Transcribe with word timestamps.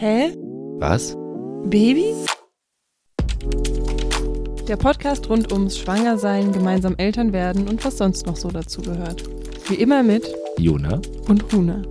Hä? 0.00 0.32
Was? 0.78 1.16
Baby? 1.64 2.14
Der 4.68 4.76
Podcast 4.76 5.28
rund 5.28 5.50
ums 5.50 5.76
Schwangersein, 5.76 6.52
gemeinsam 6.52 6.94
Eltern 6.98 7.32
werden 7.32 7.66
und 7.66 7.84
was 7.84 7.98
sonst 7.98 8.24
noch 8.24 8.36
so 8.36 8.48
dazu 8.48 8.80
gehört. 8.80 9.24
Wie 9.68 9.74
immer 9.74 10.04
mit 10.04 10.32
Jona? 10.56 11.00
und 11.26 11.52
Huna. 11.52 11.82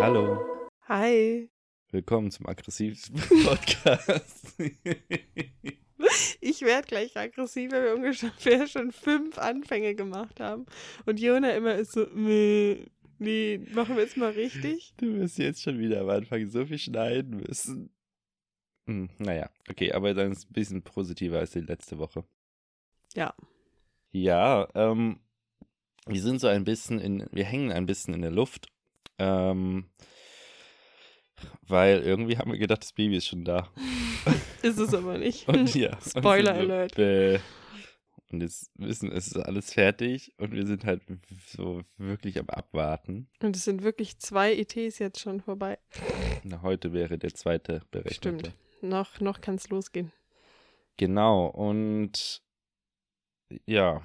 Hallo. 0.00 0.38
Hi. 0.88 1.50
Willkommen 1.90 2.30
zum 2.30 2.46
aggressivsten 2.46 3.20
Podcast. 3.44 4.56
Ich 6.48 6.62
werde 6.62 6.88
gleich 6.88 7.14
aggressiv, 7.14 7.72
weil 7.72 7.84
wir 7.84 7.94
ungefähr 7.94 8.66
schon 8.66 8.90
fünf 8.90 9.36
Anfänge 9.36 9.94
gemacht 9.94 10.40
haben. 10.40 10.64
Und 11.04 11.20
Jona 11.20 11.50
immer 11.52 11.74
ist 11.74 11.92
so, 11.92 12.06
nee, 12.14 12.86
nee, 13.18 13.60
machen 13.72 13.96
wir 13.96 14.02
jetzt 14.02 14.16
mal 14.16 14.30
richtig. 14.30 14.94
du 14.96 15.14
wirst 15.16 15.36
jetzt 15.36 15.62
schon 15.62 15.78
wieder 15.78 16.00
am 16.00 16.08
Anfang 16.08 16.48
so 16.48 16.64
viel 16.64 16.78
schneiden 16.78 17.42
müssen. 17.46 17.90
Hm, 18.86 19.10
naja, 19.18 19.50
okay, 19.68 19.92
aber 19.92 20.14
dann 20.14 20.32
ist 20.32 20.38
es 20.38 20.44
ein 20.46 20.54
bisschen 20.54 20.82
positiver 20.82 21.38
als 21.38 21.50
die 21.50 21.60
letzte 21.60 21.98
Woche. 21.98 22.24
Ja. 23.14 23.34
Ja, 24.10 24.68
ähm, 24.74 25.20
wir 26.06 26.22
sind 26.22 26.40
so 26.40 26.46
ein 26.46 26.64
bisschen 26.64 26.98
in, 26.98 27.28
wir 27.30 27.44
hängen 27.44 27.72
ein 27.72 27.84
bisschen 27.84 28.14
in 28.14 28.22
der 28.22 28.30
Luft. 28.30 28.68
Ähm, 29.18 29.90
weil 31.62 32.00
irgendwie 32.00 32.38
haben 32.38 32.50
wir 32.50 32.58
gedacht, 32.58 32.82
das 32.82 32.94
Baby 32.94 33.16
ist 33.18 33.26
schon 33.26 33.44
da. 33.44 33.70
Ist 34.62 34.78
es 34.78 34.94
aber 34.94 35.18
nicht. 35.18 35.48
Und 35.48 35.74
ja. 35.74 35.94
und 35.94 36.02
Spoiler 36.02 36.54
so, 36.54 36.60
alert. 36.60 36.94
bäh. 36.94 37.38
Und 38.30 38.42
jetzt 38.42 38.70
wissen, 38.74 39.10
es 39.10 39.28
ist 39.28 39.38
alles 39.38 39.72
fertig 39.72 40.34
und 40.36 40.52
wir 40.52 40.66
sind 40.66 40.84
halt 40.84 41.02
so 41.46 41.82
wirklich 41.96 42.38
am 42.38 42.50
Abwarten. 42.50 43.28
Und 43.42 43.56
es 43.56 43.64
sind 43.64 43.82
wirklich 43.82 44.18
zwei 44.18 44.54
ETs 44.54 44.98
jetzt 44.98 45.20
schon 45.20 45.40
vorbei. 45.40 45.78
Na, 46.44 46.60
heute 46.60 46.92
wäre 46.92 47.18
der 47.18 47.32
zweite 47.32 47.80
berechnete. 47.90 48.50
Stimmt. 48.50 48.52
Noch, 48.82 49.20
noch 49.20 49.40
kann 49.40 49.54
es 49.54 49.70
losgehen. 49.70 50.12
Genau, 50.98 51.46
und 51.46 52.42
ja, 53.66 54.02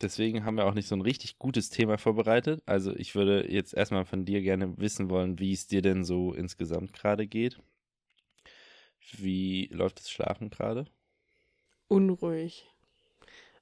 deswegen 0.00 0.44
haben 0.44 0.56
wir 0.56 0.66
auch 0.66 0.74
nicht 0.74 0.86
so 0.86 0.94
ein 0.94 1.00
richtig 1.00 1.38
gutes 1.38 1.70
Thema 1.70 1.98
vorbereitet. 1.98 2.62
Also 2.66 2.94
ich 2.94 3.14
würde 3.14 3.50
jetzt 3.50 3.74
erstmal 3.74 4.04
von 4.04 4.24
dir 4.24 4.42
gerne 4.42 4.78
wissen 4.78 5.10
wollen, 5.10 5.38
wie 5.38 5.52
es 5.52 5.66
dir 5.66 5.82
denn 5.82 6.04
so 6.04 6.32
insgesamt 6.32 6.92
gerade 6.92 7.26
geht. 7.26 7.58
Wie 9.12 9.66
läuft 9.72 10.00
das 10.00 10.10
Schlafen 10.10 10.50
gerade? 10.50 10.86
Unruhig. 11.88 12.68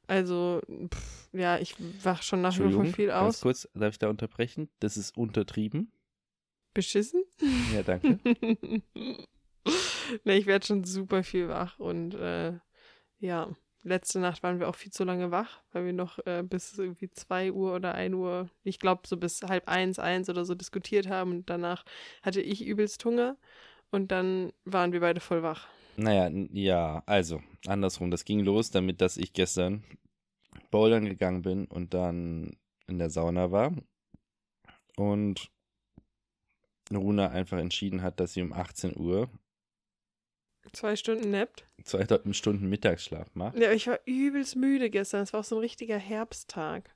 Also, 0.07 0.61
pff, 0.93 1.29
ja, 1.33 1.59
ich 1.59 1.75
wach 2.03 2.23
schon 2.23 2.43
nach 2.43 2.59
wie 2.59 2.73
vor 2.73 2.85
viel 2.85 3.09
ganz 3.09 3.37
aus. 3.37 3.41
kurz, 3.41 3.69
darf 3.75 3.95
ich 3.95 3.99
da 3.99 4.09
unterbrechen? 4.09 4.69
Das 4.81 4.97
ist 4.97 5.17
untertrieben. 5.17 5.93
Beschissen? 6.75 7.25
Ja, 7.73 7.83
danke. 7.83 8.19
ne, 10.25 10.37
ich 10.37 10.47
werde 10.47 10.67
schon 10.67 10.85
super 10.85 11.23
viel 11.23 11.49
wach 11.49 11.79
und 11.79 12.15
äh, 12.15 12.59
ja, 13.19 13.55
letzte 13.83 14.19
Nacht 14.19 14.43
waren 14.43 14.61
wir 14.61 14.69
auch 14.69 14.75
viel 14.75 14.93
zu 14.93 15.05
lange 15.05 15.31
wach, 15.31 15.63
weil 15.73 15.87
wir 15.87 15.93
noch 15.93 16.19
äh, 16.27 16.43
bis 16.43 16.77
irgendwie 16.77 17.11
2 17.11 17.53
Uhr 17.53 17.75
oder 17.75 17.95
1 17.95 18.15
Uhr, 18.15 18.51
ich 18.63 18.79
glaube 18.79 19.03
so 19.07 19.17
bis 19.17 19.41
halb 19.43 19.69
eins, 19.69 19.99
eins 19.99 20.29
oder 20.29 20.45
so 20.45 20.55
diskutiert 20.55 21.09
haben 21.09 21.31
und 21.31 21.51
danach 21.51 21.85
hatte 22.23 22.41
ich 22.41 22.67
übelst 22.67 23.05
Hunger 23.05 23.37
und 23.95 24.09
dann 24.11 24.53
waren 24.65 24.93
wir 24.93 25.01
beide 25.01 25.21
voll 25.21 25.43
wach. 25.43 25.69
Naja, 25.97 26.29
ja, 26.53 27.03
also, 27.07 27.41
andersrum. 27.67 28.11
Das 28.11 28.25
ging 28.25 28.41
los 28.41 28.71
damit, 28.71 29.01
dass 29.01 29.17
ich 29.17 29.33
gestern 29.33 29.85
bouldern 30.71 31.05
gegangen 31.05 31.43
bin 31.43 31.67
und 31.67 31.95
dann 31.95 32.57
in 32.89 32.99
der 32.99 33.11
Sauna 33.11 33.53
war. 33.53 33.73
Und 34.97 35.51
Runa 36.93 37.29
einfach 37.31 37.59
entschieden 37.59 38.03
hat, 38.03 38.21
dass 38.21 38.35
sie 38.35 38.43
um 38.43 38.53
18 38.53 38.97
Uhr 38.97 39.31
Zwei 40.73 40.97
Stunden 40.97 41.31
nappt. 41.31 41.67
zwei 41.85 42.07
Stunden 42.33 42.69
Mittagsschlaf 42.69 43.35
macht. 43.35 43.59
Ja, 43.59 43.71
ich 43.73 43.87
war 43.87 44.01
übelst 44.07 44.57
müde 44.57 44.91
gestern. 44.91 45.23
Es 45.23 45.33
war 45.33 45.41
auch 45.41 45.45
so 45.45 45.57
ein 45.57 45.61
richtiger 45.61 45.99
Herbsttag. 45.99 46.95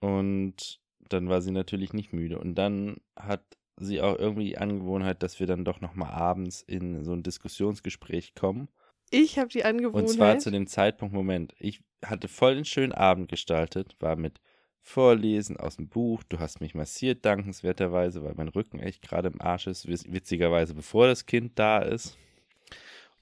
Und 0.00 0.80
dann 1.08 1.28
war 1.28 1.40
sie 1.40 1.52
natürlich 1.52 1.92
nicht 1.92 2.12
müde. 2.12 2.38
Und 2.38 2.56
dann 2.56 2.96
hat 3.16 3.42
sie 3.76 4.00
auch 4.00 4.18
irgendwie 4.18 4.44
die 4.46 4.58
Angewohnheit, 4.58 5.22
dass 5.22 5.38
wir 5.40 5.46
dann 5.46 5.64
doch 5.64 5.80
nochmal 5.80 6.12
abends 6.12 6.62
in 6.62 7.04
so 7.04 7.12
ein 7.12 7.22
Diskussionsgespräch 7.22 8.34
kommen. 8.34 8.68
Ich 9.10 9.38
habe 9.38 9.48
die 9.48 9.62
Und 9.62 9.66
Angewohnheit. 9.66 10.10
zwar 10.10 10.38
zu 10.38 10.50
dem 10.50 10.66
Zeitpunkt, 10.66 11.14
Moment, 11.14 11.54
ich 11.58 11.82
hatte 12.04 12.28
voll 12.28 12.54
den 12.56 12.64
schönen 12.64 12.92
Abend 12.92 13.28
gestaltet, 13.28 13.96
war 14.00 14.16
mit 14.16 14.40
Vorlesen 14.80 15.56
aus 15.56 15.76
dem 15.76 15.88
Buch, 15.88 16.22
du 16.24 16.38
hast 16.38 16.60
mich 16.60 16.74
massiert, 16.74 17.24
dankenswerterweise, 17.24 18.22
weil 18.22 18.34
mein 18.36 18.48
Rücken 18.48 18.78
echt 18.78 19.02
gerade 19.02 19.28
im 19.28 19.40
Arsch 19.40 19.66
ist, 19.66 19.86
witz- 19.88 20.12
witzigerweise, 20.12 20.74
bevor 20.74 21.06
das 21.08 21.26
Kind 21.26 21.58
da 21.58 21.78
ist. 21.80 22.16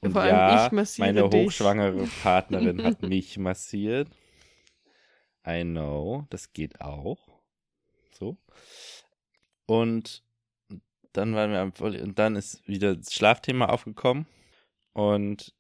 Und 0.01 0.13
Vor 0.13 0.23
allem 0.23 0.35
ja, 0.37 0.67
ich 0.67 0.73
massiere 0.73 1.09
meine 1.15 1.29
dich. 1.31 1.47
hochschwangere 1.47 2.07
Partnerin 2.23 2.83
hat 2.83 3.03
mich 3.03 3.39
massiert. 3.39 4.09
I 5.47 5.63
know, 5.63 6.27
das 6.31 6.53
geht 6.53 6.81
auch. 6.81 7.19
So. 8.13 8.37
Und 9.67 10.23
dann 11.15 11.35
waren 11.35 11.51
wir 11.51 11.61
am 11.61 11.73
Voll 11.73 11.97
und 11.97 12.19
dann 12.19 12.37
ist 12.37 12.67
wieder 12.69 12.95
das 12.95 13.13
Schlafthema 13.15 13.67
aufgekommen 13.67 14.27
und 14.93 15.55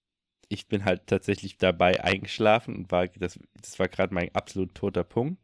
ich 0.48 0.68
bin 0.68 0.84
halt 0.84 1.06
tatsächlich 1.06 1.56
dabei 1.56 2.04
eingeschlafen 2.04 2.76
und 2.76 2.92
war 2.92 3.08
das, 3.08 3.38
das 3.60 3.78
war 3.78 3.88
gerade 3.88 4.12
mein 4.12 4.34
absolut 4.34 4.74
toter 4.74 5.04
Punkt 5.04 5.42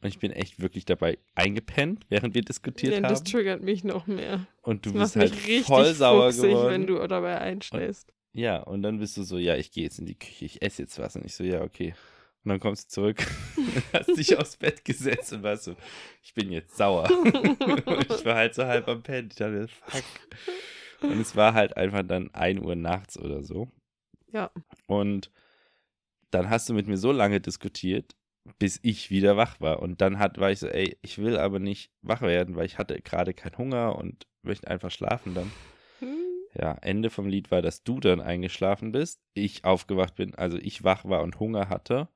und 0.00 0.08
ich 0.08 0.18
bin 0.20 0.30
echt 0.30 0.60
wirklich 0.60 0.84
dabei 0.84 1.18
eingepennt, 1.34 2.06
während 2.08 2.34
wir 2.34 2.42
diskutiert 2.42 3.02
das 3.02 3.18
haben 3.20 3.24
triggert 3.24 3.62
mich 3.62 3.82
noch 3.82 4.06
mehr. 4.06 4.46
und 4.62 4.86
du 4.86 4.92
Das 4.92 5.14
bist 5.14 5.16
halt 5.16 5.64
voll 5.64 5.92
sauer 5.94 6.30
fuchsig, 6.32 6.50
geworden. 6.50 6.68
wenn 6.70 6.86
du 6.86 7.06
dabei 7.08 7.40
einschläfst. 7.40 8.12
Ja, 8.32 8.58
und 8.62 8.82
dann 8.82 9.00
bist 9.00 9.16
du 9.16 9.22
so, 9.24 9.38
ja, 9.38 9.56
ich 9.56 9.72
gehe 9.72 9.82
jetzt 9.84 9.98
in 9.98 10.06
die 10.06 10.14
Küche, 10.18 10.44
ich 10.44 10.62
esse 10.62 10.82
jetzt 10.82 10.98
was. 10.98 11.16
Und 11.16 11.24
ich 11.24 11.34
so, 11.34 11.42
ja, 11.42 11.62
okay. 11.62 11.94
Und 12.48 12.52
dann 12.52 12.60
kommst 12.60 12.88
du 12.88 12.94
zurück, 13.02 13.26
hast 13.92 14.16
dich 14.16 14.38
aufs 14.38 14.56
Bett 14.56 14.82
gesetzt 14.82 15.34
und 15.34 15.42
warst 15.42 15.64
so, 15.64 15.76
ich 16.22 16.32
bin 16.32 16.50
jetzt 16.50 16.78
sauer. 16.78 17.06
und 17.10 17.36
ich 18.10 18.24
war 18.24 18.36
halt 18.36 18.54
so 18.54 18.64
halb 18.64 18.88
am 18.88 19.02
Pennen. 19.02 19.28
Ich 19.30 19.36
dachte, 19.36 19.68
fuck. 19.68 20.02
Und 21.02 21.20
es 21.20 21.36
war 21.36 21.52
halt 21.52 21.76
einfach 21.76 22.02
dann 22.04 22.32
1 22.32 22.62
Uhr 22.62 22.74
nachts 22.74 23.18
oder 23.18 23.42
so. 23.42 23.68
Ja. 24.32 24.50
Und 24.86 25.30
dann 26.30 26.48
hast 26.48 26.70
du 26.70 26.72
mit 26.72 26.86
mir 26.86 26.96
so 26.96 27.12
lange 27.12 27.38
diskutiert, 27.38 28.16
bis 28.58 28.80
ich 28.82 29.10
wieder 29.10 29.36
wach 29.36 29.60
war. 29.60 29.82
Und 29.82 30.00
dann 30.00 30.18
hat, 30.18 30.38
war 30.38 30.50
ich 30.50 30.60
so, 30.60 30.68
ey, 30.68 30.96
ich 31.02 31.18
will 31.18 31.36
aber 31.36 31.58
nicht 31.58 31.92
wach 32.00 32.22
werden, 32.22 32.56
weil 32.56 32.64
ich 32.64 32.78
hatte 32.78 32.98
gerade 33.02 33.34
keinen 33.34 33.58
Hunger 33.58 33.96
und 33.96 34.26
möchte 34.40 34.68
einfach 34.68 34.90
schlafen 34.90 35.34
dann. 35.34 35.52
Hm. 35.98 36.16
Ja, 36.54 36.78
Ende 36.80 37.10
vom 37.10 37.28
Lied 37.28 37.50
war, 37.50 37.60
dass 37.60 37.84
du 37.84 38.00
dann 38.00 38.22
eingeschlafen 38.22 38.90
bist, 38.90 39.20
ich 39.34 39.66
aufgewacht 39.66 40.14
bin, 40.14 40.34
also 40.34 40.56
ich 40.56 40.82
wach 40.82 41.04
war 41.04 41.20
und 41.20 41.38
Hunger 41.38 41.68
hatte. 41.68 42.08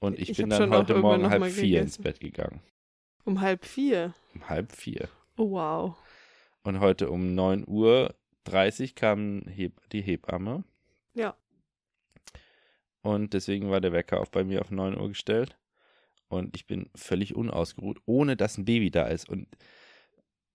Und 0.00 0.18
ich, 0.18 0.30
Ich 0.30 0.36
bin 0.38 0.50
dann 0.50 0.70
heute 0.70 0.94
Morgen 0.96 1.28
halb 1.28 1.44
vier 1.46 1.82
ins 1.82 1.98
gegessen. 1.98 2.02
Bett 2.02 2.20
gegangen. 2.20 2.60
Um 3.24 3.40
halb 3.40 3.64
vier. 3.64 4.14
Um 4.34 4.48
halb 4.48 4.72
vier. 4.72 5.08
Oh, 5.36 5.50
wow. 5.50 5.96
Und 6.62 6.80
heute 6.80 7.10
um 7.10 7.34
9 7.34 7.64
Uhr 7.66 8.14
30 8.44 8.94
kam 8.94 9.42
Heb 9.42 9.74
die 9.90 10.00
Hebamme. 10.00 10.64
Ja. 11.14 11.36
Und 13.02 13.34
deswegen 13.34 13.70
war 13.70 13.80
der 13.80 13.92
Wecker 13.92 14.20
auch 14.20 14.28
bei 14.28 14.42
mir 14.42 14.62
auf 14.62 14.70
9 14.70 14.98
Uhr 14.98 15.08
gestellt. 15.08 15.58
Und 16.28 16.56
ich 16.56 16.66
bin 16.66 16.88
völlig 16.94 17.34
unausgeruht, 17.34 18.00
ohne 18.06 18.36
dass 18.36 18.56
ein 18.56 18.64
Baby 18.64 18.90
da 18.90 19.06
ist. 19.06 19.28
Und 19.28 19.48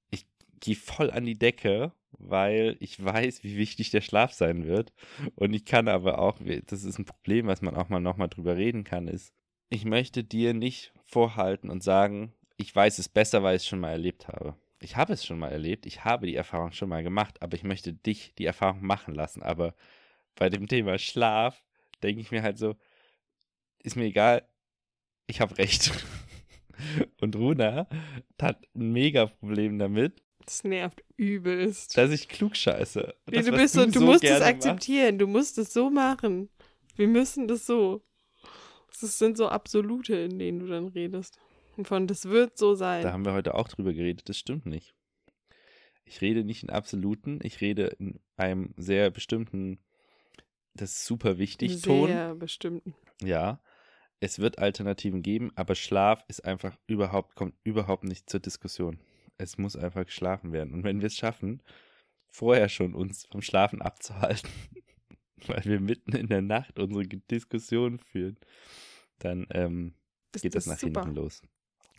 ich 0.10 0.26
gehe 0.60 0.76
voll 0.76 1.12
an 1.12 1.26
die 1.26 1.38
Decke, 1.38 1.92
weil 2.20 2.78
ich 2.80 3.04
weiß, 3.04 3.44
wie 3.44 3.58
wichtig 3.58 3.92
der 3.92 4.02
Schlaf 4.02 4.34
sein 4.34 4.66
wird. 4.66 4.94
Und 5.36 5.54
ich 5.54 5.66
kann 5.66 5.88
aber 5.88 6.20
auch, 6.20 6.40
das 6.68 6.84
ist 6.84 7.00
ein 7.00 7.06
Problem, 7.06 7.48
was 7.48 7.62
man 7.62 7.76
auch 7.76 7.90
mal 7.90 8.00
nochmal 8.00 8.30
drüber 8.30 8.58
reden 8.58 8.84
kann, 8.84 9.08
ist, 9.08 9.34
ich 9.70 9.86
möchte 9.86 10.24
dir 10.24 10.54
nicht 10.54 10.94
vorhalten 11.04 11.70
und 11.70 11.84
sagen, 11.84 12.34
ich 12.58 12.74
weiß 12.76 13.00
es 13.00 13.10
besser, 13.10 13.44
weil 13.44 13.56
ich 13.56 13.64
es 13.64 13.68
schon 13.68 13.80
mal 13.80 13.92
erlebt 13.92 14.28
habe. 14.28 14.56
Ich 14.80 14.96
habe 14.96 15.14
es 15.14 15.26
schon 15.26 15.40
mal 15.40 15.52
erlebt, 15.52 15.86
ich 15.86 16.06
habe 16.06 16.28
die 16.28 16.36
Erfahrung 16.36 16.72
schon 16.72 16.90
mal 16.90 17.04
gemacht, 17.04 17.42
aber 17.42 17.56
ich 17.56 17.64
möchte 17.64 17.94
dich 17.94 18.34
die 18.36 18.46
Erfahrung 18.46 18.86
machen 18.86 19.16
lassen. 19.16 19.42
Aber 19.42 19.74
bei 20.36 20.50
dem 20.50 20.68
Thema 20.68 20.98
Schlaf 20.98 21.64
denke 22.04 22.22
ich 22.22 22.32
mir 22.32 22.44
halt 22.44 22.58
so, 22.58 22.76
ist 23.80 23.96
mir 23.96 24.06
egal, 24.06 24.48
ich 25.28 25.42
habe 25.42 25.58
recht. 25.58 25.92
Und 27.22 27.36
Runa 27.36 27.88
hat 28.42 28.68
ein 28.76 28.92
mega 28.92 29.28
Problem 29.28 29.80
damit, 29.80 30.22
Das 30.46 30.64
nervt 30.64 31.04
übelst. 31.18 31.98
dass 31.98 32.12
ich 32.12 32.28
klug 32.28 32.56
scheiße. 32.56 33.16
Nee, 33.32 33.42
du 33.42 33.52
bist 33.52 33.74
so, 33.74 33.86
du 33.86 34.02
musst 34.02 34.24
es 34.24 34.42
akzeptieren. 34.42 35.18
Du 35.18 35.28
musst 35.28 35.58
es 35.58 35.74
so 35.74 35.90
machen. 35.90 36.50
Wir 36.96 37.08
müssen 37.08 37.48
das 37.48 37.66
so. 37.66 38.04
Das 39.02 39.18
sind 39.18 39.38
so 39.38 39.50
Absolute, 39.50 40.16
in 40.16 40.40
denen 40.40 40.60
du 40.60 40.68
dann 40.68 40.88
redest. 40.88 41.40
Und 41.78 41.88
von 41.88 42.08
das 42.08 42.26
wird 42.26 42.58
so 42.58 42.76
sein. 42.76 43.04
Da 43.04 43.12
haben 43.12 43.26
wir 43.26 43.34
heute 43.34 43.56
auch 43.56 43.68
drüber 43.68 43.92
geredet, 43.94 44.30
das 44.30 44.38
stimmt 44.38 44.66
nicht. 44.66 44.96
Ich 46.06 46.22
rede 46.22 46.44
nicht 46.44 46.64
in 46.64 46.70
Absoluten, 46.70 47.40
ich 47.42 47.60
rede 47.62 47.88
in 48.00 48.20
einem 48.38 48.74
sehr 48.78 49.10
bestimmten, 49.10 49.80
das 50.76 50.92
ist 50.92 51.06
super 51.06 51.38
wichtig, 51.38 51.82
Ton. 51.82 52.08
Sehr 52.08 52.36
bestimmt. 52.36 52.84
Ja. 53.22 53.60
es 54.20 54.40
wird 54.40 54.60
Alternativen 54.60 55.22
geben, 55.22 55.52
aber 55.56 55.76
Schlaf 55.76 56.24
ist 56.28 56.46
einfach 56.46 56.78
überhaupt, 56.88 57.36
kommt 57.36 57.56
überhaupt 57.64 58.04
nicht 58.06 58.30
zur 58.30 58.40
Diskussion. 58.40 59.00
Es 59.38 59.58
muss 59.58 59.76
einfach 59.76 60.06
geschlafen 60.06 60.54
werden. 60.54 60.74
Und 60.74 60.84
wenn 60.84 61.02
wir 61.02 61.08
es 61.08 61.16
schaffen, 61.16 61.62
vorher 62.28 62.70
schon 62.70 62.94
uns 62.94 63.26
vom 63.26 63.42
Schlafen 63.42 63.82
abzuhalten, 63.82 64.50
weil 65.48 65.64
wir 65.66 65.80
mitten 65.80 66.16
in 66.16 66.28
der 66.28 66.42
Nacht 66.42 66.80
unsere 66.80 67.06
Diskussion 67.06 68.00
führen, 68.00 68.38
dann 69.20 69.48
ähm, 69.52 69.96
geht 70.34 70.56
das, 70.56 70.66
das 70.66 70.68
nach 70.68 70.80
super. 70.80 71.02
hinten 71.02 71.16
los. 71.16 71.42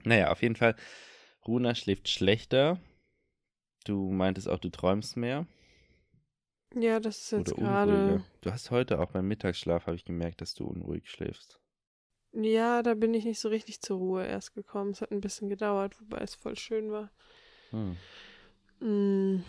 Naja, 0.05 0.31
auf 0.31 0.43
jeden 0.43 0.57
Fall, 0.57 0.77
Runa 1.47 1.75
schläft 1.75 2.09
schlechter. 2.09 2.81
Du 3.85 4.11
meintest 4.11 4.49
auch, 4.49 4.59
du 4.59 4.69
träumst 4.69 5.17
mehr. 5.17 5.47
Ja, 6.75 7.01
das 7.01 7.19
ist 7.19 7.33
jetzt 7.33 7.55
gerade. 7.55 8.25
Du 8.41 8.51
hast 8.51 8.71
heute 8.71 9.01
auch 9.01 9.13
beim 9.13 9.29
Mittagsschlaf, 9.29 9.87
habe 9.87 9.97
ich 9.97 10.05
gemerkt, 10.05 10.41
dass 10.41 10.55
du 10.55 10.67
unruhig 10.67 11.09
schläfst. 11.11 11.61
Ja, 12.39 12.83
da 12.83 12.95
bin 12.95 13.15
ich 13.15 13.25
nicht 13.25 13.41
so 13.41 13.49
richtig 13.49 13.81
zur 13.81 13.97
Ruhe 13.97 14.27
erst 14.27 14.55
gekommen. 14.55 14.91
Es 14.91 15.01
hat 15.01 15.11
ein 15.11 15.23
bisschen 15.23 15.49
gedauert, 15.49 15.99
wobei 16.01 16.19
es 16.19 16.35
voll 16.35 16.57
schön 16.57 16.93
war. 16.93 17.11
Hm. 17.71 17.97
Mm, 18.81 19.43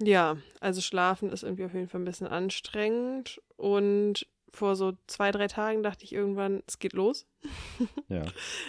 ja, 0.00 0.36
also 0.60 0.80
schlafen 0.80 1.30
ist 1.30 1.42
irgendwie 1.42 1.64
auf 1.64 1.74
jeden 1.74 1.88
Fall 1.88 2.00
ein 2.00 2.04
bisschen 2.04 2.28
anstrengend. 2.28 3.42
Und 3.56 4.28
vor 4.54 4.76
so 4.76 4.92
zwei, 5.08 5.32
drei 5.32 5.48
Tagen 5.48 5.82
dachte 5.82 6.04
ich 6.04 6.12
irgendwann, 6.12 6.62
es 6.66 6.78
geht 6.78 6.92
los. 6.92 7.26
Ja. 8.08 8.24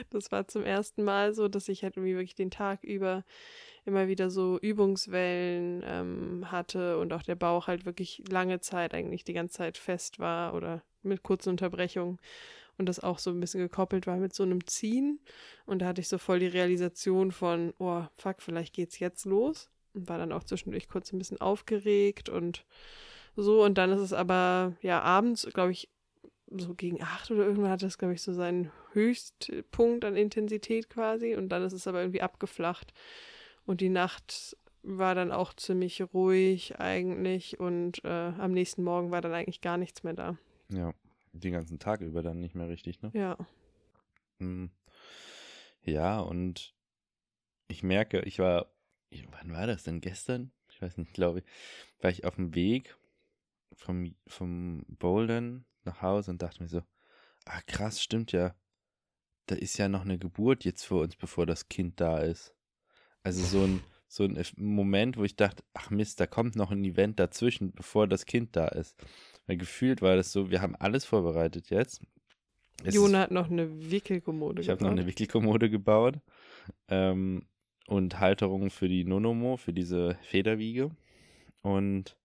Das 0.10 0.33
war 0.33 0.50
zum 0.50 0.65
ersten 0.65 1.01
Mal 1.01 1.33
so, 1.33 1.48
dass 1.48 1.69
ich 1.69 1.83
halt 1.83 1.95
irgendwie 1.95 2.15
wirklich 2.15 2.36
den 2.36 2.51
Tag 2.51 2.83
über 2.83 3.24
immer 3.86 4.10
wieder 4.10 4.30
so 4.30 4.60
Übungswellen 4.60 5.81
ähm, 5.86 6.51
hatte 6.51 6.98
und 6.98 7.13
auch 7.13 7.24
der 7.24 7.36
Bauch 7.36 7.68
halt 7.68 7.86
wirklich 7.86 8.22
lange 8.30 8.60
Zeit 8.60 8.94
eigentlich 8.94 9.24
die 9.24 9.31
ganze 9.31 9.54
Zeit 9.56 9.77
fest 9.77 10.19
war 10.19 10.54
oder 10.56 10.83
mit 11.04 11.24
kurzen 11.24 11.51
Unterbrechungen 11.51 12.19
und 12.79 12.85
das 12.87 13.01
auch 13.01 13.19
so 13.19 13.29
ein 13.29 13.39
bisschen 13.41 13.59
gekoppelt 13.59 14.07
war 14.07 14.17
mit 14.17 14.33
so 14.33 14.43
einem 14.43 14.65
Ziehen. 14.65 15.19
Und 15.65 15.79
da 15.79 15.87
hatte 15.87 16.01
ich 16.01 16.07
so 16.07 16.17
voll 16.17 16.39
die 16.39 16.47
Realisation 16.47 17.31
von, 17.31 17.73
oh 17.77 18.03
fuck, 18.15 18.41
vielleicht 18.41 18.73
geht's 18.73 18.99
jetzt 18.99 19.25
los. 19.25 19.69
Und 19.93 20.07
war 20.07 20.17
dann 20.17 20.31
auch 20.31 20.45
zwischendurch 20.45 20.87
kurz 20.87 21.11
ein 21.11 21.19
bisschen 21.19 21.41
aufgeregt 21.41 22.29
und 22.29 22.65
so. 23.35 23.63
Und 23.63 23.77
dann 23.77 23.91
ist 23.91 23.99
es 23.99 24.13
aber 24.13 24.77
ja 24.81 25.01
abends, 25.01 25.47
glaube 25.53 25.71
ich, 25.71 25.89
so 26.47 26.73
gegen 26.73 27.03
acht 27.03 27.29
oder 27.29 27.45
irgendwann 27.45 27.71
hat 27.71 27.83
das, 27.83 27.97
glaube 27.97 28.13
ich, 28.13 28.21
so 28.21 28.33
seinen 28.33 28.71
Höchstpunkt 28.93 30.05
an 30.05 30.15
Intensität 30.15 30.89
quasi. 30.89 31.35
Und 31.35 31.49
dann 31.49 31.63
ist 31.63 31.73
es 31.73 31.85
aber 31.85 31.99
irgendwie 31.99 32.21
abgeflacht. 32.21 32.93
Und 33.65 33.81
die 33.81 33.89
Nacht 33.89 34.55
war 34.83 35.15
dann 35.15 35.33
auch 35.33 35.53
ziemlich 35.53 36.01
ruhig 36.13 36.79
eigentlich. 36.79 37.59
Und 37.59 38.05
äh, 38.05 38.31
am 38.37 38.53
nächsten 38.53 38.83
Morgen 38.83 39.11
war 39.11 39.19
dann 39.19 39.33
eigentlich 39.33 39.59
gar 39.59 39.77
nichts 39.77 40.03
mehr 40.03 40.13
da. 40.13 40.37
Ja, 40.69 40.93
den 41.33 41.53
ganzen 41.53 41.79
Tag 41.79 42.01
über 42.01 42.23
dann 42.23 42.39
nicht 42.39 42.55
mehr 42.55 42.67
richtig, 42.67 43.01
ne? 43.01 43.11
Ja. 43.13 43.37
Hm. 44.39 44.71
Ja, 45.83 46.19
und 46.19 46.75
ich 47.67 47.83
merke, 47.83 48.21
ich 48.21 48.39
war, 48.39 48.71
wann 49.31 49.51
war 49.51 49.67
das 49.67 49.83
denn? 49.83 50.01
Gestern? 50.01 50.51
Ich 50.69 50.81
weiß 50.81 50.97
nicht, 50.97 51.13
glaube 51.13 51.39
ich, 51.39 51.45
war 52.01 52.09
ich 52.09 52.25
auf 52.25 52.35
dem 52.35 52.55
Weg 52.55 52.97
vom, 53.73 54.15
vom 54.27 54.85
Bouldern 54.87 55.65
nach 55.83 56.01
Hause 56.01 56.31
und 56.31 56.41
dachte 56.41 56.61
mir 56.61 56.69
so, 56.69 56.81
ah 57.45 57.61
krass, 57.67 58.01
stimmt 58.01 58.31
ja. 58.31 58.55
Da 59.45 59.55
ist 59.55 59.77
ja 59.77 59.89
noch 59.89 60.01
eine 60.01 60.19
Geburt 60.19 60.63
jetzt 60.63 60.83
vor 60.85 61.01
uns, 61.01 61.15
bevor 61.15 61.45
das 61.45 61.69
Kind 61.69 61.99
da 61.99 62.19
ist. 62.19 62.53
Also 63.23 63.43
so 63.43 63.63
ein, 63.63 63.83
so 64.09 64.23
ein 64.23 64.44
Moment, 64.57 65.17
wo 65.17 65.23
ich 65.23 65.35
dachte, 65.35 65.63
ach 65.73 65.91
Mist, 65.91 66.19
da 66.19 66.25
kommt 66.25 66.56
noch 66.56 66.71
ein 66.71 66.83
Event 66.83 67.19
dazwischen, 67.19 67.71
bevor 67.71 68.07
das 68.07 68.25
Kind 68.25 68.56
da 68.56 68.67
ist. 68.67 68.97
Weil 69.45 69.57
gefühlt 69.57 70.01
war 70.01 70.15
das 70.15 70.31
so, 70.31 70.50
wir 70.50 70.61
haben 70.61 70.75
alles 70.75 71.06
vorbereitet 71.06 71.69
jetzt. 71.69 72.01
Es 72.83 72.95
Jona 72.95 73.19
hat 73.19 73.31
noch 73.31 73.51
eine 73.51 73.91
Wickelkommode 73.91 74.56
gebaut. 74.56 74.63
Ich 74.63 74.69
habe 74.69 74.83
noch 74.83 74.91
eine 74.91 75.06
Wickelkommode 75.06 75.69
gebaut. 75.69 76.19
Ähm, 76.88 77.45
und 77.88 78.19
Halterungen 78.19 78.71
für 78.71 78.88
die 78.88 79.03
Nonomo, 79.03 79.57
für 79.57 79.73
diese 79.73 80.17
Federwiege. 80.23 80.91
Und 81.62 82.17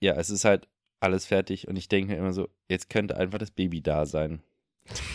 ja, 0.00 0.14
es 0.14 0.30
ist 0.30 0.44
halt 0.44 0.68
alles 1.00 1.26
fertig 1.26 1.68
und 1.68 1.76
ich 1.76 1.88
denke 1.88 2.12
mir 2.12 2.18
immer 2.18 2.32
so, 2.32 2.48
jetzt 2.68 2.90
könnte 2.90 3.16
einfach 3.16 3.38
das 3.38 3.50
Baby 3.50 3.82
da 3.82 4.06
sein. 4.06 4.42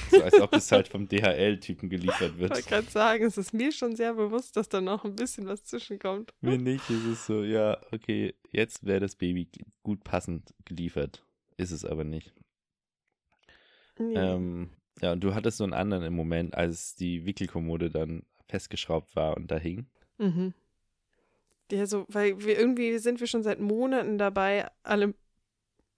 So 0.10 0.24
als 0.24 0.40
ob 0.40 0.54
es 0.56 0.72
halt 0.72 0.88
vom 0.88 1.08
DHL-Typen 1.08 1.90
geliefert 1.90 2.38
wird. 2.38 2.58
Ich 2.58 2.66
wollte 2.66 2.70
gerade 2.70 2.90
sagen, 2.90 3.26
es 3.26 3.38
ist 3.38 3.54
mir 3.54 3.72
schon 3.72 3.96
sehr 3.96 4.14
bewusst, 4.14 4.58
dass 4.58 4.70
da 4.70 4.82
noch 4.82 5.06
ein 5.06 5.16
bisschen 5.16 5.48
was 5.48 5.64
zwischenkommt. 5.64 6.34
Mir 6.42 6.58
nicht, 6.58 6.90
ist 6.90 7.06
es 7.06 7.26
so, 7.26 7.44
ja, 7.44 7.78
okay, 7.92 8.34
jetzt 8.52 8.86
wäre 8.86 9.00
das 9.00 9.16
Baby 9.16 9.48
gut 9.84 10.04
passend 10.04 10.54
geliefert. 10.66 11.24
Ist 11.58 11.72
es 11.72 11.86
aber 11.86 12.04
nicht. 12.04 12.34
Nee. 13.98 14.16
Ähm, 14.16 14.70
ja, 15.02 15.12
und 15.12 15.22
du 15.22 15.34
hattest 15.34 15.58
so 15.58 15.64
einen 15.64 15.74
anderen 15.74 16.04
im 16.04 16.16
Moment, 16.16 16.56
als 16.56 16.96
die 16.96 17.26
Wickelkommode 17.26 17.90
dann 17.90 18.24
festgeschraubt 18.48 19.16
war 19.16 19.38
und 19.38 19.52
da 19.52 19.58
hing. 19.58 19.88
Mhm. 20.18 20.54
Ja, 21.72 21.86
so, 21.86 22.06
weil 22.08 22.44
wir 22.44 22.58
irgendwie 22.58 22.98
sind 22.98 23.20
wir 23.20 23.28
schon 23.28 23.44
seit 23.44 23.60
Monaten 23.60 24.18
dabei, 24.18 24.68
alle 24.84 25.14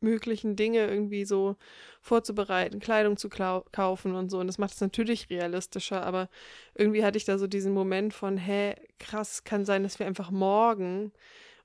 möglichen 0.02 0.56
Dinge 0.56 0.88
irgendwie 0.88 1.26
so 1.26 1.56
vorzubereiten, 2.02 2.80
Kleidung 2.80 3.18
zu 3.18 3.30
kaufen 3.30 4.16
und 4.16 4.30
so. 4.30 4.40
Und 4.40 4.48
das 4.48 4.58
macht 4.58 4.74
es 4.74 4.82
natürlich 4.82 5.30
realistischer, 5.30 6.04
aber 6.04 6.30
irgendwie 6.76 7.04
hatte 7.04 7.18
ich 7.18 7.26
da 7.26 7.38
so 7.38 7.48
diesen 7.48 7.74
Moment 7.74 8.14
von, 8.14 8.38
hä, 8.38 8.76
krass, 9.00 9.44
kann 9.44 9.66
sein, 9.66 9.84
dass 9.84 10.00
wir 10.00 10.08
einfach 10.08 10.32
morgen 10.32 11.12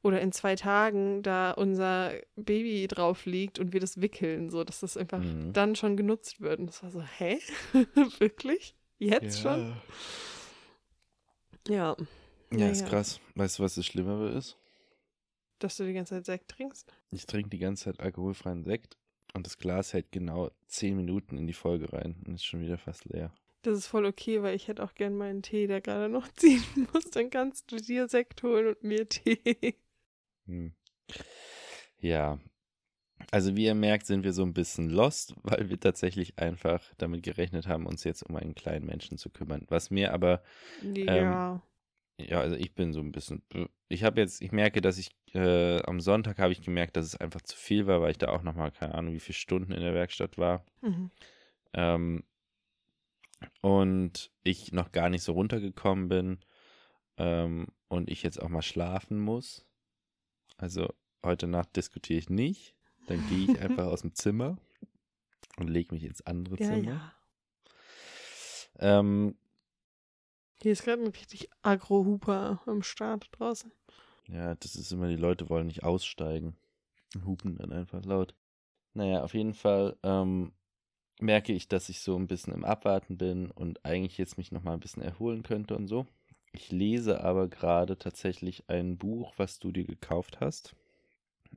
oder 0.03 0.21
in 0.21 0.31
zwei 0.33 0.55
Tagen 0.55 1.23
da 1.23 1.51
unser 1.51 2.13
Baby 2.37 2.87
drauf 2.87 3.27
liegt 3.27 3.59
und 3.59 3.73
wir 3.73 3.81
das 3.81 4.01
wickeln, 4.01 4.51
so 4.51 4.63
dass 4.63 4.81
das 4.81 4.97
einfach 4.97 5.21
mhm. 5.21 5.53
dann 5.53 5.75
schon 5.75 5.97
genutzt 5.97 6.41
wird. 6.41 6.61
Und 6.61 6.67
das 6.67 6.83
war 6.83 6.91
so, 6.91 7.03
hä? 7.03 7.41
Wirklich? 8.19 8.77
Jetzt 8.99 9.43
ja. 9.43 9.55
schon? 9.55 9.77
Ja. 11.69 11.97
Ja, 12.53 12.69
ist 12.69 12.87
krass. 12.87 13.21
Weißt 13.35 13.59
du, 13.59 13.65
was 13.65 13.75
das 13.75 13.85
Schlimmere 13.85 14.31
ist? 14.31 14.57
Dass 15.59 15.77
du 15.77 15.85
die 15.85 15.95
ganze 15.95 16.15
Zeit 16.15 16.27
Sekt 16.27 16.49
trinkst? 16.49 16.93
Ich 17.11 17.27
trinke 17.27 17.51
die 17.51 17.59
ganze 17.59 17.85
Zeit 17.85 18.01
alkoholfreien 18.01 18.65
Sekt 18.65 18.99
und 19.35 19.47
das 19.47 19.59
Glas 19.59 19.93
hält 19.93 20.13
genau 20.13 20.51
10 20.69 20.97
Minuten 20.97 21.39
in 21.39 21.47
die 21.47 21.53
Folge 21.53 21.93
rein 21.93 22.17
und 22.27 22.35
ist 22.35 22.45
schon 22.45 22.61
wieder 22.61 22.79
fast 22.79 23.07
leer. 23.07 23.33
Das 23.63 23.79
ist 23.79 23.87
voll 23.87 24.07
okay, 24.07 24.43
weil 24.43 24.55
ich 24.55 24.69
hätte 24.69 24.85
auch 24.85 24.95
gern 24.95 25.17
meinen 25.17 25.43
Tee, 25.43 25.67
der 25.67 25.81
gerade 25.81 26.09
noch 26.09 26.29
ziehen 26.37 26.63
muss. 26.93 27.11
Dann 27.11 27.31
kannst 27.31 27.73
du 27.73 27.77
dir 27.77 28.09
Sekt 28.09 28.43
holen 28.43 28.69
und 28.69 28.83
mir 28.85 29.09
Tee. 29.09 29.77
Hm. 30.47 30.73
Ja. 31.99 32.39
Also 33.31 33.57
wie 33.57 33.65
ihr 33.65 33.75
merkt, 33.75 34.07
sind 34.07 34.23
wir 34.23 34.33
so 34.33 34.43
ein 34.43 34.53
bisschen 34.53 34.91
lost, 34.91 35.35
weil 35.43 35.69
wir 35.69 35.81
tatsächlich 35.81 36.39
einfach 36.39 36.83
damit 36.99 37.23
gerechnet 37.23 37.67
haben, 37.67 37.87
uns 37.87 38.05
jetzt 38.05 38.23
um 38.23 38.37
einen 38.37 38.55
kleinen 38.55 38.87
Menschen 38.87 39.19
zu 39.19 39.31
kümmern. 39.31 39.65
Was 39.69 39.91
mir 39.91 40.13
aber 40.13 40.43
ja. 40.83 41.55
Ähm, 41.55 41.63
ja, 42.19 42.41
also 42.41 42.57
ich 42.57 42.75
bin 42.75 42.93
so 42.93 43.01
ein 43.01 43.13
bisschen. 43.13 43.43
Ich 43.89 44.05
habe 44.05 44.21
jetzt, 44.21 44.41
ich 44.41 44.53
merke, 44.53 44.81
dass 44.81 44.99
ich 44.99 45.11
äh, 45.35 45.83
am 45.83 46.01
Sonntag 46.01 46.39
habe 46.39 46.53
ich 46.53 46.63
gemerkt, 46.63 46.97
dass 46.97 47.05
es 47.05 47.17
einfach 47.17 47.43
zu 47.43 47.57
viel 47.57 47.87
war, 47.87 48.01
weil 48.01 48.11
ich 48.11 48.19
da 48.19 48.29
auch 48.29 48.43
nochmal, 48.43 48.71
keine 48.73 48.95
Ahnung, 48.95 49.15
wie 49.15 49.21
viele 49.21 49.37
Stunden 49.37 49.73
in 49.73 49.81
der 49.81 49.95
Werkstatt 49.95 50.39
war. 50.39 50.65
Mhm. 50.81 51.11
Ähm, 51.75 52.25
und 53.61 54.31
ich 54.45 54.73
noch 54.73 54.93
gar 54.93 55.11
nicht 55.11 55.23
so 55.23 55.33
runtergekommen 55.33 56.09
bin 56.09 56.39
ähm, 57.19 57.67
und 57.89 58.11
ich 58.11 58.23
jetzt 58.23 58.41
auch 58.41 58.49
mal 58.49 58.63
schlafen 58.63 59.19
muss. 59.19 59.67
Also 60.57 60.89
heute 61.23 61.47
Nacht 61.47 61.77
diskutiere 61.77 62.19
ich 62.19 62.31
nicht. 62.31 62.75
Dann 63.09 63.27
gehe 63.29 63.53
ich 63.53 63.61
einfach 63.61 63.87
aus 63.87 64.01
dem 64.01 64.15
Zimmer 64.15 64.57
und 65.59 65.69
lege 65.69 65.95
mich 65.95 66.05
ins 66.05 66.23
andere 66.23 66.57
ja, 66.59 66.67
Zimmer. 66.67 67.13
Ja. 68.79 69.01
Ähm, 69.01 69.37
hier 70.63 70.73
ist 70.73 70.85
gerade 70.85 71.03
ein 71.03 71.09
richtig 71.09 71.49
Agro-Huper 71.63 72.63
am 72.67 72.83
Start 72.83 73.29
draußen. 73.33 73.73
Ja, 74.29 74.55
das 74.57 74.75
ist 74.77 74.93
immer, 74.93 75.09
die 75.09 75.17
Leute 75.17 75.49
wollen 75.49 75.67
nicht 75.67 75.85
aussteigen. 75.85 76.57
Hupen 77.25 77.57
dann 77.57 77.73
einfach 77.73 78.05
laut. 78.05 78.35
Naja, 78.95 79.23
auf 79.23 79.35
jeden 79.35 79.55
Fall 79.55 79.97
ähm, 80.03 80.53
merke 81.21 81.53
ich, 81.53 81.69
dass 81.69 81.89
ich 81.89 82.01
so 82.01 82.17
ein 82.17 82.27
bisschen 82.27 82.53
im 82.53 82.65
Abwarten 82.65 83.17
bin 83.19 83.51
und 83.51 83.85
eigentlich 83.85 84.19
jetzt 84.19 84.39
mich 84.39 84.53
nochmal 84.53 84.75
ein 84.75 84.81
bisschen 84.81 85.03
erholen 85.03 85.43
könnte 85.43 85.77
und 85.77 85.87
so. 85.87 86.07
Ich 86.53 86.73
lese 86.73 87.23
aber 87.23 87.49
gerade 87.49 87.99
tatsächlich 87.99 88.69
ein 88.69 88.97
Buch, 88.97 89.35
was 89.37 89.59
du 89.59 89.73
dir 89.73 89.85
gekauft 89.85 90.41
hast. 90.41 90.75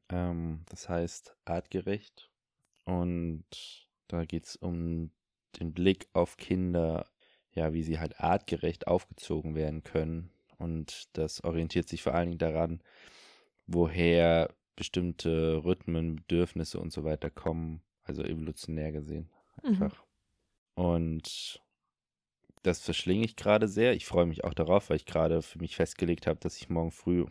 Ähm, 0.10 0.64
das 0.70 0.90
heißt 0.90 1.36
Artgerecht. 1.46 2.30
Und 2.86 3.46
da 4.08 4.26
geht 4.26 4.46
es 4.46 4.56
um 4.56 5.12
den 5.60 5.74
Blick 5.74 6.08
auf 6.14 6.38
Kinder 6.38 7.06
ja, 7.54 7.74
wie 7.74 7.84
sie 7.84 8.00
halt 8.00 8.20
artgerecht 8.20 8.88
aufgezogen 8.88 9.56
werden 9.56 9.84
können. 9.84 10.32
Und 10.58 11.10
das 11.14 11.44
orientiert 11.44 11.88
sich 11.88 12.04
vor 12.04 12.14
allen 12.14 12.28
Dingen 12.30 12.40
daran, 12.40 12.82
woher 13.68 14.54
bestimmte 14.76 15.64
Rhythmen, 15.64 16.18
Bedürfnisse 16.18 16.80
und 16.80 16.92
so 16.92 17.04
weiter 17.04 17.30
kommen, 17.30 17.82
also 18.04 18.24
evolutionär 18.24 18.92
gesehen 18.92 19.30
einfach. 19.64 19.94
Mhm. 20.76 20.84
Und 20.84 21.62
das 22.64 22.82
verschlinge 22.82 23.26
ich 23.26 23.36
gerade 23.36 23.68
sehr. 23.68 23.94
Ich 23.94 24.06
freue 24.06 24.26
mich 24.26 24.44
auch 24.44 24.54
darauf, 24.54 24.90
weil 24.90 24.98
ich 24.98 25.06
gerade 25.06 25.42
für 25.42 25.60
mich 25.60 25.76
festgelegt 25.76 26.28
habe, 26.28 26.40
dass 26.40 26.58
ich 26.58 26.70
morgen 26.70 26.92
früh 26.92 27.26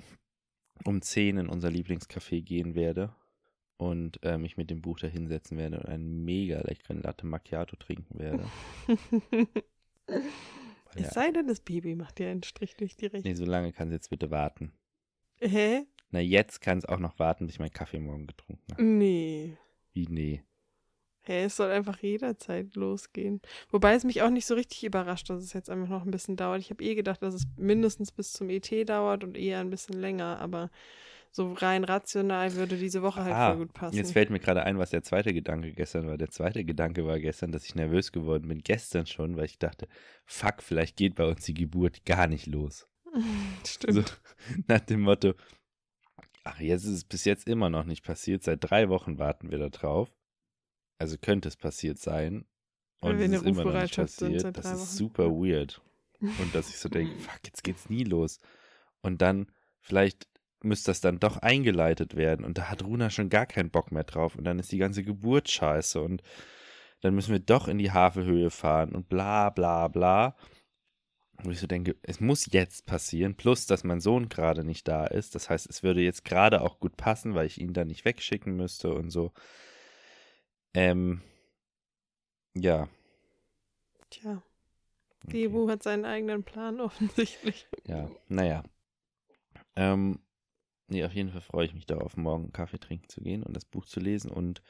um 0.84 1.02
10 1.02 1.38
in 1.38 1.48
unser 1.48 1.68
Lieblingscafé 1.68 2.42
gehen 2.42 2.74
werde. 2.74 3.14
und 3.78 4.22
äh, 4.24 4.38
mich 4.38 4.56
mit 4.56 4.70
dem 4.70 4.82
Buch 4.82 4.98
da 4.98 5.06
hinsetzen 5.06 5.56
werde 5.56 5.78
und 5.78 5.86
einen 5.86 6.24
mega 6.24 6.60
leckeren 6.62 7.00
Latte 7.00 7.26
Macchiato 7.26 7.76
trinken 7.76 8.18
werde. 8.18 8.44
es 10.94 11.02
ja, 11.02 11.10
sei 11.10 11.30
denn, 11.30 11.46
das 11.46 11.60
Baby 11.60 11.94
macht 11.94 12.18
dir 12.18 12.28
einen 12.28 12.42
Strich 12.42 12.74
durch 12.76 12.96
die 12.96 13.06
Rechnung. 13.06 13.22
nee, 13.24 13.34
so 13.34 13.44
lange 13.44 13.72
kann 13.72 13.88
es 13.88 13.94
jetzt 13.94 14.10
bitte 14.10 14.30
warten. 14.30 14.72
Hä? 15.40 15.86
Na, 16.10 16.20
jetzt 16.20 16.60
kann 16.60 16.78
es 16.78 16.84
auch 16.84 16.98
noch 16.98 17.18
warten, 17.18 17.46
bis 17.46 17.56
ich 17.56 17.60
meinen 17.60 17.72
Kaffee 17.72 18.00
morgen 18.00 18.26
getrunken 18.26 18.72
habe. 18.72 18.82
Nee. 18.82 19.56
Wie, 19.92 20.06
nee. 20.08 20.42
Hä, 21.22 21.44
es 21.44 21.56
soll 21.56 21.70
einfach 21.70 21.98
jederzeit 21.98 22.74
losgehen. 22.74 23.42
Wobei 23.70 23.94
es 23.94 24.04
mich 24.04 24.22
auch 24.22 24.30
nicht 24.30 24.46
so 24.46 24.54
richtig 24.54 24.84
überrascht, 24.84 25.28
dass 25.28 25.42
es 25.42 25.52
jetzt 25.52 25.68
einfach 25.68 25.88
noch 25.88 26.04
ein 26.04 26.10
bisschen 26.10 26.36
dauert. 26.36 26.60
Ich 26.60 26.70
habe 26.70 26.82
eh 26.82 26.94
gedacht, 26.94 27.22
dass 27.22 27.34
es 27.34 27.46
mindestens 27.56 28.10
bis 28.12 28.32
zum 28.32 28.48
ET 28.48 28.88
dauert 28.88 29.24
und 29.24 29.36
eher 29.36 29.60
ein 29.60 29.68
bisschen 29.68 30.00
länger, 30.00 30.40
aber 30.40 30.70
so 31.38 31.52
rein 31.52 31.84
rational 31.84 32.52
würde 32.54 32.76
diese 32.76 33.00
Woche 33.00 33.22
halt 33.22 33.32
Ah, 33.32 33.50
voll 33.50 33.66
gut 33.66 33.72
passen. 33.72 33.96
Jetzt 33.96 34.12
fällt 34.12 34.28
mir 34.30 34.40
gerade 34.40 34.64
ein, 34.64 34.76
was 34.76 34.90
der 34.90 35.04
zweite 35.04 35.32
Gedanke 35.32 35.72
gestern 35.72 36.08
war. 36.08 36.18
Der 36.18 36.30
zweite 36.30 36.64
Gedanke 36.64 37.06
war 37.06 37.20
gestern, 37.20 37.52
dass 37.52 37.64
ich 37.64 37.76
nervös 37.76 38.10
geworden 38.10 38.48
bin. 38.48 38.58
Gestern 38.58 39.06
schon, 39.06 39.36
weil 39.36 39.44
ich 39.44 39.58
dachte, 39.58 39.86
fuck, 40.26 40.62
vielleicht 40.62 40.96
geht 40.96 41.14
bei 41.14 41.24
uns 41.24 41.44
die 41.44 41.54
Geburt 41.54 42.04
gar 42.04 42.26
nicht 42.26 42.46
los. 42.46 42.88
Stimmt. 43.64 43.94
So, 43.94 44.02
nach 44.66 44.80
dem 44.80 45.02
Motto, 45.02 45.34
ach, 46.42 46.58
jetzt 46.58 46.82
ist 46.82 46.90
es 46.92 47.04
bis 47.04 47.24
jetzt 47.24 47.46
immer 47.46 47.70
noch 47.70 47.84
nicht 47.84 48.04
passiert. 48.04 48.42
Seit 48.42 48.58
drei 48.60 48.88
Wochen 48.88 49.20
warten 49.20 49.52
wir 49.52 49.58
da 49.58 49.68
drauf. 49.68 50.12
Also 50.98 51.16
könnte 51.18 51.46
es 51.46 51.56
passiert 51.56 51.98
sein. 51.98 52.46
Weil 53.00 53.12
Und 53.12 53.18
wir 53.20 53.26
es 53.26 53.32
ist 53.42 53.46
immer 53.46 53.64
noch 53.64 53.80
nicht 53.80 53.94
passiert. 53.94 54.56
Das 54.56 54.72
ist 54.72 54.96
super 54.96 55.30
weird. 55.30 55.80
Und 56.20 56.52
dass 56.52 56.68
ich 56.68 56.78
so 56.78 56.88
denke, 56.88 57.14
fuck, 57.20 57.38
jetzt 57.44 57.62
geht's 57.62 57.88
nie 57.88 58.02
los. 58.02 58.40
Und 59.02 59.22
dann, 59.22 59.52
vielleicht 59.78 60.26
müsste 60.62 60.90
das 60.90 61.00
dann 61.00 61.20
doch 61.20 61.38
eingeleitet 61.38 62.16
werden. 62.16 62.44
Und 62.44 62.58
da 62.58 62.68
hat 62.68 62.84
Runa 62.84 63.10
schon 63.10 63.28
gar 63.28 63.46
keinen 63.46 63.70
Bock 63.70 63.92
mehr 63.92 64.04
drauf. 64.04 64.36
Und 64.36 64.44
dann 64.44 64.58
ist 64.58 64.72
die 64.72 64.78
ganze 64.78 65.02
Geburt 65.02 65.50
scheiße. 65.50 66.00
Und 66.00 66.22
dann 67.00 67.14
müssen 67.14 67.32
wir 67.32 67.38
doch 67.40 67.68
in 67.68 67.78
die 67.78 67.92
Havelhöhe 67.92 68.50
fahren 68.50 68.94
und 68.94 69.08
bla 69.08 69.50
bla 69.50 69.88
bla. 69.88 70.36
Wo 71.42 71.50
ich 71.50 71.60
so 71.60 71.68
denke, 71.68 71.96
es 72.02 72.20
muss 72.20 72.52
jetzt 72.52 72.86
passieren. 72.86 73.36
Plus, 73.36 73.66
dass 73.66 73.84
mein 73.84 74.00
Sohn 74.00 74.28
gerade 74.28 74.64
nicht 74.64 74.88
da 74.88 75.06
ist. 75.06 75.34
Das 75.34 75.48
heißt, 75.48 75.68
es 75.70 75.82
würde 75.82 76.00
jetzt 76.00 76.24
gerade 76.24 76.62
auch 76.62 76.80
gut 76.80 76.96
passen, 76.96 77.34
weil 77.34 77.46
ich 77.46 77.60
ihn 77.60 77.72
dann 77.72 77.88
nicht 77.88 78.04
wegschicken 78.04 78.56
müsste 78.56 78.92
und 78.92 79.10
so. 79.10 79.32
Ähm, 80.74 81.22
ja, 82.54 82.88
Tja, 84.10 84.42
okay. 85.24 85.32
Debu 85.32 85.68
hat 85.68 85.82
seinen 85.82 86.04
eigenen 86.04 86.42
Plan 86.42 86.80
offensichtlich. 86.80 87.66
Ja, 87.86 88.10
naja. 88.28 88.62
Ähm, 89.76 90.20
nee, 90.88 91.04
auf 91.04 91.14
jeden 91.14 91.30
Fall 91.30 91.40
freue 91.40 91.66
ich 91.66 91.74
mich 91.74 91.86
darauf, 91.86 92.16
morgen 92.16 92.52
Kaffee 92.52 92.80
trinken 92.80 93.08
zu 93.08 93.20
gehen 93.20 93.42
und 93.42 93.54
das 93.54 93.64
Buch 93.64 93.86
zu 93.86 94.00
lesen. 94.00 94.30
Und 94.30 94.62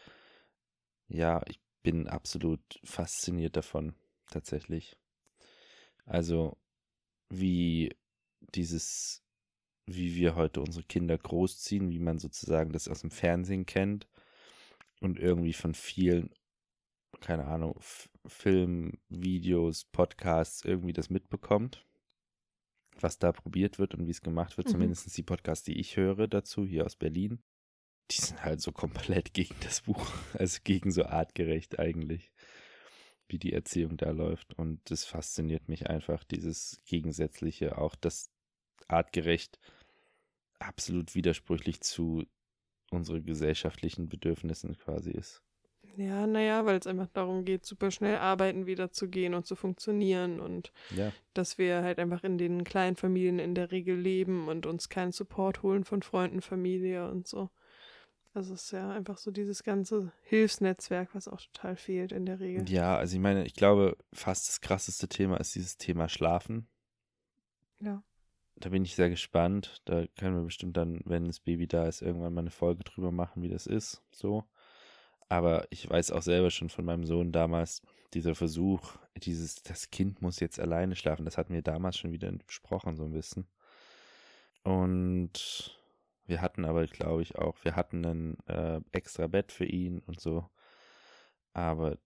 ja, 1.08 1.42
ich 1.46 1.60
bin 1.82 2.08
absolut 2.08 2.60
fasziniert 2.84 3.56
davon, 3.56 3.94
tatsächlich. 4.26 4.96
Also, 6.04 6.56
wie 7.30 7.96
dieses, 8.54 9.22
wie 9.86 10.14
wir 10.16 10.34
heute 10.36 10.60
unsere 10.60 10.84
Kinder 10.84 11.16
großziehen, 11.16 11.90
wie 11.90 11.98
man 11.98 12.18
sozusagen 12.18 12.72
das 12.72 12.88
aus 12.88 13.00
dem 13.00 13.10
Fernsehen 13.10 13.66
kennt 13.66 14.08
und 15.00 15.18
irgendwie 15.18 15.52
von 15.52 15.74
vielen, 15.74 16.30
keine 17.20 17.46
Ahnung, 17.46 17.76
F 17.78 18.10
Film, 18.26 18.98
Videos, 19.08 19.84
Podcasts 19.86 20.64
irgendwie 20.64 20.92
das 20.92 21.08
mitbekommt 21.08 21.87
was 23.02 23.18
da 23.18 23.32
probiert 23.32 23.78
wird 23.78 23.94
und 23.94 24.06
wie 24.06 24.10
es 24.10 24.22
gemacht 24.22 24.56
wird, 24.56 24.68
Mhm. 24.68 24.72
zumindest 24.72 25.16
die 25.16 25.22
Podcasts, 25.22 25.64
die 25.64 25.78
ich 25.78 25.96
höre 25.96 26.28
dazu, 26.28 26.66
hier 26.66 26.84
aus 26.86 26.96
Berlin, 26.96 27.42
die 28.10 28.20
sind 28.20 28.44
halt 28.44 28.60
so 28.60 28.72
komplett 28.72 29.34
gegen 29.34 29.54
das 29.62 29.82
Buch, 29.82 30.12
also 30.34 30.60
gegen 30.64 30.90
so 30.92 31.04
artgerecht 31.04 31.78
eigentlich, 31.78 32.32
wie 33.28 33.38
die 33.38 33.52
Erziehung 33.52 33.96
da 33.96 34.10
läuft. 34.10 34.54
Und 34.58 34.90
das 34.90 35.04
fasziniert 35.04 35.68
mich 35.68 35.88
einfach, 35.88 36.24
dieses 36.24 36.80
Gegensätzliche, 36.86 37.78
auch 37.78 37.94
das 37.96 38.30
artgerecht 38.88 39.58
absolut 40.60 41.14
widersprüchlich 41.14 41.80
zu 41.82 42.24
unseren 42.90 43.24
gesellschaftlichen 43.24 44.08
Bedürfnissen 44.08 44.76
quasi 44.76 45.10
ist. 45.10 45.42
Ja, 45.98 46.28
naja, 46.28 46.64
weil 46.64 46.78
es 46.78 46.86
einfach 46.86 47.08
darum 47.12 47.44
geht, 47.44 47.66
super 47.66 47.90
schnell 47.90 48.18
arbeiten 48.18 48.66
wieder 48.66 48.92
zu 48.92 49.08
gehen 49.08 49.34
und 49.34 49.46
zu 49.46 49.56
funktionieren 49.56 50.38
und 50.38 50.72
Ja, 50.94 51.12
dass 51.34 51.58
wir 51.58 51.82
halt 51.82 51.98
einfach 51.98 52.22
in 52.22 52.38
den 52.38 52.62
kleinen 52.62 52.94
Familien 52.94 53.40
in 53.40 53.56
der 53.56 53.72
Regel 53.72 53.98
leben 53.98 54.46
und 54.46 54.64
uns 54.64 54.88
keinen 54.88 55.10
Support 55.10 55.64
holen 55.64 55.84
von 55.84 56.02
Freunden, 56.02 56.40
Familie 56.40 57.10
und 57.10 57.26
so. 57.26 57.50
Also 58.32 58.54
es 58.54 58.64
ist 58.66 58.70
ja 58.70 58.90
einfach 58.90 59.18
so 59.18 59.32
dieses 59.32 59.64
ganze 59.64 60.12
Hilfsnetzwerk, 60.22 61.14
was 61.16 61.26
auch 61.26 61.40
total 61.40 61.74
fehlt 61.74 62.12
in 62.12 62.26
der 62.26 62.38
Regel. 62.38 62.70
ja, 62.70 62.96
also 62.96 63.16
ich 63.16 63.20
meine, 63.20 63.44
ich 63.44 63.54
glaube, 63.54 63.96
fast 64.12 64.48
das 64.48 64.60
krasseste 64.60 65.08
Thema 65.08 65.38
ist 65.38 65.56
dieses 65.56 65.78
Thema 65.78 66.08
Schlafen. 66.08 66.68
Ja. 67.80 68.04
Da 68.54 68.68
bin 68.68 68.84
ich 68.84 68.94
sehr 68.94 69.10
gespannt. 69.10 69.82
Da 69.84 70.06
können 70.16 70.36
wir 70.36 70.44
bestimmt 70.44 70.76
dann, 70.76 71.00
wenn 71.04 71.24
das 71.24 71.40
Baby 71.40 71.66
da 71.66 71.88
ist, 71.88 72.02
irgendwann 72.02 72.34
mal 72.34 72.42
eine 72.42 72.50
Folge 72.50 72.84
drüber 72.84 73.10
machen, 73.10 73.42
wie 73.42 73.48
das 73.48 73.66
ist. 73.66 74.04
So. 74.12 74.44
Aber 75.28 75.66
ich 75.70 75.88
weiß 75.88 76.10
auch 76.12 76.22
selber 76.22 76.50
schon 76.50 76.70
von 76.70 76.84
meinem 76.84 77.04
Sohn 77.04 77.32
damals, 77.32 77.82
dieser 78.14 78.34
Versuch, 78.34 78.96
dieses, 79.16 79.56
das 79.62 79.90
Kind 79.90 80.22
muss 80.22 80.40
jetzt 80.40 80.58
alleine 80.58 80.96
schlafen, 80.96 81.26
das 81.26 81.36
hatten 81.36 81.52
wir 81.52 81.62
damals 81.62 81.98
schon 81.98 82.12
wieder 82.12 82.32
besprochen, 82.32 82.96
so 82.96 83.04
ein 83.04 83.12
bisschen. 83.12 83.46
Und 84.62 85.78
wir 86.26 86.40
hatten 86.40 86.64
aber, 86.64 86.86
glaube 86.86 87.22
ich, 87.22 87.36
auch, 87.36 87.56
wir 87.64 87.76
hatten 87.76 88.04
ein 88.04 88.38
äh, 88.46 88.80
extra 88.92 89.26
Bett 89.26 89.52
für 89.52 89.66
ihn 89.66 90.00
und 90.00 90.20
so. 90.20 90.48
Aber 91.52 91.98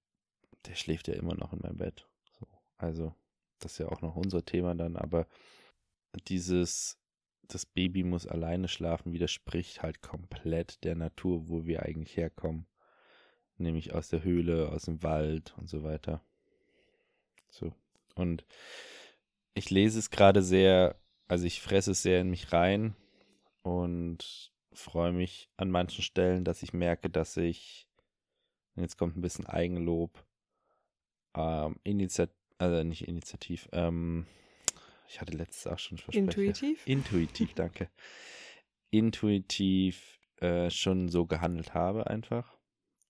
der 0.67 0.75
schläft 0.75 1.09
ja 1.09 1.15
immer 1.15 1.35
noch 1.35 1.53
in 1.53 1.61
meinem 1.61 1.79
Bett. 1.79 2.09
So. 2.39 2.47
Also, 2.77 3.15
das 3.59 3.73
ist 3.73 3.79
ja 3.79 3.89
auch 3.89 4.01
noch 4.01 4.17
unser 4.17 4.45
Thema 4.45 4.75
dann, 4.75 4.97
aber 4.97 5.27
dieses, 6.29 6.99
das 7.43 7.67
Baby 7.67 8.03
muss 8.03 8.27
alleine 8.27 8.69
schlafen, 8.69 9.13
widerspricht 9.13 9.83
halt 9.83 10.03
komplett 10.03 10.83
der 10.85 10.95
Natur, 10.95 11.49
wo 11.49 11.67
wir 11.67 11.83
eigentlich 11.83 12.17
herkommen. 12.17 12.67
Nämlich 13.59 13.93
aus 13.93 14.09
der 14.09 14.25
Höhle, 14.25 14.71
aus 14.71 14.85
dem 14.85 15.03
Wald 15.03 15.55
und 15.59 15.69
so 15.69 15.83
weiter. 15.83 16.23
So. 17.51 17.73
Und 18.15 18.45
ich 19.55 19.71
lese 19.71 19.99
es 19.99 20.11
gerade 20.11 20.43
sehr, 20.43 20.97
also 21.29 21.45
ich 21.45 21.61
fresse 21.61 21.93
es 21.93 22.03
sehr 22.03 22.21
in 22.21 22.31
mich 22.31 22.53
rein 22.53 22.97
und 23.63 24.53
freue 24.73 25.13
mich 25.13 25.51
an 25.57 25.71
manchen 25.71 26.03
Stellen, 26.03 26.45
dass 26.45 26.63
ich 26.63 26.73
merke, 26.73 27.11
dass 27.11 27.37
ich, 27.37 27.89
jetzt 28.77 28.97
kommt 28.97 29.17
ein 29.17 29.23
bisschen 29.23 29.47
Eigenlob, 29.47 30.25
ähm, 31.35 31.79
Initiativ, 31.85 32.35
also 32.59 32.83
nicht 32.83 33.07
Initiativ, 33.07 33.69
ähm, 33.73 34.27
ich 35.09 35.21
hatte 35.21 35.37
letztes 35.37 35.67
auch 35.67 35.79
schon 35.79 35.99
Versprecher. 35.99 36.25
Intuitiv? 36.25 36.87
Intuitiv, 36.87 37.55
danke. 37.55 37.91
Intuitiv 38.91 40.19
äh, 40.41 40.71
schon 40.71 41.09
so 41.09 41.27
gehandelt 41.27 41.75
habe 41.75 42.07
einfach. 42.07 42.57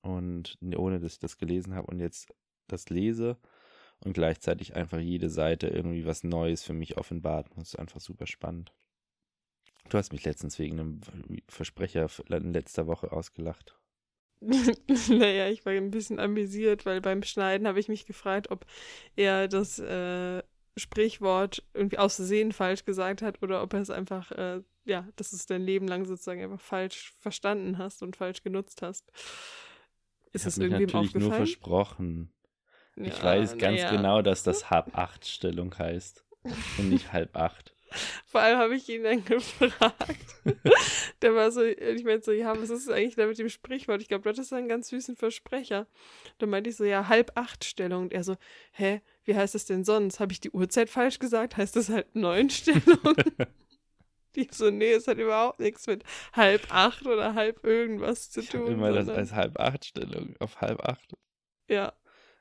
Und 0.02 0.58
ohne 0.76 1.00
dass 1.00 1.14
ich 1.14 1.18
das 1.20 1.38
gelesen 1.38 1.74
habe 1.74 1.86
und 1.86 2.00
jetzt 2.00 2.34
das 2.66 2.88
lese 2.90 3.36
und 4.04 4.14
gleichzeitig 4.14 4.74
einfach 4.74 4.98
jede 4.98 5.30
Seite 5.30 5.68
irgendwie 5.68 6.06
was 6.06 6.24
Neues 6.24 6.64
für 6.64 6.74
mich 6.74 6.96
offenbart. 6.96 7.48
Das 7.56 7.68
ist 7.68 7.78
einfach 7.78 8.00
super 8.00 8.26
spannend. 8.26 8.72
Du 9.88 9.98
hast 9.98 10.12
mich 10.12 10.24
letztens 10.24 10.58
wegen 10.58 10.80
einem 10.80 11.00
Versprecher 11.48 12.08
in 12.28 12.52
letzter 12.52 12.86
Woche 12.86 13.12
ausgelacht. 13.12 13.76
naja, 14.40 15.48
ich 15.48 15.64
war 15.64 15.72
ein 15.72 15.90
bisschen 15.90 16.18
amüsiert, 16.18 16.84
weil 16.84 17.00
beim 17.00 17.22
Schneiden 17.22 17.68
habe 17.68 17.78
ich 17.78 17.88
mich 17.88 18.06
gefragt, 18.06 18.50
ob 18.50 18.66
er 19.14 19.46
das 19.46 19.78
äh, 19.78 20.42
Sprichwort 20.76 21.62
irgendwie 21.74 21.98
aus 21.98 22.16
Versehen 22.16 22.52
falsch 22.52 22.84
gesagt 22.84 23.22
hat 23.22 23.42
oder 23.42 23.62
ob 23.62 23.72
er 23.74 23.80
es 23.80 23.90
einfach, 23.90 24.32
äh, 24.32 24.62
ja, 24.84 25.06
dass 25.16 25.30
du 25.30 25.36
es 25.36 25.46
dein 25.46 25.62
Leben 25.62 25.86
lang 25.86 26.06
sozusagen 26.06 26.42
einfach 26.42 26.60
falsch 26.60 27.14
verstanden 27.18 27.78
hast 27.78 28.02
und 28.02 28.16
falsch 28.16 28.42
genutzt 28.42 28.82
hast. 28.82 29.12
Ist 30.32 30.42
ich 30.42 30.46
es 30.48 30.56
mich 30.56 30.70
irgendwem 30.70 30.86
natürlich 30.86 31.14
nur 31.14 31.22
aufgefallen? 31.28 31.36
versprochen. 31.46 32.32
ich 32.96 33.18
Ja, 33.18 33.22
weiß 33.24 33.58
ganz 33.58 33.80
naja. 33.82 33.90
genau, 33.96 34.22
dass 34.22 34.42
das 34.42 34.70
Halb-Acht-Stellung 34.70 35.76
heißt 35.78 36.24
und 36.78 36.88
nicht 36.90 37.12
halb 37.12 37.36
acht. 37.36 37.74
Vor 38.24 38.40
allem 38.40 38.58
habe 38.58 38.74
ich 38.74 38.88
ihn 38.88 39.02
dann 39.04 39.22
gefragt. 39.26 40.24
Der 41.20 41.34
war 41.34 41.50
so, 41.50 41.62
ich 41.62 42.04
meinte 42.04 42.24
so, 42.24 42.32
ja, 42.32 42.58
was 42.58 42.70
ist 42.70 42.88
eigentlich 42.90 43.16
da 43.16 43.26
mit 43.26 43.38
dem 43.38 43.50
Sprichwort? 43.50 44.00
Ich 44.00 44.08
glaube, 44.08 44.24
das 44.28 44.38
ist 44.38 44.52
ein 44.54 44.66
ganz 44.66 44.88
süßen 44.88 45.14
Versprecher. 45.16 45.86
Dann 46.38 46.48
meinte 46.48 46.70
ich 46.70 46.76
so, 46.76 46.84
ja, 46.84 47.08
halb 47.08 47.32
acht 47.34 47.64
Stellung. 47.66 48.04
Und 48.04 48.12
er 48.14 48.24
so, 48.24 48.36
hä, 48.72 49.02
wie 49.24 49.36
heißt 49.36 49.54
das 49.54 49.66
denn 49.66 49.84
sonst? 49.84 50.20
Habe 50.20 50.32
ich 50.32 50.40
die 50.40 50.50
Uhrzeit 50.52 50.88
falsch 50.88 51.18
gesagt? 51.18 51.58
Heißt 51.58 51.76
das 51.76 51.90
halt 51.90 52.14
neun 52.16 52.48
Stellung? 52.48 52.82
Die 54.36 54.48
so, 54.50 54.70
nee, 54.70 54.92
es 54.92 55.06
hat 55.08 55.18
überhaupt 55.18 55.60
nichts 55.60 55.86
mit 55.86 56.04
halb 56.32 56.66
acht 56.72 57.06
oder 57.06 57.34
halb 57.34 57.64
irgendwas 57.64 58.30
zu 58.30 58.40
Ich 58.40 58.48
tun. 58.48 58.66
immer 58.66 58.88
das 58.92 59.06
sondern- 59.06 59.16
als 59.22 59.32
Halb-Acht-Stellung 59.32 60.34
auf 60.40 60.60
halb 60.60 60.80
acht. 60.84 61.12
ja, 61.68 61.92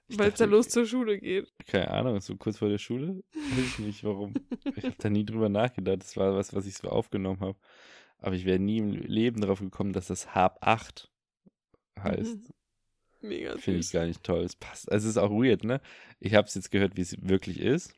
weil 0.07 0.29
es 0.31 0.39
dann 0.39 0.49
los 0.49 0.67
zur 0.69 0.85
Schule 0.85 1.19
geht. 1.19 1.51
Keine 1.67 1.91
Ahnung, 1.91 2.19
so 2.21 2.35
kurz 2.35 2.57
vor 2.57 2.67
der 2.69 2.77
Schule? 2.79 3.23
Weiß 3.33 3.65
ich 3.65 3.79
nicht, 3.79 4.03
warum. 4.03 4.33
Ich 4.75 4.83
habe 4.83 4.95
da 4.97 5.09
nie 5.09 5.25
drüber 5.25 5.47
nachgedacht. 5.49 6.01
Das 6.01 6.17
war 6.17 6.35
was, 6.35 6.53
was 6.53 6.65
ich 6.65 6.75
so 6.75 6.89
aufgenommen 6.89 7.39
habe. 7.39 7.57
Aber 8.17 8.35
ich 8.35 8.43
wäre 8.45 8.59
nie 8.59 8.77
im 8.79 8.91
Leben 8.91 9.39
darauf 9.41 9.59
gekommen, 9.61 9.93
dass 9.93 10.07
das 10.07 10.35
halb 10.35 10.57
acht 10.61 11.09
heißt. 11.99 12.35
Mhm. 12.37 12.47
Mega 13.29 13.57
Finde 13.57 13.79
ich 13.79 13.91
gar 13.91 14.05
nicht 14.05 14.23
toll. 14.23 14.43
Es 14.43 14.55
passt. 14.55 14.91
Also 14.91 15.05
es 15.07 15.11
ist 15.15 15.17
auch 15.17 15.29
weird, 15.31 15.63
ne? 15.63 15.79
Ich 16.19 16.33
habe 16.33 16.47
es 16.47 16.55
jetzt 16.55 16.71
gehört, 16.71 16.97
wie 16.97 17.01
es 17.01 17.15
wirklich 17.21 17.59
ist. 17.59 17.93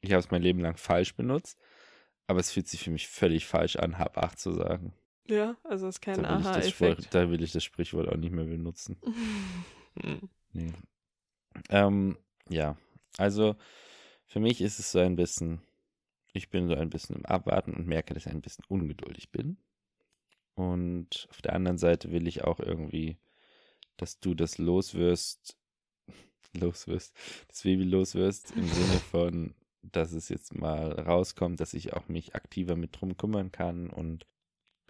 Ich 0.00 0.12
habe 0.12 0.20
es 0.20 0.30
mein 0.30 0.42
Leben 0.42 0.60
lang 0.60 0.76
falsch 0.76 1.14
benutzt. 1.16 1.58
Aber 2.26 2.40
es 2.40 2.52
fühlt 2.52 2.68
sich 2.68 2.82
für 2.82 2.90
mich 2.90 3.08
völlig 3.08 3.46
falsch 3.46 3.76
an, 3.76 3.98
hab 3.98 4.16
acht 4.18 4.38
zu 4.38 4.52
sagen. 4.52 4.94
Ja, 5.28 5.56
also 5.64 5.88
ist 5.88 6.00
kein 6.00 6.24
Aha-Effekt. 6.24 7.14
da 7.14 7.30
will 7.30 7.42
ich 7.42 7.52
das 7.52 7.64
Sprichwort 7.64 8.08
auch 8.08 8.16
nicht 8.16 8.32
mehr 8.32 8.44
benutzen. 8.44 8.96
Nee. 10.54 10.72
Ähm, 11.70 12.18
ja, 12.48 12.76
also 13.18 13.56
für 14.26 14.40
mich 14.40 14.60
ist 14.60 14.78
es 14.78 14.92
so 14.92 14.98
ein 14.98 15.16
bisschen, 15.16 15.62
ich 16.32 16.50
bin 16.50 16.68
so 16.68 16.74
ein 16.74 16.90
bisschen 16.90 17.16
im 17.16 17.26
Abwarten 17.26 17.74
und 17.74 17.86
merke, 17.86 18.14
dass 18.14 18.26
ich 18.26 18.32
ein 18.32 18.42
bisschen 18.42 18.64
ungeduldig 18.68 19.30
bin. 19.30 19.58
Und 20.54 21.26
auf 21.30 21.40
der 21.42 21.54
anderen 21.54 21.78
Seite 21.78 22.10
will 22.10 22.26
ich 22.26 22.44
auch 22.44 22.60
irgendwie, 22.60 23.18
dass 23.96 24.20
du 24.20 24.34
das 24.34 24.58
loswirst, 24.58 25.56
loswirst, 26.54 27.14
das 27.48 27.62
Baby 27.62 27.84
loswirst, 27.84 28.52
im 28.56 28.66
Sinne 28.66 28.98
von, 29.10 29.54
dass 29.82 30.12
es 30.12 30.28
jetzt 30.28 30.54
mal 30.54 30.92
rauskommt, 30.92 31.60
dass 31.60 31.74
ich 31.74 31.92
auch 31.92 32.08
mich 32.08 32.34
aktiver 32.34 32.76
mit 32.76 33.00
drum 33.00 33.16
kümmern 33.16 33.52
kann 33.52 33.90
und 33.90 34.26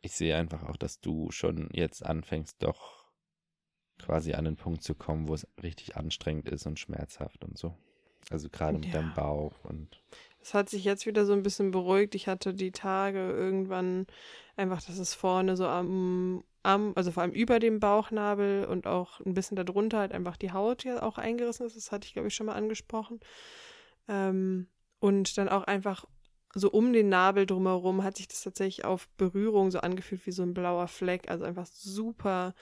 ich 0.03 0.13
sehe 0.13 0.37
einfach 0.37 0.65
auch, 0.65 0.77
dass 0.77 1.01
du 1.01 1.31
schon 1.31 1.69
jetzt 1.73 2.05
anfängst, 2.05 2.57
doch 2.63 3.11
quasi 3.99 4.35
an 4.35 4.45
den 4.45 4.57
Punkt 4.57 4.83
zu 4.83 4.95
kommen, 4.95 5.29
wo 5.29 5.35
es 5.35 5.47
richtig 5.63 5.97
anstrengend 5.97 6.49
ist 6.49 6.67
und 6.67 6.79
schmerzhaft 6.79 7.45
und 7.45 7.57
so. 7.57 7.77
Also 8.31 8.49
gerade 8.49 8.79
mit 8.79 8.87
Ja. 8.87 9.01
deinem 9.01 9.13
Bauch 9.15 9.65
und 9.65 10.03
Es 10.41 10.55
hat 10.55 10.69
sich 10.69 10.85
jetzt 10.85 11.07
wieder 11.07 11.25
so 11.25 11.33
ein 11.33 11.43
bisschen 11.43 11.71
beruhigt. 11.71 12.15
Ich 12.15 12.27
hatte 12.27 12.53
die 12.55 12.73
Tage 12.73 13.19
irgendwann 13.31 14.07
einfach, 14.57 14.83
dass 14.83 14.99
es 14.99 15.15
vorne 15.15 15.57
so 15.57 15.67
am, 15.67 16.43
am, 16.63 16.93
also 16.97 17.13
vor 17.13 17.23
allem 17.23 17.33
über 17.33 17.59
dem 17.61 17.79
Bauchnabel 17.81 18.65
und 18.65 18.87
auch 18.87 19.21
ein 19.21 19.35
bisschen 19.35 19.57
darunter 19.57 19.99
halt 19.99 20.13
einfach 20.13 20.37
die 20.37 20.53
Haut 20.53 20.85
ja 20.85 21.03
auch 21.03 21.19
eingerissen 21.19 21.67
ist. 21.67 21.77
Das 21.77 21.93
hatte 21.93 22.07
ich, 22.07 22.13
glaube 22.13 22.29
ich, 22.29 22.35
schon 22.35 22.47
mal 22.47 22.55
angesprochen. 22.57 23.21
Ähm, 24.09 24.69
und 25.03 25.37
dann 25.37 25.49
auch 25.49 25.65
einfach 25.65 26.07
so 26.55 26.71
um 26.71 26.93
den 26.93 27.09
Nabel 27.09 27.47
drumherum 27.47 28.05
hat 28.05 28.19
sich 28.19 28.29
das 28.29 28.43
tatsächlich 28.43 28.85
auf 28.85 29.09
Berührung 29.17 29.71
so 29.71 29.81
angefühlt 29.81 30.27
wie 30.27 30.33
so 30.33 30.43
ein 30.43 30.53
blauer 30.53 30.87
Fleck. 30.87 31.31
Also 31.31 31.45
einfach 31.45 31.65
super 31.65 32.55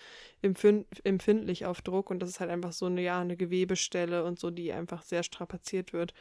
empfind 0.43 0.87
empfindlich 1.05 1.67
auf 1.67 1.83
Druck. 1.83 2.09
Und 2.09 2.21
das 2.21 2.31
ist 2.31 2.39
halt 2.39 2.51
einfach 2.51 2.73
so 2.73 2.87
eine, 2.87 3.03
ja, 3.03 3.21
eine 3.21 3.37
Gewebestelle 3.37 4.23
und 4.25 4.39
so, 4.39 4.51
die 4.51 4.73
einfach 4.73 5.03
sehr 5.03 5.25
strapaziert 5.25 5.93
wird 5.93 6.15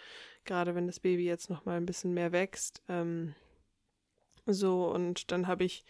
gerade 0.50 0.76
wenn 0.76 0.88
das 0.88 1.00
Baby 1.00 1.26
jetzt 1.26 1.50
noch 1.50 1.66
mal 1.66 1.78
ein 1.78 1.86
bisschen 1.86 2.14
mehr 2.14 2.32
wächst. 2.32 2.82
Ähm, 2.90 3.36
so, 4.46 4.92
und 4.92 5.32
dann 5.32 5.48
habe 5.48 5.64
ich 5.64 5.86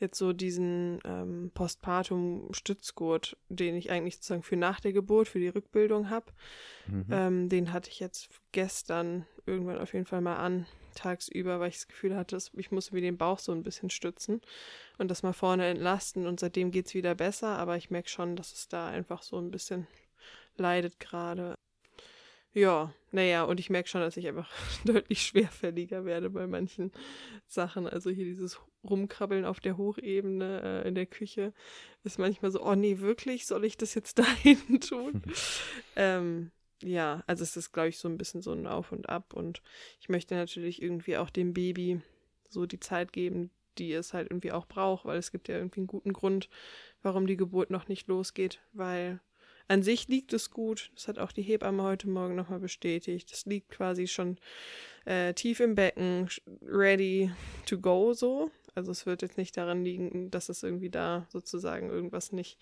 jetzt 0.00 0.18
so 0.18 0.32
diesen 0.32 0.98
ähm, 1.04 1.50
Postpartum-Stützgurt, 1.54 3.36
den 3.48 3.76
ich 3.76 3.90
eigentlich 3.90 4.16
sozusagen 4.16 4.42
für 4.42 4.56
nach 4.56 4.80
der 4.80 4.92
Geburt, 4.92 5.28
für 5.28 5.38
die 5.38 5.48
Rückbildung 5.48 6.10
habe. 6.10 6.26
mhm. 6.86 7.06
Ähm, 7.10 7.48
den 7.48 7.72
hatte 7.72 7.90
ich 7.90 8.00
jetzt 8.00 8.30
gestern 8.52 9.26
irgendwann 9.46 9.78
auf 9.78 9.92
jeden 9.92 10.06
Fall 10.06 10.20
mal 10.20 10.36
an, 10.36 10.66
tagsüber, 10.94 11.60
weil 11.60 11.68
ich 11.68 11.76
das 11.76 11.88
Gefühl 11.88 12.16
hatte, 12.16 12.38
ich 12.56 12.70
muss 12.70 12.92
mir 12.92 13.00
den 13.00 13.16
Bauch 13.16 13.38
so 13.38 13.52
ein 13.52 13.62
bisschen 13.62 13.90
stützen 13.90 14.40
und 14.98 15.10
das 15.10 15.22
mal 15.22 15.32
vorne 15.32 15.66
entlasten. 15.66 16.26
Und 16.26 16.40
seitdem 16.40 16.70
geht 16.70 16.86
es 16.86 16.94
wieder 16.94 17.14
besser, 17.14 17.58
aber 17.58 17.76
ich 17.76 17.90
merke 17.90 18.08
schon, 18.08 18.36
dass 18.36 18.52
es 18.52 18.68
da 18.68 18.88
einfach 18.88 19.22
so 19.22 19.38
ein 19.38 19.50
bisschen 19.50 19.86
leidet 20.56 21.00
gerade. 21.00 21.54
Ja, 22.52 22.92
naja, 23.12 23.44
und 23.44 23.60
ich 23.60 23.70
merke 23.70 23.88
schon, 23.88 24.00
dass 24.00 24.16
ich 24.16 24.26
einfach 24.26 24.50
deutlich 24.84 25.22
schwerfälliger 25.22 26.04
werde 26.04 26.30
bei 26.30 26.46
manchen 26.46 26.92
Sachen. 27.46 27.86
Also 27.86 28.10
hier 28.10 28.24
dieses 28.24 28.60
Rumkrabbeln 28.88 29.44
auf 29.44 29.60
der 29.60 29.76
Hochebene 29.76 30.62
äh, 30.84 30.88
in 30.88 30.94
der 30.94 31.06
Küche 31.06 31.52
ist 32.04 32.18
manchmal 32.18 32.50
so, 32.50 32.64
oh 32.64 32.74
nee, 32.74 32.98
wirklich, 32.98 33.46
soll 33.46 33.64
ich 33.64 33.76
das 33.76 33.94
jetzt 33.94 34.18
dahin 34.18 34.80
tun? 34.80 35.22
ähm, 35.96 36.50
ja, 36.82 37.22
also 37.26 37.42
es 37.42 37.56
ist, 37.56 37.72
glaube 37.72 37.88
ich, 37.88 37.98
so 37.98 38.08
ein 38.08 38.16
bisschen 38.16 38.42
so 38.42 38.52
ein 38.52 38.66
Auf 38.66 38.92
und 38.92 39.08
Ab. 39.08 39.34
Und 39.34 39.62
ich 40.00 40.08
möchte 40.08 40.34
natürlich 40.34 40.80
irgendwie 40.80 41.16
auch 41.16 41.30
dem 41.30 41.52
Baby 41.52 42.00
so 42.48 42.66
die 42.66 42.80
Zeit 42.80 43.12
geben, 43.12 43.50
die 43.78 43.92
es 43.92 44.14
halt 44.14 44.30
irgendwie 44.30 44.52
auch 44.52 44.66
braucht, 44.66 45.04
weil 45.04 45.18
es 45.18 45.30
gibt 45.30 45.48
ja 45.48 45.56
irgendwie 45.56 45.80
einen 45.80 45.86
guten 45.86 46.12
Grund, 46.12 46.48
warum 47.02 47.26
die 47.26 47.36
Geburt 47.36 47.70
noch 47.70 47.88
nicht 47.88 48.08
losgeht, 48.08 48.60
weil 48.72 49.20
an 49.68 49.84
sich 49.84 50.08
liegt 50.08 50.32
es 50.32 50.50
gut. 50.50 50.90
Das 50.94 51.06
hat 51.06 51.20
auch 51.20 51.30
die 51.30 51.42
Hebamme 51.42 51.84
heute 51.84 52.08
Morgen 52.08 52.34
nochmal 52.34 52.58
bestätigt. 52.58 53.30
Es 53.32 53.46
liegt 53.46 53.68
quasi 53.68 54.08
schon 54.08 54.36
äh, 55.04 55.32
tief 55.32 55.60
im 55.60 55.76
Becken, 55.76 56.28
ready 56.60 57.30
to 57.66 57.78
go 57.78 58.12
so. 58.12 58.50
Also 58.74 58.90
es 58.92 59.06
wird 59.06 59.22
jetzt 59.22 59.36
nicht 59.38 59.56
daran 59.56 59.84
liegen, 59.84 60.30
dass 60.30 60.48
es 60.48 60.62
irgendwie 60.62 60.90
da 60.90 61.26
sozusagen 61.30 61.90
irgendwas 61.90 62.32
nicht, 62.32 62.58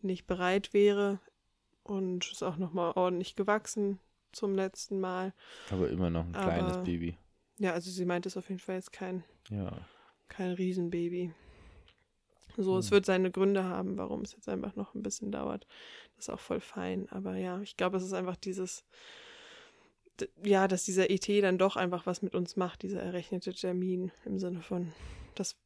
nicht 0.00 0.26
bereit 0.26 0.72
wäre. 0.72 1.20
Und 1.82 2.30
ist 2.32 2.42
auch 2.42 2.56
nochmal 2.56 2.92
ordentlich 2.96 3.36
gewachsen 3.36 4.00
zum 4.32 4.54
letzten 4.56 4.98
Mal. 5.00 5.32
aber 5.70 5.88
immer 5.88 6.10
noch 6.10 6.24
ein 6.26 6.32
kleines 6.32 6.72
aber- 6.74 6.82
Baby. 6.82 7.16
Ja, 7.58 7.72
also 7.72 7.90
sie 7.90 8.04
meint, 8.04 8.26
es 8.26 8.36
auf 8.36 8.48
jeden 8.48 8.60
Fall 8.60 8.74
jetzt 8.74 8.92
kein, 8.92 9.22
Ja. 9.50 9.72
kein 10.28 10.50
Riesenbaby. 10.52 11.32
So, 12.58 12.76
es 12.78 12.86
Hm. 12.86 12.90
wird 12.92 13.06
seine 13.06 13.30
Gründe 13.30 13.64
haben, 13.64 13.96
warum 13.98 14.22
es 14.22 14.32
jetzt 14.32 14.48
einfach 14.48 14.74
noch 14.76 14.94
ein 14.94 15.02
bisschen 15.02 15.30
dauert. 15.30 15.66
Das 16.16 16.26
ist 16.26 16.34
auch 16.34 16.40
voll 16.40 16.60
fein. 16.60 17.08
Aber 17.10 17.36
ja, 17.36 17.60
ich 17.60 17.76
glaube, 17.76 17.96
es 17.98 18.02
ist 18.02 18.12
einfach 18.14 18.36
dieses, 18.36 18.84
ja, 20.42 20.66
dass 20.68 20.84
dieser 20.84 21.10
ET 21.10 21.40
dann 21.42 21.58
doch 21.58 21.76
einfach 21.76 22.06
was 22.06 22.22
mit 22.22 22.34
uns 22.34 22.56
macht, 22.56 22.82
dieser 22.82 23.02
errechnete 23.02 23.52
Termin 23.54 24.10
im 24.24 24.38
Sinne 24.38 24.62
von, 24.62 24.92
dass 25.38 25.56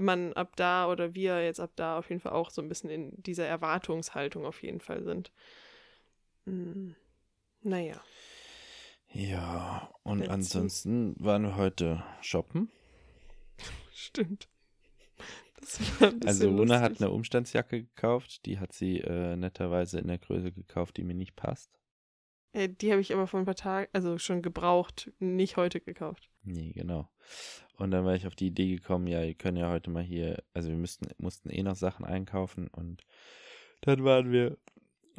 man 0.00 0.32
ab 0.32 0.56
da 0.56 0.88
oder 0.90 1.14
wir 1.14 1.44
jetzt 1.44 1.60
ab 1.60 1.72
da 1.76 1.98
auf 1.98 2.08
jeden 2.08 2.20
Fall 2.20 2.32
auch 2.32 2.50
so 2.50 2.60
ein 2.62 2.68
bisschen 2.68 2.90
in 2.90 3.22
dieser 3.22 3.46
Erwartungshaltung 3.46 4.44
auf 4.44 4.62
jeden 4.62 4.80
Fall 4.80 5.02
sind. 5.04 5.32
Hm. 6.46 6.96
Naja. 7.62 8.00
Ja, 9.12 9.90
und 10.02 10.18
Let's 10.18 10.28
see. 10.28 10.32
ansonsten 10.32 11.14
waren 11.18 11.42
wir 11.42 11.56
heute 11.56 12.02
shoppen. 12.20 12.70
Stimmt. 13.92 14.48
Das 15.60 15.80
war 16.00 16.08
ein 16.08 16.20
bisschen 16.20 16.28
Also 16.28 16.50
Luna 16.50 16.80
hat 16.80 17.00
eine 17.00 17.10
Umstandsjacke 17.10 17.82
gekauft, 17.82 18.46
die 18.46 18.58
hat 18.58 18.72
sie 18.72 18.98
äh, 18.98 19.36
netterweise 19.36 19.98
in 19.98 20.06
der 20.06 20.18
Größe 20.18 20.52
gekauft, 20.52 20.96
die 20.96 21.04
mir 21.04 21.14
nicht 21.14 21.36
passt. 21.36 21.70
Äh, 22.52 22.68
die 22.68 22.90
habe 22.90 23.00
ich 23.00 23.12
aber 23.12 23.26
vor 23.26 23.40
ein 23.40 23.46
paar 23.46 23.54
Tagen, 23.54 23.88
also 23.92 24.18
schon 24.18 24.42
gebraucht, 24.42 25.12
nicht 25.18 25.56
heute 25.56 25.80
gekauft. 25.80 26.30
Nee, 26.42 26.72
genau. 26.72 27.08
Und 27.76 27.90
dann 27.90 28.04
war 28.04 28.14
ich 28.14 28.26
auf 28.26 28.34
die 28.34 28.48
Idee 28.48 28.74
gekommen, 28.76 29.06
ja, 29.06 29.22
ihr 29.22 29.34
könnt 29.34 29.58
ja 29.58 29.70
heute 29.70 29.90
mal 29.90 30.02
hier, 30.02 30.42
also 30.54 30.68
wir 30.68 30.76
müssten, 30.76 31.08
mussten 31.18 31.50
eh 31.50 31.62
noch 31.62 31.76
Sachen 31.76 32.04
einkaufen 32.04 32.68
und 32.68 33.04
dann 33.82 34.02
waren 34.04 34.32
wir 34.32 34.56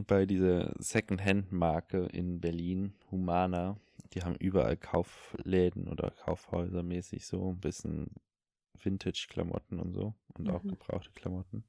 bei 0.05 0.25
dieser 0.25 0.73
Second-Hand-Marke 0.79 2.07
in 2.11 2.41
Berlin, 2.41 2.93
Humana. 3.11 3.79
Die 4.13 4.23
haben 4.23 4.35
überall 4.35 4.75
Kaufläden 4.75 5.87
oder 5.87 6.11
Kaufhäuser 6.11 6.83
mäßig 6.83 7.25
so, 7.25 7.51
ein 7.51 7.59
bisschen 7.59 8.11
Vintage-Klamotten 8.81 9.79
und 9.79 9.93
so 9.93 10.13
und 10.37 10.49
auch 10.49 10.63
Mhm. 10.63 10.69
gebrauchte 10.69 11.11
Klamotten. 11.11 11.63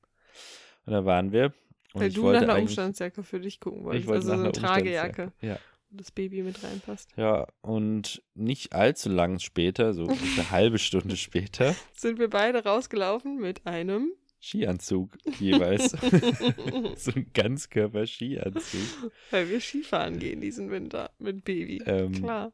Und 0.86 0.92
da 0.92 1.04
waren 1.04 1.32
wir. 1.32 1.52
Und 1.92 2.02
Weil 2.02 2.10
du 2.12 2.30
nach 2.30 2.42
einer 2.42 2.58
Umstandsjacke 2.58 3.22
für 3.22 3.40
dich 3.40 3.60
gucken 3.60 3.84
wolltest. 3.84 4.06
wollte 4.06 4.26
also 4.30 4.36
so 4.36 4.42
eine 4.42 4.52
Tragejacke. 4.52 5.32
Ja. 5.40 5.58
wo 5.90 5.96
das 5.96 6.10
Baby 6.12 6.42
mit 6.42 6.62
reinpasst. 6.62 7.10
Ja, 7.16 7.46
und 7.62 8.22
nicht 8.34 8.72
allzu 8.74 9.08
lang 9.08 9.40
später, 9.40 9.92
so 9.92 10.06
eine 10.06 10.50
halbe 10.50 10.78
Stunde 10.78 11.16
später, 11.16 11.74
Sind 11.96 12.18
wir 12.18 12.30
beide 12.30 12.62
rausgelaufen 12.62 13.38
mit 13.38 13.66
einem 13.66 14.12
Skianzug 14.40 15.18
jeweils. 15.38 15.90
so 16.96 17.12
ein 17.14 17.30
Ganzkörper-Skianzug. 17.34 19.12
Weil 19.30 19.50
wir 19.50 19.60
Skifahren 19.60 20.18
gehen 20.18 20.40
diesen 20.40 20.70
Winter 20.70 21.10
mit 21.18 21.44
Baby. 21.44 21.82
Ähm, 21.86 22.12
Klar. 22.12 22.52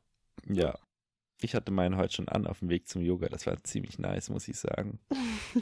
Ja. 0.48 0.76
Ich 1.42 1.54
hatte 1.54 1.70
meinen 1.70 1.96
heute 1.96 2.14
schon 2.14 2.28
an 2.28 2.46
auf 2.46 2.60
dem 2.60 2.70
Weg 2.70 2.88
zum 2.88 3.02
Yoga. 3.02 3.28
Das 3.28 3.46
war 3.46 3.62
ziemlich 3.62 3.98
nice, 3.98 4.30
muss 4.30 4.48
ich 4.48 4.58
sagen. 4.58 5.00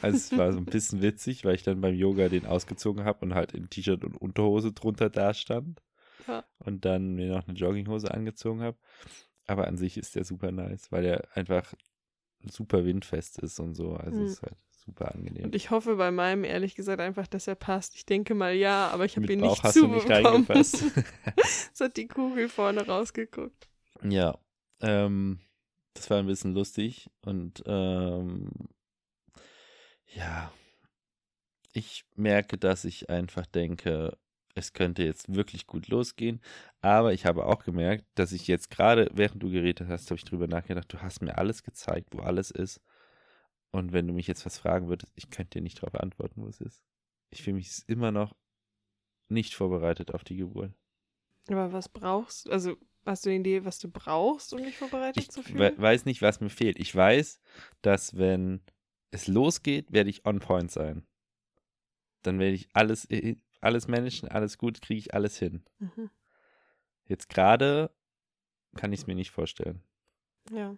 Also 0.01 0.15
es 0.17 0.37
war 0.37 0.51
so 0.53 0.57
ein 0.59 0.65
bisschen 0.65 1.01
witzig, 1.01 1.43
weil 1.43 1.55
ich 1.55 1.63
dann 1.63 1.81
beim 1.81 1.95
Yoga 1.95 2.29
den 2.29 2.45
ausgezogen 2.45 3.03
habe 3.03 3.19
und 3.25 3.35
halt 3.35 3.51
in 3.53 3.69
T-Shirt 3.69 4.03
und 4.05 4.15
Unterhose 4.15 4.71
drunter 4.71 5.09
da 5.09 5.33
stand. 5.33 5.81
Ja. 6.27 6.45
Und 6.59 6.85
dann 6.85 7.15
mir 7.15 7.27
noch 7.27 7.47
eine 7.47 7.57
Jogginghose 7.57 8.09
angezogen 8.11 8.61
habe. 8.61 8.77
Aber 9.47 9.67
an 9.67 9.77
sich 9.77 9.97
ist 9.97 10.15
der 10.15 10.23
super 10.23 10.51
nice, 10.51 10.91
weil 10.91 11.03
der 11.03 11.27
einfach 11.35 11.73
super 12.49 12.85
windfest 12.85 13.39
ist 13.39 13.59
und 13.59 13.75
so. 13.75 13.95
Also 13.95 14.17
Mhm. 14.19 14.25
es 14.25 14.31
ist 14.33 14.41
halt 14.43 14.55
super 14.69 15.13
angenehm. 15.13 15.43
Und 15.45 15.55
ich 15.55 15.71
hoffe 15.71 15.97
bei 15.97 16.09
meinem 16.11 16.45
ehrlich 16.45 16.75
gesagt 16.75 17.01
einfach, 17.01 17.27
dass 17.27 17.47
er 17.47 17.55
passt. 17.55 17.95
Ich 17.95 18.05
denke 18.05 18.33
mal 18.33 18.53
ja, 18.55 18.87
aber 18.89 19.05
ich 19.05 19.17
habe 19.17 19.31
ihn 19.31 19.41
Bauch 19.41 19.49
nicht 19.51 19.63
hast 19.63 19.75
du 19.75 19.87
nicht 19.87 20.01
zubekommen. 20.03 20.25
reingepasst. 20.45 20.83
es 21.73 21.79
hat 21.81 21.97
die 21.97 22.07
Kugel 22.07 22.47
vorne 22.49 22.85
rausgeguckt. 22.87 23.67
Ja, 24.03 24.37
ähm, 24.81 25.39
das 25.95 26.09
war 26.09 26.19
ein 26.19 26.27
bisschen 26.27 26.53
lustig 26.53 27.09
und 27.21 27.63
ähm, 27.65 28.51
ja, 30.13 30.51
ich 31.73 32.05
merke, 32.15 32.57
dass 32.57 32.85
ich 32.85 33.09
einfach 33.09 33.45
denke, 33.45 34.17
es 34.53 34.73
könnte 34.73 35.03
jetzt 35.03 35.33
wirklich 35.33 35.67
gut 35.67 35.87
losgehen, 35.87 36.41
aber 36.81 37.13
ich 37.13 37.25
habe 37.25 37.45
auch 37.45 37.63
gemerkt, 37.63 38.05
dass 38.15 38.31
ich 38.31 38.47
jetzt 38.47 38.69
gerade, 38.69 39.09
während 39.13 39.41
du 39.41 39.49
geredet 39.49 39.87
hast, 39.89 40.09
habe 40.09 40.17
ich 40.17 40.23
drüber 40.23 40.47
nachgedacht, 40.47 40.93
du 40.93 41.01
hast 41.01 41.21
mir 41.21 41.37
alles 41.37 41.63
gezeigt, 41.63 42.09
wo 42.11 42.19
alles 42.19 42.51
ist 42.51 42.81
und 43.71 43.93
wenn 43.93 44.07
du 44.07 44.13
mich 44.13 44.27
jetzt 44.27 44.45
was 44.45 44.57
fragen 44.57 44.87
würdest, 44.87 45.11
ich 45.15 45.29
könnte 45.29 45.59
dir 45.59 45.63
nicht 45.63 45.81
darauf 45.81 45.95
antworten, 45.95 46.41
wo 46.41 46.47
es 46.47 46.61
ist. 46.61 46.83
Ich 47.29 47.41
fühle 47.41 47.57
mich 47.57 47.83
immer 47.87 48.11
noch 48.11 48.35
nicht 49.27 49.55
vorbereitet 49.55 50.13
auf 50.13 50.23
die 50.23 50.37
Geburt. 50.37 50.73
Aber 51.49 51.73
was 51.73 51.89
brauchst 51.89 52.45
du? 52.45 52.51
Also 52.51 52.77
hast 53.05 53.25
du 53.25 53.29
eine 53.29 53.39
Idee, 53.39 53.65
was 53.65 53.79
du 53.79 53.89
brauchst, 53.89 54.53
um 54.53 54.63
dich 54.63 54.77
vorbereitet 54.77 55.23
Ich 55.23 55.29
zu 55.29 55.43
fühlen? 55.43 55.77
weiß 55.77 56.05
nicht, 56.05 56.21
was 56.21 56.39
mir 56.41 56.49
fehlt. 56.49 56.79
Ich 56.79 56.95
weiß, 56.95 57.39
dass 57.81 58.17
wenn 58.17 58.61
es 59.11 59.27
losgeht, 59.27 59.91
werde 59.91 60.09
ich 60.09 60.25
on 60.25 60.39
point 60.39 60.71
sein. 60.71 61.05
Dann 62.23 62.39
werde 62.39 62.55
ich 62.55 62.69
alles, 62.73 63.07
alles 63.61 63.87
managen, 63.87 64.29
alles 64.29 64.57
gut, 64.57 64.81
kriege 64.81 64.99
ich 64.99 65.13
alles 65.13 65.37
hin. 65.37 65.63
Mhm. 65.79 66.09
Jetzt 67.05 67.29
gerade 67.29 67.91
kann 68.75 68.91
ich 68.91 69.01
es 69.01 69.07
mir 69.07 69.15
nicht 69.15 69.31
vorstellen. 69.31 69.83
Ja. 70.51 70.77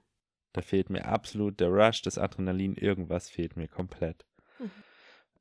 Da 0.54 0.62
fehlt 0.62 0.90
mir 0.90 1.06
absolut 1.06 1.60
der 1.60 1.70
Rush, 1.70 2.02
das 2.02 2.18
Adrenalin, 2.18 2.76
irgendwas 2.76 3.30
fehlt 3.30 3.56
mir 3.56 3.68
komplett. 3.68 4.26
Mhm. 4.60 4.72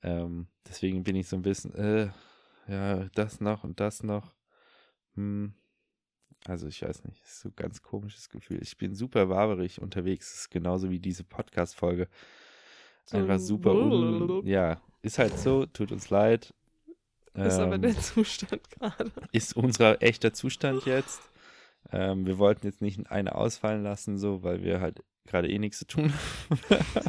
Ähm, 0.02 0.46
deswegen 0.68 1.04
bin 1.04 1.16
ich 1.16 1.28
so 1.28 1.36
ein 1.36 1.42
bisschen, 1.42 1.74
äh, 1.74 2.10
ja, 2.68 3.08
das 3.14 3.40
noch 3.40 3.64
und 3.64 3.80
das 3.80 4.02
noch. 4.02 4.34
Hm. 5.14 5.54
Also 6.48 6.68
ich 6.68 6.82
weiß 6.82 7.04
nicht, 7.04 7.22
ist 7.24 7.40
so 7.40 7.48
ein 7.48 7.56
ganz 7.56 7.82
komisches 7.82 8.28
Gefühl. 8.28 8.60
Ich 8.62 8.76
bin 8.76 8.94
super 8.94 9.28
waberig 9.28 9.80
unterwegs. 9.80 10.30
Das 10.30 10.40
ist 10.42 10.50
genauso 10.50 10.90
wie 10.90 11.00
diese 11.00 11.24
Podcast-Folge. 11.24 12.08
Einfach 13.10 13.38
super 13.38 13.72
un 13.72 14.46
Ja, 14.46 14.80
ist 15.02 15.18
halt 15.18 15.38
so, 15.38 15.66
tut 15.66 15.92
uns 15.92 16.10
leid. 16.10 16.54
Ist 17.34 17.58
aber 17.58 17.74
Ähm, 17.74 17.82
der 17.82 17.98
Zustand 17.98 18.68
gerade. 18.70 19.10
ist 19.32 19.56
unser 19.56 20.02
echter 20.02 20.32
Zustand 20.32 20.86
jetzt. 20.86 21.20
Ähm, 21.92 22.26
wir 22.26 22.38
wollten 22.38 22.66
jetzt 22.66 22.80
nicht 22.80 23.10
eine 23.10 23.34
ausfallen 23.34 23.82
lassen, 23.82 24.18
so, 24.18 24.42
weil 24.42 24.62
wir 24.62 24.80
halt 24.80 25.02
gerade 25.26 25.48
eh 25.48 25.58
nichts 25.58 25.78
zu 25.78 25.86
tun 25.86 26.12
haben. 26.12 26.60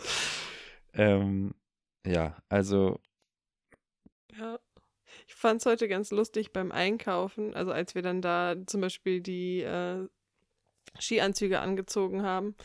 ähm, 0.94 1.54
ja, 2.06 2.36
also, 2.48 2.98
Ja. 4.38 4.58
Ich 5.38 5.42
fand 5.42 5.60
es 5.60 5.66
heute 5.66 5.86
ganz 5.86 6.10
lustig 6.10 6.52
beim 6.52 6.72
Einkaufen, 6.72 7.54
also 7.54 7.70
als 7.70 7.94
wir 7.94 8.02
dann 8.02 8.20
da 8.20 8.56
zum 8.66 8.80
Beispiel 8.80 9.20
die 9.20 9.60
äh, 9.60 10.08
Skianzüge 10.98 11.60
angezogen 11.60 12.24
haben, 12.24 12.56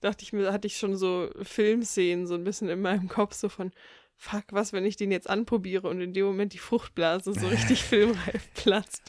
dachte 0.00 0.24
ich 0.24 0.32
mir, 0.32 0.50
hatte 0.50 0.66
ich 0.66 0.78
schon 0.78 0.96
so 0.96 1.28
Filmszenen 1.42 2.26
so 2.26 2.32
ein 2.32 2.44
bisschen 2.44 2.70
in 2.70 2.80
meinem 2.80 3.10
Kopf, 3.10 3.34
so 3.34 3.50
von 3.50 3.70
fuck, 4.16 4.44
was, 4.50 4.72
wenn 4.72 4.86
ich 4.86 4.96
den 4.96 5.12
jetzt 5.12 5.28
anprobiere 5.28 5.86
und 5.90 6.00
in 6.00 6.14
dem 6.14 6.24
Moment 6.24 6.54
die 6.54 6.58
Fruchtblase 6.58 7.34
so 7.34 7.48
richtig 7.48 7.82
filmreif 7.84 8.48
platzt. 8.54 9.02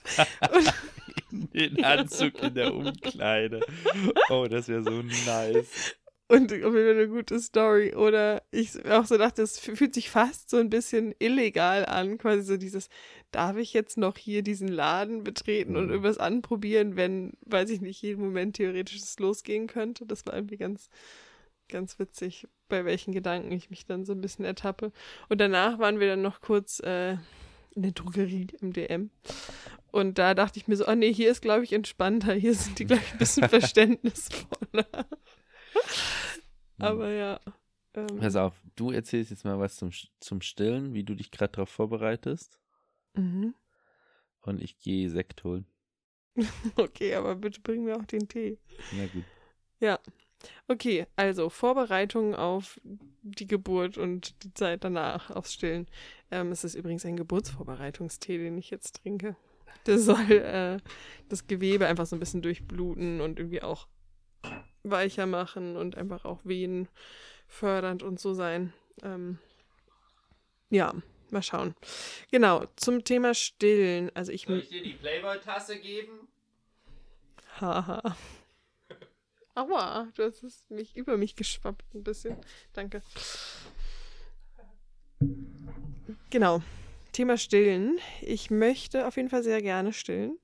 Den 1.32 1.82
Anzug 1.82 2.44
in 2.44 2.56
der 2.56 2.74
Umkleide. 2.76 3.62
Oh, 4.30 4.48
das 4.50 4.68
wäre 4.68 4.84
so 4.84 5.02
nice. 5.02 5.96
Und 6.34 6.52
auf 6.52 6.74
jeden 6.74 6.74
Fall 6.74 6.92
eine 6.92 7.08
gute 7.08 7.40
Story. 7.40 7.94
Oder 7.96 8.42
ich 8.52 8.86
auch 8.90 9.06
so 9.06 9.18
dachte, 9.18 9.42
es 9.42 9.60
fühlt 9.60 9.94
sich 9.94 10.10
fast 10.10 10.50
so 10.50 10.58
ein 10.58 10.70
bisschen 10.70 11.14
illegal 11.20 11.86
an, 11.86 12.18
quasi 12.18 12.44
so 12.44 12.58
dieses, 12.58 12.90
darf 13.32 13.58
ich 13.58 13.74
jetzt 13.74 13.98
noch 13.98 14.18
hier 14.18 14.42
diesen 14.42 14.68
Laden 14.68 15.24
betreten 15.24 15.76
und 15.76 15.86
Mhm. 15.86 15.92
irgendwas 15.92 16.18
anprobieren, 16.18 16.96
wenn, 16.96 17.34
weiß 17.46 17.70
ich 17.70 17.82
nicht, 17.82 18.02
jeden 18.02 18.22
Moment 18.24 18.56
theoretisch 18.56 18.98
es 18.98 19.20
losgehen 19.20 19.68
könnte. 19.68 20.06
Das 20.06 20.26
war 20.26 20.34
irgendwie 20.34 20.58
ganz, 20.58 20.90
ganz 21.70 22.00
witzig, 22.00 22.48
bei 22.70 22.86
welchen 22.86 23.14
Gedanken 23.14 23.52
ich 23.52 23.70
mich 23.70 23.86
dann 23.86 24.06
so 24.06 24.14
ein 24.14 24.22
bisschen 24.22 24.46
ertappe. 24.46 24.92
Und 25.30 25.40
danach 25.42 25.80
waren 25.80 26.00
wir 26.00 26.08
dann 26.08 26.22
noch 26.22 26.42
kurz 26.42 26.80
äh, 26.80 27.14
in 27.76 27.82
der 27.82 27.92
Drogerie 27.92 28.48
im 28.62 28.74
DM. 28.74 29.10
Und 29.92 30.18
da 30.18 30.34
dachte 30.34 30.60
ich 30.60 30.68
mir 30.68 30.76
so, 30.76 30.88
oh 30.88 30.96
nee, 30.96 31.14
hier 31.14 31.30
ist, 31.32 31.42
glaube 31.42 31.64
ich, 31.64 31.74
entspannter. 31.74 32.34
Hier 32.34 32.54
sind 32.56 32.80
die, 32.80 32.86
glaube 32.86 33.04
ich, 33.06 33.12
ein 33.14 33.18
bisschen 33.20 33.50
verständnisvoller. 33.50 34.88
Aber 36.78 37.12
ja. 37.12 37.40
Ähm, 37.94 38.18
Pass 38.20 38.36
auf, 38.36 38.54
du 38.76 38.92
erzählst 38.92 39.32
jetzt 39.32 39.46
mal 39.46 39.60
was 39.60 39.76
zum, 39.76 39.92
zum 40.20 40.42
Stillen, 40.42 40.94
wie 40.94 41.04
du 41.04 41.16
dich 41.16 41.32
gerade 41.32 41.54
darauf 41.54 41.70
vorbereitest. 41.70 42.60
mhm. 43.14 43.54
Und 44.42 44.62
ich 44.62 44.78
gehe 44.80 45.10
Sekt 45.10 45.44
holen. 45.44 45.66
Okay, 46.76 47.16
aber 47.16 47.36
bitte 47.36 47.62
bring 47.62 47.84
mir 47.84 47.96
auch 47.96 48.06
den 48.06 48.28
Tee. 48.28 48.58
Na 48.92 49.06
gut. 49.08 49.24
Ja. 49.80 50.00
Okay, 50.68 51.06
also 51.16 51.50
Vorbereitung 51.50 52.36
auf 52.36 52.82
die 53.22 53.48
Geburt 53.48 53.98
und 53.98 54.44
die 54.44 54.54
Zeit 54.54 54.84
danach, 54.84 55.32
aufs 55.32 55.54
Stillen. 55.54 55.88
Ähm, 56.32 56.52
es 56.52 56.64
ist 56.64 56.76
übrigens 56.76 57.06
ein 57.06 57.16
Geburtsvorbereitungstee, 57.16 58.38
den 58.38 58.58
ich 58.58 58.70
jetzt 58.70 59.02
trinke. 59.04 59.38
Der 59.86 60.00
soll 60.00 60.32
äh, 60.32 60.78
das 61.30 61.48
Gewebe 61.48 61.88
einfach 61.88 62.06
so 62.06 62.16
ein 62.16 62.20
bisschen 62.20 62.42
durchbluten 62.42 63.22
und 63.22 63.40
irgendwie 63.40 63.62
auch 63.62 63.88
weicher 64.84 65.26
machen 65.26 65.78
und 65.78 65.98
einfach 65.98 66.26
auch 66.26 66.40
Wehen 66.44 66.88
fördernd 67.48 68.04
und 68.04 68.20
so 68.20 68.34
sein. 68.34 68.74
Ähm, 69.02 69.40
ja, 70.70 70.94
mal 71.30 71.44
schauen. 71.44 71.76
Genau, 72.32 72.66
zum 72.76 73.04
Thema 73.04 73.34
Stillen. 73.34 74.12
Also 74.16 74.32
ich 74.32 74.46
dir 74.46 74.84
die 74.84 74.94
Playboy-Tasse 74.94 75.80
geben? 75.80 76.28
Haha. 77.60 78.16
Aua, 79.56 80.08
du 80.16 80.24
hast 80.24 80.44
es 80.44 80.66
mich 80.70 80.96
über 80.96 81.18
mich 81.18 81.36
geschwappt 81.36 81.94
ein 81.94 82.04
bisschen. 82.04 82.38
Danke. 82.74 83.04
Genau. 86.32 86.62
Thema 87.12 87.38
Stillen. 87.38 88.00
Ich 88.22 88.50
möchte 88.50 89.06
auf 89.06 89.18
jeden 89.18 89.30
Fall 89.30 89.44
sehr 89.44 89.62
gerne 89.62 89.94
stillen. 89.94 90.40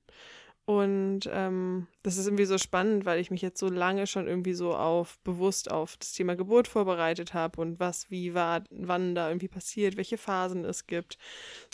Und 0.70 1.22
ähm, 1.32 1.88
das 2.04 2.16
ist 2.16 2.28
irgendwie 2.28 2.44
so 2.44 2.56
spannend, 2.56 3.04
weil 3.04 3.18
ich 3.18 3.32
mich 3.32 3.42
jetzt 3.42 3.58
so 3.58 3.68
lange 3.68 4.06
schon 4.06 4.28
irgendwie 4.28 4.52
so 4.52 4.72
auf 4.72 5.18
bewusst 5.24 5.68
auf 5.68 5.96
das 5.96 6.12
Thema 6.12 6.36
Geburt 6.36 6.68
vorbereitet 6.68 7.34
habe 7.34 7.60
und 7.60 7.80
was 7.80 8.08
wie 8.08 8.34
war, 8.34 8.62
wann 8.70 9.16
da 9.16 9.26
irgendwie 9.26 9.48
passiert, 9.48 9.96
welche 9.96 10.16
Phasen 10.16 10.64
es 10.64 10.86
gibt. 10.86 11.18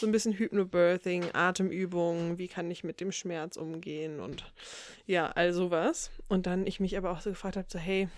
So 0.01 0.07
ein 0.07 0.13
bisschen 0.13 0.33
Hypnobirthing, 0.33 1.27
Atemübungen, 1.35 2.39
wie 2.39 2.49
kann 2.49 2.71
ich 2.71 2.85
mit 2.85 3.03
dem 3.03 3.13
Schmerz 3.13 3.59
umgehen 3.59 4.19
und 4.19 4.51
ja, 5.05 5.27
all 5.27 5.53
sowas. 5.53 6.11
Und 6.29 6.47
dann 6.47 6.67
ich 6.67 6.81
mich 6.81 6.97
aber 6.97 7.11
auch 7.11 7.21
so 7.21 7.29
gefragt 7.29 7.59
habe, 7.59 7.69
so 7.71 7.79
hey, 7.79 8.09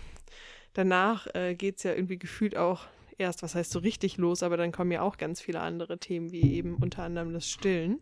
danach 0.71 1.27
äh, 1.35 1.55
geht 1.55 1.75
es 1.75 1.83
ja 1.83 1.93
irgendwie 1.93 2.19
gefühlt 2.19 2.55
auch 2.55 2.85
erst, 3.17 3.43
was 3.43 3.53
heißt 3.53 3.71
so 3.71 3.79
richtig 3.79 4.15
los, 4.15 4.43
aber 4.43 4.55
dann 4.55 4.71
kommen 4.71 4.91
ja 4.91 5.01
auch 5.01 5.17
ganz 5.17 5.41
viele 5.41 5.59
andere 5.59 5.97
Themen, 5.97 6.31
wie 6.31 6.53
eben 6.53 6.75
unter 6.75 7.03
anderem 7.03 7.33
das 7.33 7.49
Stillen. 7.49 7.99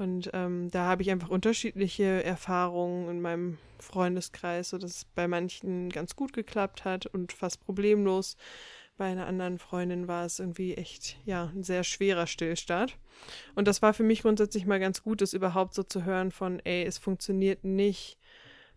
Und 0.00 0.30
ähm, 0.32 0.70
da 0.70 0.86
habe 0.86 1.02
ich 1.02 1.10
einfach 1.10 1.28
unterschiedliche 1.28 2.24
Erfahrungen 2.24 3.10
in 3.10 3.20
meinem 3.20 3.58
Freundeskreis, 3.78 4.70
sodass 4.70 4.96
es 4.96 5.04
bei 5.04 5.28
manchen 5.28 5.90
ganz 5.90 6.16
gut 6.16 6.32
geklappt 6.32 6.86
hat 6.86 7.04
und 7.04 7.34
fast 7.34 7.62
problemlos. 7.62 8.38
Bei 8.96 9.04
einer 9.04 9.26
anderen 9.26 9.58
Freundin 9.58 10.08
war 10.08 10.24
es 10.24 10.38
irgendwie 10.38 10.74
echt, 10.74 11.18
ja, 11.26 11.52
ein 11.54 11.64
sehr 11.64 11.84
schwerer 11.84 12.26
Stillstart. 12.26 12.96
Und 13.54 13.68
das 13.68 13.82
war 13.82 13.92
für 13.92 14.02
mich 14.02 14.22
grundsätzlich 14.22 14.64
mal 14.64 14.80
ganz 14.80 15.02
gut, 15.02 15.20
das 15.20 15.34
überhaupt 15.34 15.74
so 15.74 15.82
zu 15.82 16.02
hören 16.02 16.30
von, 16.30 16.60
ey, 16.60 16.82
es 16.82 16.96
funktioniert 16.96 17.62
nicht 17.64 18.16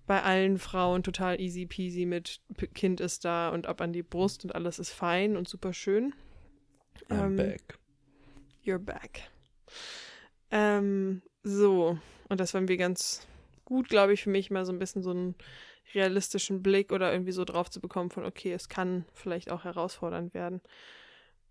bei 0.05 0.21
allen 0.23 0.57
Frauen 0.57 1.03
total 1.03 1.39
easy 1.39 1.65
peasy 1.65 2.05
mit 2.05 2.41
Kind 2.73 2.99
ist 2.99 3.23
da 3.23 3.47
und 3.47 3.65
ab 3.65 3.79
an 3.79 3.93
die 3.93 4.03
Brust 4.03 4.43
und 4.43 4.53
alles 4.53 4.77
ist 4.77 4.91
fein 4.91 5.37
und 5.37 5.47
super 5.47 5.71
schön. 5.71 6.13
I'm 7.09 7.27
Ähm, 7.27 7.35
back. 7.37 7.79
You're 8.65 8.77
back. 8.77 9.21
Ähm, 10.53 11.23
so, 11.41 11.97
und 12.29 12.39
das 12.39 12.53
war 12.53 12.61
irgendwie 12.61 12.77
ganz 12.77 13.27
gut, 13.65 13.89
glaube 13.89 14.13
ich, 14.13 14.21
für 14.21 14.29
mich 14.29 14.51
mal 14.51 14.65
so 14.65 14.71
ein 14.71 14.77
bisschen 14.77 15.01
so 15.01 15.09
einen 15.09 15.33
realistischen 15.95 16.61
Blick 16.61 16.91
oder 16.91 17.11
irgendwie 17.11 17.31
so 17.31 17.43
drauf 17.43 17.71
zu 17.71 17.81
bekommen 17.81 18.11
von, 18.11 18.23
okay, 18.23 18.53
es 18.53 18.69
kann 18.69 19.03
vielleicht 19.13 19.49
auch 19.49 19.63
herausfordernd 19.63 20.35
werden. 20.35 20.61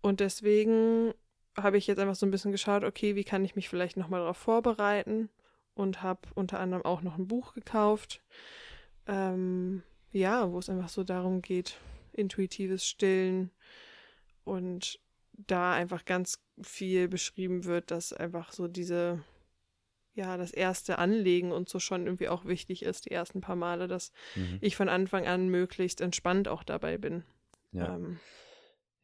Und 0.01 0.21
deswegen 0.21 1.13
habe 1.57 1.77
ich 1.77 1.85
jetzt 1.85 1.99
einfach 1.99 2.15
so 2.15 2.25
ein 2.25 2.31
bisschen 2.31 2.53
geschaut, 2.53 2.85
okay, 2.85 3.15
wie 3.15 3.25
kann 3.25 3.43
ich 3.43 3.57
mich 3.57 3.67
vielleicht 3.67 3.97
nochmal 3.97 4.21
darauf 4.21 4.37
vorbereiten 4.37 5.29
und 5.75 6.01
habe 6.01 6.21
unter 6.33 6.61
anderem 6.61 6.85
auch 6.85 7.01
noch 7.01 7.17
ein 7.17 7.27
Buch 7.27 7.53
gekauft. 7.53 8.21
Ähm, 9.05 9.83
ja, 10.11 10.49
wo 10.49 10.59
es 10.59 10.69
einfach 10.69 10.89
so 10.89 11.03
darum 11.03 11.41
geht, 11.41 11.77
intuitives 12.13 12.87
Stillen 12.87 13.51
und 14.45 15.02
da 15.33 15.73
einfach 15.73 16.05
ganz 16.05 16.39
viel 16.61 17.07
beschrieben 17.07 17.65
wird, 17.65 17.91
dass 17.91 18.13
einfach 18.13 18.51
so 18.51 18.67
diese, 18.67 19.23
ja, 20.13 20.37
das 20.37 20.51
erste 20.51 20.99
Anlegen 20.99 21.51
und 21.51 21.69
so 21.69 21.79
schon 21.79 22.05
irgendwie 22.05 22.29
auch 22.29 22.45
wichtig 22.45 22.83
ist, 22.83 23.05
die 23.05 23.11
ersten 23.11 23.41
paar 23.41 23.55
Male, 23.55 23.87
dass 23.87 24.11
Mhm. 24.35 24.59
ich 24.61 24.75
von 24.75 24.89
Anfang 24.89 25.27
an 25.27 25.49
möglichst 25.49 26.01
entspannt 26.01 26.47
auch 26.47 26.63
dabei 26.63 26.97
bin. 26.97 27.23
Ja. 27.71 27.95
Ähm, 27.95 28.19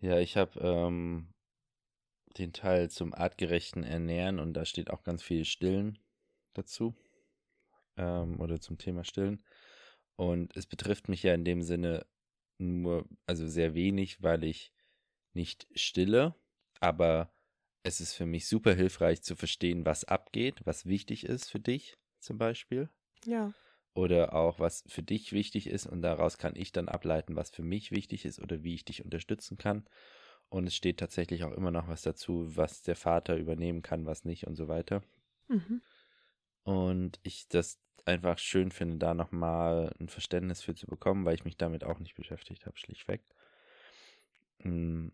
Ja, 0.02 0.20
ich 0.20 0.38
habe 0.38 0.60
ähm, 0.62 1.28
den 2.38 2.54
Teil 2.54 2.90
zum 2.90 3.14
artgerechten 3.14 3.84
Ernähren 3.84 4.40
und 4.40 4.54
da 4.54 4.66
steht 4.66 4.92
auch 4.92 5.04
ganz 5.04 5.24
viel 5.24 5.46
Stillen 5.46 6.00
dazu 6.54 6.96
ähm, 7.98 8.40
oder 8.40 8.60
zum 8.62 8.78
Thema 8.78 9.04
Stillen. 9.04 9.44
Und 10.16 10.56
es 10.56 10.68
betrifft 10.68 11.10
mich 11.10 11.24
ja 11.24 11.34
in 11.34 11.46
dem 11.46 11.62
Sinne 11.62 12.06
nur, 12.58 13.08
also 13.26 13.48
sehr 13.48 13.74
wenig, 13.74 14.22
weil 14.22 14.44
ich 14.44 14.74
nicht 15.34 15.68
stille, 15.76 16.36
aber 16.80 17.32
es 17.84 18.02
ist 18.02 18.14
für 18.14 18.26
mich 18.26 18.48
super 18.48 18.74
hilfreich 18.74 19.22
zu 19.22 19.36
verstehen, 19.36 19.86
was 19.86 20.04
abgeht, 20.04 20.66
was 20.66 20.86
wichtig 20.86 21.26
ist 21.26 21.50
für 21.50 21.60
dich 21.60 21.98
zum 22.20 22.38
Beispiel 22.38 22.90
ja, 23.26 23.54
oder 23.94 24.34
auch 24.34 24.60
was 24.60 24.84
für 24.88 25.04
dich 25.04 25.34
wichtig 25.34 25.68
ist 25.68 25.86
und 25.86 26.02
daraus 26.02 26.38
kann 26.38 26.56
ich 26.56 26.72
dann 26.72 26.88
ableiten, 26.88 27.36
was 27.36 27.50
für 27.50 27.64
mich 27.64 27.92
wichtig 27.92 28.26
ist 28.26 28.40
oder 28.40 28.64
wie 28.64 28.76
ich 28.76 28.86
dich 28.86 29.04
unterstützen 29.04 29.58
kann. 29.58 29.86
Und 30.50 30.66
es 30.68 30.76
steht 30.76 31.00
tatsächlich 31.00 31.44
auch 31.44 31.52
immer 31.52 31.72
noch 31.72 31.88
was 31.88 32.02
dazu, 32.02 32.56
was 32.56 32.82
der 32.82 32.96
Vater 32.96 33.38
übernehmen 33.38 33.82
kann, 33.82 34.06
was 34.06 34.26
nicht 34.26 34.48
und 34.48 34.56
so 34.56 34.68
weiter. 34.68 35.04
Mhm. 35.48 35.82
Und 36.64 37.20
ich 37.24 37.48
das 37.50 37.80
einfach 38.06 38.38
schön 38.40 38.72
finde, 38.72 38.98
da 38.98 39.14
nochmal 39.14 39.94
ein 40.00 40.10
Verständnis 40.10 40.62
für 40.62 40.76
zu 40.76 40.88
bekommen, 40.88 41.26
weil 41.26 41.36
ich 41.36 41.46
mich 41.46 41.58
damit 41.58 41.84
auch 41.84 42.00
nicht 42.00 42.16
beschäftigt 42.16 42.66
habe, 42.66 42.78
schlichtweg. 42.78 43.22
Mm. 44.64 45.10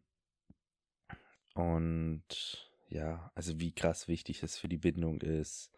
Und 1.55 2.69
ja, 2.89 3.31
also 3.33 3.59
wie 3.59 3.71
krass 3.71 4.07
wichtig 4.07 4.43
es 4.43 4.57
für 4.57 4.67
die 4.67 4.77
Bindung 4.77 5.21
ist, 5.21 5.71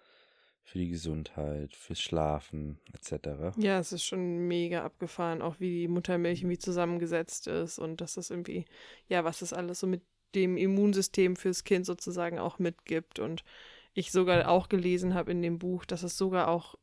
für 0.63 0.79
die 0.79 0.89
Gesundheit, 0.89 1.75
fürs 1.75 2.01
Schlafen 2.01 2.79
etc. 2.93 3.55
Ja, 3.57 3.79
es 3.79 3.93
ist 3.93 4.03
schon 4.03 4.47
mega 4.47 4.83
abgefahren, 4.83 5.41
auch 5.41 5.59
wie 5.59 5.81
die 5.81 5.87
Muttermilch 5.87 6.41
irgendwie 6.41 6.57
zusammengesetzt 6.57 7.47
ist 7.47 7.79
und 7.79 8.01
dass 8.01 8.15
das 8.15 8.31
irgendwie, 8.31 8.65
ja, 9.07 9.23
was 9.23 9.39
das 9.39 9.53
alles 9.53 9.79
so 9.79 9.87
mit 9.87 10.01
dem 10.35 10.57
Immunsystem 10.57 11.35
fürs 11.35 11.63
Kind 11.63 11.85
sozusagen 11.85 12.37
auch 12.39 12.59
mitgibt. 12.59 13.19
Und 13.19 13.45
ich 13.93 14.11
sogar 14.11 14.49
auch 14.49 14.67
gelesen 14.67 15.13
habe 15.13 15.31
in 15.31 15.41
dem 15.41 15.59
Buch, 15.59 15.85
dass 15.85 16.03
es 16.03 16.17
sogar 16.17 16.49
auch 16.49 16.75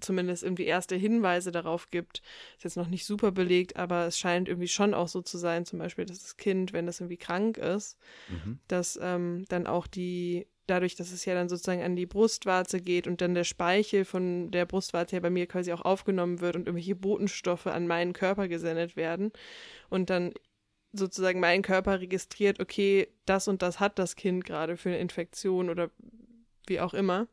zumindest 0.00 0.42
irgendwie 0.42 0.64
erste 0.64 0.96
Hinweise 0.96 1.52
darauf 1.52 1.90
gibt. 1.90 2.22
Ist 2.56 2.64
jetzt 2.64 2.76
noch 2.76 2.88
nicht 2.88 3.04
super 3.04 3.32
belegt, 3.32 3.76
aber 3.76 4.06
es 4.06 4.18
scheint 4.18 4.48
irgendwie 4.48 4.68
schon 4.68 4.94
auch 4.94 5.08
so 5.08 5.22
zu 5.22 5.38
sein, 5.38 5.64
zum 5.64 5.78
Beispiel, 5.78 6.04
dass 6.04 6.20
das 6.20 6.36
Kind, 6.36 6.72
wenn 6.72 6.86
das 6.86 7.00
irgendwie 7.00 7.16
krank 7.16 7.58
ist, 7.58 7.98
Mhm. 8.28 8.58
dass 8.68 8.98
ähm, 9.02 9.44
dann 9.48 9.66
auch 9.66 9.86
die, 9.86 10.46
dadurch, 10.66 10.96
dass 10.96 11.12
es 11.12 11.24
ja 11.24 11.34
dann 11.34 11.48
sozusagen 11.48 11.82
an 11.82 11.96
die 11.96 12.06
Brustwarze 12.06 12.80
geht 12.80 13.06
und 13.06 13.20
dann 13.20 13.34
der 13.34 13.44
Speichel 13.44 14.04
von 14.04 14.50
der 14.50 14.66
Brustwarze 14.66 15.16
ja 15.16 15.20
bei 15.20 15.30
mir 15.30 15.46
quasi 15.46 15.72
auch 15.72 15.82
aufgenommen 15.82 16.40
wird 16.40 16.56
und 16.56 16.66
irgendwelche 16.66 16.96
Botenstoffe 16.96 17.66
an 17.66 17.86
meinen 17.86 18.12
Körper 18.12 18.48
gesendet 18.48 18.96
werden 18.96 19.32
und 19.90 20.10
dann 20.10 20.32
sozusagen 20.92 21.40
mein 21.40 21.62
Körper 21.62 22.00
registriert, 22.00 22.60
okay, 22.60 23.08
das 23.26 23.48
und 23.48 23.62
das 23.62 23.80
hat 23.80 23.98
das 23.98 24.16
Kind 24.16 24.44
gerade 24.44 24.76
für 24.76 24.90
eine 24.90 24.98
Infektion 24.98 25.68
oder 25.68 25.90
wie 26.66 26.80
auch 26.80 26.94
immer. 26.94 27.26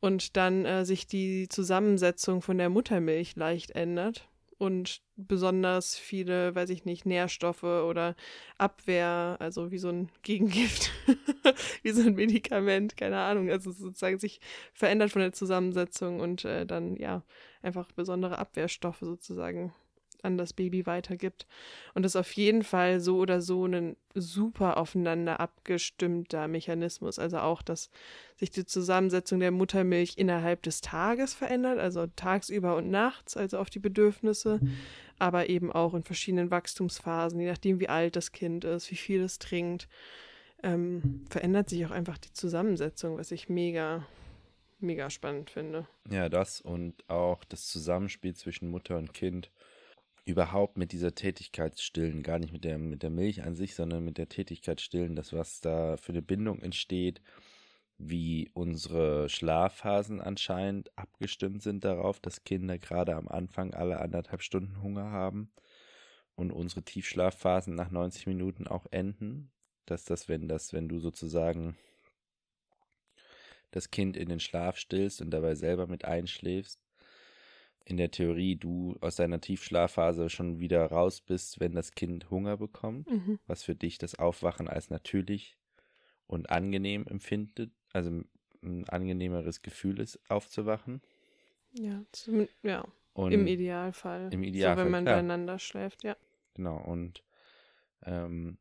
Und 0.00 0.36
dann 0.36 0.64
äh, 0.64 0.84
sich 0.84 1.06
die 1.06 1.48
Zusammensetzung 1.48 2.40
von 2.42 2.58
der 2.58 2.68
Muttermilch 2.68 3.34
leicht 3.36 3.72
ändert 3.72 4.28
und 4.58 5.02
besonders 5.16 5.96
viele, 5.96 6.54
weiß 6.54 6.70
ich 6.70 6.84
nicht, 6.84 7.06
Nährstoffe 7.06 7.62
oder 7.62 8.16
Abwehr, 8.58 9.36
also 9.38 9.70
wie 9.70 9.78
so 9.78 9.88
ein 9.88 10.10
Gegengift, 10.22 10.90
wie 11.82 11.90
so 11.90 12.02
ein 12.02 12.14
Medikament, 12.14 12.96
keine 12.96 13.18
Ahnung, 13.18 13.50
also 13.50 13.70
sozusagen 13.70 14.18
sich 14.18 14.40
verändert 14.72 15.12
von 15.12 15.22
der 15.22 15.32
Zusammensetzung 15.32 16.20
und 16.20 16.44
äh, 16.44 16.66
dann 16.66 16.96
ja 16.96 17.22
einfach 17.62 17.92
besondere 17.92 18.38
Abwehrstoffe 18.38 19.00
sozusagen 19.00 19.72
an 20.22 20.38
das 20.38 20.52
Baby 20.52 20.86
weitergibt. 20.86 21.46
Und 21.94 22.02
das 22.02 22.12
ist 22.12 22.16
auf 22.16 22.32
jeden 22.32 22.62
Fall 22.62 23.00
so 23.00 23.18
oder 23.18 23.40
so 23.40 23.66
ein 23.66 23.96
super 24.14 24.76
aufeinander 24.76 25.40
abgestimmter 25.40 26.48
Mechanismus. 26.48 27.18
Also 27.18 27.38
auch, 27.38 27.62
dass 27.62 27.90
sich 28.36 28.50
die 28.50 28.66
Zusammensetzung 28.66 29.40
der 29.40 29.50
Muttermilch 29.50 30.14
innerhalb 30.16 30.62
des 30.62 30.80
Tages 30.80 31.34
verändert, 31.34 31.78
also 31.78 32.06
tagsüber 32.16 32.76
und 32.76 32.90
nachts, 32.90 33.36
also 33.36 33.58
auf 33.58 33.70
die 33.70 33.78
Bedürfnisse, 33.78 34.60
aber 35.18 35.48
eben 35.48 35.72
auch 35.72 35.94
in 35.94 36.02
verschiedenen 36.02 36.50
Wachstumsphasen, 36.50 37.40
je 37.40 37.48
nachdem, 37.48 37.80
wie 37.80 37.88
alt 37.88 38.16
das 38.16 38.32
Kind 38.32 38.64
ist, 38.64 38.90
wie 38.90 38.96
viel 38.96 39.22
es 39.22 39.38
trinkt, 39.38 39.88
ähm, 40.62 41.24
verändert 41.28 41.68
sich 41.68 41.84
auch 41.86 41.90
einfach 41.90 42.18
die 42.18 42.32
Zusammensetzung, 42.32 43.18
was 43.18 43.30
ich 43.30 43.48
mega, 43.48 44.06
mega 44.80 45.10
spannend 45.10 45.50
finde. 45.50 45.86
Ja, 46.10 46.28
das 46.28 46.60
und 46.60 47.08
auch 47.08 47.44
das 47.44 47.66
Zusammenspiel 47.68 48.34
zwischen 48.34 48.70
Mutter 48.70 48.96
und 48.96 49.14
Kind 49.14 49.50
überhaupt 50.28 50.76
mit 50.76 50.92
dieser 50.92 51.14
Tätigkeit 51.14 51.80
stillen, 51.80 52.22
gar 52.22 52.38
nicht 52.38 52.52
mit 52.52 52.64
der, 52.64 52.78
mit 52.78 53.02
der 53.02 53.10
Milch 53.10 53.42
an 53.42 53.56
sich, 53.56 53.74
sondern 53.74 54.04
mit 54.04 54.18
der 54.18 54.28
Tätigkeit 54.28 54.80
stillen, 54.80 55.16
das, 55.16 55.32
was 55.32 55.60
da 55.60 55.96
für 55.96 56.12
eine 56.12 56.22
Bindung 56.22 56.60
entsteht, 56.60 57.22
wie 57.96 58.50
unsere 58.52 59.28
Schlafphasen 59.28 60.20
anscheinend 60.20 60.96
abgestimmt 60.96 61.62
sind 61.62 61.84
darauf, 61.84 62.20
dass 62.20 62.44
Kinder 62.44 62.78
gerade 62.78 63.16
am 63.16 63.26
Anfang 63.26 63.74
alle 63.74 64.00
anderthalb 64.00 64.42
Stunden 64.42 64.82
Hunger 64.82 65.10
haben 65.10 65.50
und 66.36 66.52
unsere 66.52 66.82
Tiefschlafphasen 66.82 67.74
nach 67.74 67.90
90 67.90 68.26
Minuten 68.26 68.68
auch 68.68 68.86
enden, 68.90 69.50
dass 69.86 70.04
das, 70.04 70.28
wenn 70.28 70.46
das, 70.46 70.72
wenn 70.72 70.88
du 70.88 71.00
sozusagen 71.00 71.76
das 73.70 73.90
Kind 73.90 74.16
in 74.16 74.28
den 74.28 74.40
Schlaf 74.40 74.76
stillst 74.76 75.20
und 75.20 75.30
dabei 75.30 75.54
selber 75.54 75.86
mit 75.86 76.04
einschläfst, 76.04 76.80
in 77.88 77.96
der 77.96 78.10
Theorie 78.10 78.56
du 78.56 78.96
aus 79.00 79.16
deiner 79.16 79.40
Tiefschlafphase 79.40 80.28
schon 80.28 80.60
wieder 80.60 80.86
raus 80.86 81.20
bist, 81.22 81.60
wenn 81.60 81.72
das 81.72 81.92
Kind 81.92 82.30
Hunger 82.30 82.56
bekommt, 82.58 83.08
Mhm. 83.10 83.38
was 83.46 83.62
für 83.64 83.74
dich 83.74 83.98
das 83.98 84.14
Aufwachen 84.16 84.68
als 84.68 84.90
natürlich 84.90 85.56
und 86.26 86.50
angenehm 86.50 87.06
empfindet, 87.06 87.72
also 87.92 88.22
ein 88.62 88.88
angenehmeres 88.88 89.62
Gefühl 89.62 90.00
ist, 90.00 90.20
aufzuwachen. 90.30 91.02
Ja, 91.72 92.04
zum, 92.12 92.46
ja 92.62 92.84
Und 93.12 93.32
im 93.32 93.46
Idealfall. 93.46 94.30
im 94.30 94.42
So, 94.52 94.74
Idealfall, 94.74 94.76
wenn 94.76 94.90
man 94.90 95.04
klar. 95.04 95.08
beieinander 95.08 95.58
schläft, 95.58 96.04
ja. 96.04 96.16
Genau, 96.54 96.76
und 96.76 97.24
ähm, 98.04 98.58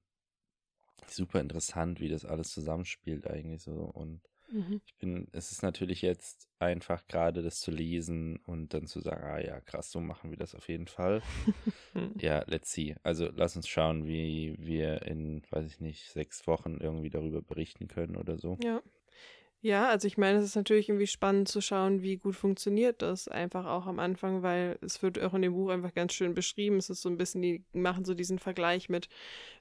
super 1.07 1.39
interessant, 1.41 1.99
wie 1.99 2.09
das 2.09 2.25
alles 2.25 2.51
zusammenspielt 2.51 3.27
eigentlich 3.27 3.61
so. 3.63 3.73
Und 3.73 4.21
Mhm. 4.49 4.81
ich 4.85 4.95
bin, 4.97 5.27
es 5.33 5.51
ist 5.51 5.61
natürlich 5.61 6.01
jetzt 6.01 6.47
einfach 6.59 7.05
gerade 7.07 7.41
das 7.41 7.59
zu 7.59 7.71
lesen 7.71 8.37
und 8.45 8.73
dann 8.73 8.87
zu 8.87 8.99
sagen, 9.01 9.23
ah 9.23 9.39
ja, 9.39 9.59
krass, 9.61 9.91
so 9.91 9.99
machen 9.99 10.29
wir 10.29 10.37
das 10.37 10.55
auf 10.55 10.67
jeden 10.69 10.87
Fall. 10.87 11.21
Ja, 12.19 12.43
let's 12.47 12.71
see. 12.71 12.95
Also 13.03 13.29
lass 13.35 13.55
uns 13.55 13.67
schauen, 13.67 14.07
wie 14.07 14.55
wir 14.59 15.03
in, 15.03 15.43
weiß 15.49 15.65
ich 15.67 15.79
nicht, 15.79 16.09
sechs 16.11 16.45
Wochen 16.47 16.77
irgendwie 16.79 17.09
darüber 17.09 17.41
berichten 17.41 17.87
können 17.87 18.15
oder 18.15 18.37
so. 18.37 18.57
Ja. 18.63 18.81
Ja, 19.67 19.89
also 19.89 20.07
ich 20.07 20.17
meine, 20.17 20.37
es 20.37 20.45
ist 20.45 20.55
natürlich 20.55 20.87
irgendwie 20.87 21.07
spannend 21.07 21.49
zu 21.49 21.59
schauen, 21.59 22.01
wie 22.01 22.15
gut 22.15 22.37
funktioniert 22.37 23.01
das 23.01 23.27
einfach 23.27 23.65
auch 23.65 23.85
am 23.85 23.99
Anfang, 23.99 24.41
weil 24.41 24.79
es 24.81 25.03
wird 25.03 25.21
auch 25.21 25.33
in 25.33 25.41
dem 25.41 25.51
Buch 25.51 25.67
einfach 25.71 25.93
ganz 25.93 26.13
schön 26.13 26.33
beschrieben. 26.33 26.77
Es 26.77 26.89
ist 26.89 27.01
so 27.01 27.09
ein 27.09 27.17
bisschen, 27.17 27.41
die 27.41 27.65
machen 27.73 28.05
so 28.05 28.13
diesen 28.13 28.39
Vergleich 28.39 28.87
mit 28.87 29.09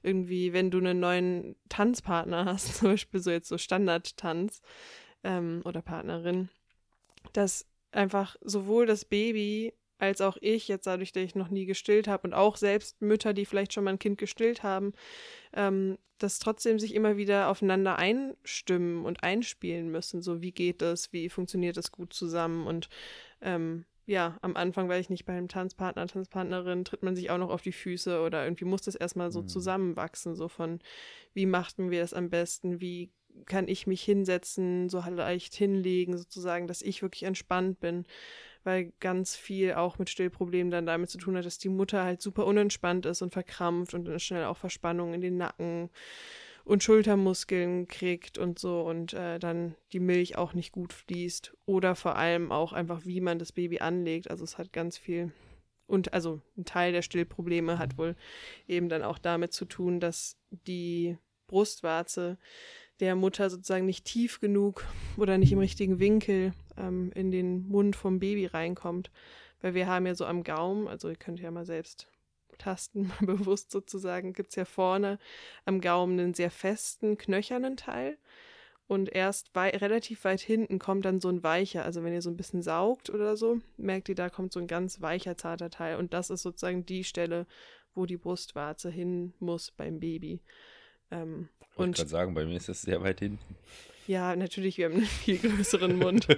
irgendwie, 0.03 0.53
wenn 0.53 0.71
du 0.71 0.77
einen 0.77 1.01
neuen 1.01 1.57
Tanzpartner 1.67 2.45
hast, 2.45 2.75
zum 2.77 2.91
Beispiel 2.91 3.19
so 3.19 3.31
jetzt 3.31 3.49
so 3.49 3.57
Standardtanz 3.57 4.61
ähm, 5.25 5.61
oder 5.65 5.81
Partnerin, 5.81 6.47
dass 7.33 7.65
einfach 7.91 8.37
sowohl 8.39 8.85
das 8.85 9.03
Baby 9.03 9.73
als 9.97 10.21
auch 10.21 10.37
ich, 10.39 10.67
jetzt 10.67 10.87
dadurch, 10.87 11.11
dass 11.11 11.23
ich 11.23 11.35
noch 11.35 11.49
nie 11.49 11.65
gestillt 11.65 12.07
habe 12.07 12.27
und 12.27 12.33
auch 12.33 12.55
selbst 12.55 13.01
Mütter, 13.01 13.33
die 13.33 13.45
vielleicht 13.45 13.73
schon 13.73 13.83
mal 13.83 13.91
ein 13.91 13.99
Kind 13.99 14.17
gestillt 14.17 14.63
haben, 14.63 14.93
ähm, 15.57 15.97
dass 16.19 16.39
trotzdem 16.39 16.79
sich 16.79 16.95
immer 16.95 17.17
wieder 17.17 17.49
aufeinander 17.49 17.97
einstimmen 17.99 19.05
und 19.05 19.23
einspielen 19.23 19.89
müssen. 19.89 20.21
So, 20.21 20.41
wie 20.41 20.51
geht 20.51 20.81
das, 20.81 21.11
wie 21.11 21.29
funktioniert 21.29 21.77
das 21.77 21.91
gut 21.91 22.13
zusammen 22.13 22.65
und 22.65 22.89
ähm, 23.41 23.85
ja, 24.05 24.37
am 24.41 24.55
Anfang, 24.55 24.87
weil 24.87 25.01
ich 25.01 25.09
nicht 25.09 25.25
bei 25.25 25.33
einem 25.33 25.49
Tanzpartner, 25.49 26.07
Tanzpartnerin, 26.07 26.85
tritt 26.85 27.03
man 27.03 27.15
sich 27.17 27.29
auch 27.29 27.37
noch 27.37 27.49
auf 27.49 27.61
die 27.61 27.73
Füße 27.73 28.21
oder 28.21 28.45
irgendwie 28.45 28.63
muss 28.63 28.81
das 28.83 28.95
erstmal 28.95 29.31
so 29.31 29.41
Mhm. 29.41 29.47
zusammenwachsen, 29.47 30.35
so 30.35 30.47
von, 30.47 30.79
wie 31.33 31.45
machten 31.45 31.91
wir 31.91 31.99
das 32.01 32.13
am 32.13 32.29
besten, 32.29 32.79
wie 32.79 33.11
kann 33.45 33.67
ich 33.67 33.85
mich 33.85 34.01
hinsetzen, 34.01 34.89
so 34.89 34.99
leicht 35.01 35.53
hinlegen, 35.55 36.17
sozusagen, 36.17 36.67
dass 36.67 36.81
ich 36.81 37.01
wirklich 37.01 37.23
entspannt 37.23 37.79
bin, 37.81 38.05
weil 38.67 38.91
ganz 38.99 39.37
viel 39.37 39.73
auch 39.73 39.97
mit 39.97 40.09
Stillproblemen 40.09 40.69
dann 40.69 40.85
damit 40.85 41.09
zu 41.09 41.17
tun 41.17 41.37
hat, 41.37 41.45
dass 41.45 41.57
die 41.57 41.69
Mutter 41.69 42.03
halt 42.03 42.21
super 42.21 42.45
unentspannt 42.45 43.05
ist 43.05 43.21
und 43.21 43.31
verkrampft 43.31 43.93
und 43.93 44.05
dann 44.05 44.19
schnell 44.19 44.43
auch 44.43 44.57
Verspannungen 44.57 45.13
in 45.15 45.21
den 45.21 45.37
Nacken 45.37 45.89
und 46.65 46.83
Schultermuskeln 46.83 47.87
kriegt 47.87 48.37
und 48.37 48.59
so 48.59 48.81
und 48.81 49.13
äh, 49.13 49.39
dann 49.39 49.75
die 49.93 50.01
Milch 50.01 50.37
auch 50.37 50.53
nicht 50.53 50.73
gut 50.73 50.91
fließt 50.91 51.55
oder 51.65 51.95
vor 51.95 52.17
allem 52.17 52.51
auch 52.51 52.73
einfach, 52.73 53.05
wie 53.05 53.21
man 53.21 53.39
das 53.39 53.53
Baby 53.53 53.79
anlegt. 53.79 54.29
Also 54.29 54.43
es 54.43 54.57
hat 54.57 54.73
ganz 54.73 54.97
viel 54.97 55.31
und 55.85 56.13
also 56.13 56.41
ein 56.57 56.65
Teil 56.65 56.91
der 56.91 57.03
Stillprobleme 57.03 57.79
hat 57.79 57.97
wohl 57.97 58.17
eben 58.67 58.89
dann 58.89 59.01
auch 59.01 59.17
damit 59.17 59.53
zu 59.53 59.63
tun, 59.63 60.01
dass 60.01 60.35
die 60.49 61.17
Brustwarze 61.47 62.37
der 62.99 63.15
Mutter 63.15 63.49
sozusagen 63.49 63.85
nicht 63.85 64.05
tief 64.05 64.39
genug 64.39 64.85
oder 65.17 65.37
nicht 65.37 65.51
im 65.51 65.59
richtigen 65.59 65.99
Winkel 65.99 66.53
ähm, 66.77 67.11
in 67.13 67.31
den 67.31 67.67
Mund 67.67 67.95
vom 67.95 68.19
Baby 68.19 68.45
reinkommt. 68.47 69.11
Weil 69.61 69.73
wir 69.73 69.87
haben 69.87 70.05
ja 70.05 70.15
so 70.15 70.25
am 70.25 70.43
Gaumen, 70.43 70.87
also 70.87 71.09
ihr 71.09 71.15
könnt 71.15 71.39
ja 71.39 71.51
mal 71.51 71.65
selbst 71.65 72.07
tasten, 72.57 73.11
mal 73.19 73.25
bewusst 73.25 73.71
sozusagen, 73.71 74.33
gibt 74.33 74.49
es 74.49 74.55
ja 74.55 74.65
vorne 74.65 75.19
am 75.65 75.81
Gaumen 75.81 76.19
einen 76.19 76.33
sehr 76.33 76.51
festen, 76.51 77.17
knöchernen 77.17 77.77
Teil. 77.77 78.17
Und 78.87 79.13
erst 79.13 79.53
wei 79.53 79.69
relativ 79.69 80.23
weit 80.23 80.39
hinten 80.39 80.79
kommt 80.79 81.03
dann 81.03 81.19
so 81.19 81.27
ein 81.27 81.43
weicher, 81.43 81.83
also 81.83 82.03
wenn 82.03 82.13
ihr 82.13 82.21
so 82.21 82.29
ein 82.29 82.37
bisschen 82.37 82.61
saugt 82.61 83.09
oder 83.09 83.35
so, 83.35 83.59
merkt 83.75 84.07
ihr, 84.07 84.15
da 84.15 84.29
kommt 84.29 84.53
so 84.53 84.61
ein 84.61 84.67
ganz 84.67 85.01
weicher, 85.01 85.35
zarter 85.35 85.69
Teil. 85.69 85.97
Und 85.97 86.13
das 86.13 86.29
ist 86.29 86.41
sozusagen 86.41 86.85
die 86.85 87.03
Stelle, 87.03 87.47
wo 87.93 88.05
die 88.05 88.15
Brustwarze 88.15 88.89
hin 88.89 89.33
muss 89.39 89.71
beim 89.71 89.99
Baby. 89.99 90.39
Ähm, 91.11 91.49
Ich 91.59 91.77
wollte 91.77 91.89
und 91.89 91.95
gerade 91.95 92.09
sagen, 92.09 92.33
bei 92.33 92.45
mir 92.45 92.57
ist 92.57 92.69
das 92.69 92.81
sehr 92.81 93.01
weit 93.01 93.19
hinten. 93.19 93.55
ja, 94.07 94.35
natürlich, 94.35 94.77
wir 94.77 94.85
haben 94.85 94.95
einen 94.95 95.05
viel 95.05 95.37
größeren 95.37 95.97
Mund. 95.97 96.27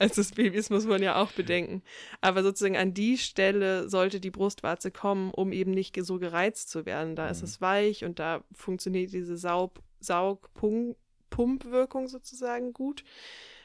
als 0.00 0.14
des 0.14 0.32
Babys, 0.32 0.70
muss 0.70 0.86
man 0.86 1.02
ja 1.02 1.16
auch 1.16 1.30
bedenken. 1.32 1.82
Aber 2.22 2.42
sozusagen 2.42 2.78
an 2.78 2.94
die 2.94 3.18
Stelle 3.18 3.86
sollte 3.88 4.18
die 4.18 4.30
Brustwarze 4.30 4.90
kommen, 4.90 5.30
um 5.30 5.52
eben 5.52 5.72
nicht 5.72 5.94
so 6.02 6.18
gereizt 6.18 6.70
zu 6.70 6.86
werden. 6.86 7.16
Da 7.16 7.26
mhm. 7.26 7.32
ist 7.32 7.42
es 7.42 7.60
weich 7.60 8.04
und 8.04 8.18
da 8.18 8.42
funktioniert 8.52 9.12
diese 9.12 9.36
Saug 9.36 9.74
Saugpumpwirkung 10.00 12.08
sozusagen 12.08 12.72
gut. 12.72 13.04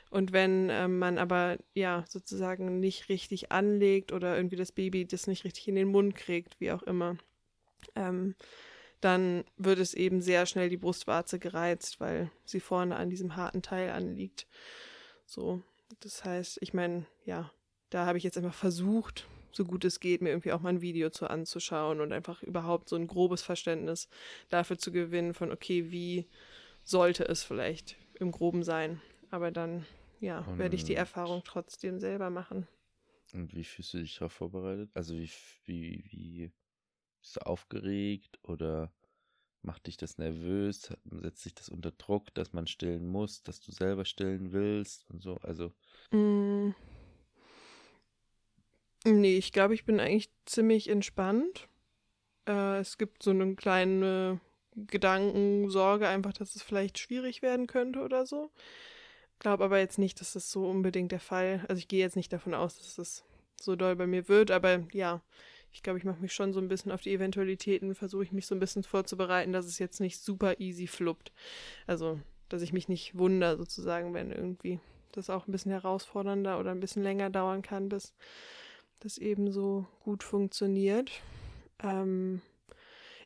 Und 0.10 0.34
wenn 0.34 0.70
ähm, 0.70 1.00
man 1.00 1.18
aber 1.18 1.58
ja 1.74 2.04
sozusagen 2.08 2.82
nicht 2.82 3.08
richtig 3.08 3.54
anlegt 3.54 4.12
oder 4.12 4.36
irgendwie 4.36 4.58
das 4.58 4.74
Baby 4.74 5.06
das 5.06 5.28
nicht 5.28 5.46
richtig 5.46 5.70
in 5.70 5.76
den 5.76 5.88
Mund 5.88 6.16
kriegt, 6.16 6.60
wie 6.60 6.74
auch 6.74 6.84
immer, 6.84 7.16
ähm, 7.96 8.36
dann 9.02 9.44
wird 9.58 9.80
es 9.80 9.94
eben 9.94 10.22
sehr 10.22 10.46
schnell 10.46 10.70
die 10.70 10.78
Brustwarze 10.78 11.40
gereizt, 11.40 12.00
weil 12.00 12.32
sie 12.44 12.60
vorne 12.60 12.96
an 12.96 13.10
diesem 13.10 13.36
harten 13.36 13.62
Teil 13.62 13.92
anliegt. 13.92 14.48
So, 15.26 15.62
das 16.00 16.24
heißt, 16.24 16.60
ich 16.62 16.74
meine, 16.74 17.06
ja, 17.26 17.52
da 17.90 18.06
habe 18.06 18.18
ich 18.18 18.24
jetzt 18.24 18.38
einfach 18.38 18.54
versucht, 18.54 19.28
so 19.52 19.64
gut 19.64 19.86
es 19.86 20.00
geht, 20.00 20.22
mir 20.22 20.30
irgendwie 20.30 20.52
auch 20.52 20.62
mal 20.62 20.70
ein 20.70 20.82
Video 20.82 21.10
zu 21.10 21.28
anzuschauen 21.28 22.02
und 22.02 22.12
einfach 22.12 22.44
überhaupt 22.44 22.90
so 22.90 22.96
ein 22.96 23.08
grobes 23.08 23.42
Verständnis 23.42 24.10
dafür 24.50 24.78
zu 24.78 24.92
gewinnen 24.92 25.34
von, 25.34 25.52
okay, 25.52 25.92
wie 25.92 26.28
sollte 26.84 27.26
es 27.26 27.44
vielleicht 27.44 27.98
im 28.20 28.32
Groben 28.32 28.64
sein. 28.64 29.02
Aber 29.32 29.52
dann, 29.52 29.86
ja, 30.20 30.40
und 30.40 30.60
werde 30.60 30.76
ich 30.76 30.84
die 30.84 30.96
Erfahrung 30.96 31.42
trotzdem 31.44 32.00
selber 32.00 32.30
machen. 32.30 32.68
Und 33.34 33.56
wie 33.56 33.64
fühlst 33.64 33.94
du 33.94 33.98
dich 34.00 34.16
darauf 34.16 34.34
vorbereitet? 34.34 34.92
Also 34.94 35.16
wie, 35.16 35.30
wie, 35.66 36.04
wie 36.12 36.52
bist 37.26 37.38
du 37.38 37.46
aufgeregt 37.48 38.40
oder 38.44 38.92
macht 39.64 39.88
dich 39.88 39.98
das 39.98 40.20
nervös? 40.20 40.94
Setzt 41.10 41.42
sich 41.42 41.56
das 41.56 41.70
unter 41.70 41.92
Druck, 41.92 42.32
dass 42.36 42.54
man 42.54 42.68
stillen 42.68 43.08
muss, 43.08 43.42
dass 43.42 43.60
du 43.62 43.72
selber 43.72 44.06
stillen 44.06 44.52
willst 44.52 45.10
und 45.10 45.24
so? 45.24 45.38
Also. 45.38 45.74
Mm. 46.12 46.76
Nee, 49.06 49.38
ich 49.38 49.52
glaube, 49.52 49.74
ich 49.74 49.86
bin 49.86 50.00
eigentlich 50.00 50.30
ziemlich 50.46 50.88
entspannt. 50.88 51.68
Äh, 52.48 52.80
es 52.80 53.00
gibt 53.00 53.24
so 53.24 53.32
eine 53.32 53.56
kleine 53.56 54.40
Gedankensorge, 54.76 56.08
einfach, 56.08 56.34
dass 56.34 56.56
es 56.56 56.62
vielleicht 56.62 57.00
schwierig 57.00 57.42
werden 57.42 57.66
könnte 57.66 58.02
oder 58.02 58.28
so. 58.28 58.52
Glaube 59.40 59.64
aber 59.64 59.80
jetzt 59.80 59.98
nicht, 59.98 60.22
dass 60.22 60.34
das 60.34 60.52
so 60.52 60.68
unbedingt 60.70 61.12
der 61.12 61.20
Fall. 61.20 61.66
Also 61.70 61.80
ich 61.80 61.88
gehe 61.88 62.00
jetzt 62.02 62.16
nicht 62.16 62.32
davon 62.32 62.54
aus, 62.54 62.78
dass 62.78 63.00
es 63.00 63.24
so 63.60 63.76
doll 63.76 63.96
bei 63.96 64.06
mir 64.06 64.28
wird, 64.28 64.52
aber 64.52 64.84
ja, 64.92 65.24
ich 65.76 65.84
glaube, 65.84 66.00
ich 66.00 66.06
mache 66.06 66.22
mich 66.22 66.32
schon 66.32 66.54
so 66.54 66.62
ein 66.62 66.70
bisschen 66.70 66.94
auf 66.94 67.02
die 67.02 67.14
Eventualitäten, 67.14 67.96
versuche 67.96 68.24
ich 68.24 68.32
mich 68.32 68.48
so 68.48 68.56
ein 68.56 68.62
bisschen 68.62 68.84
vorzubereiten, 68.84 69.52
dass 69.52 69.66
es 69.66 69.78
jetzt 69.78 70.00
nicht 70.00 70.22
super 70.22 70.62
easy 70.62 70.88
fluppt. 70.88 71.34
Also, 71.86 72.18
dass 72.48 72.62
ich 72.62 72.72
mich 72.72 72.88
nicht 72.88 73.18
wundere, 73.18 73.58
sozusagen, 73.58 74.14
wenn 74.14 74.32
irgendwie 74.32 74.80
das 75.12 75.30
auch 75.30 75.48
ein 75.48 75.52
bisschen 75.52 75.72
herausfordernder 75.72 76.62
oder 76.62 76.72
ein 76.72 76.80
bisschen 76.80 77.04
länger 77.04 77.30
dauern 77.30 77.62
kann, 77.62 77.90
bis 77.90 78.14
das 79.02 79.18
eben 79.18 79.52
so 79.52 79.86
gut 80.00 80.24
funktioniert. 80.24 81.12
Ähm, 81.84 82.42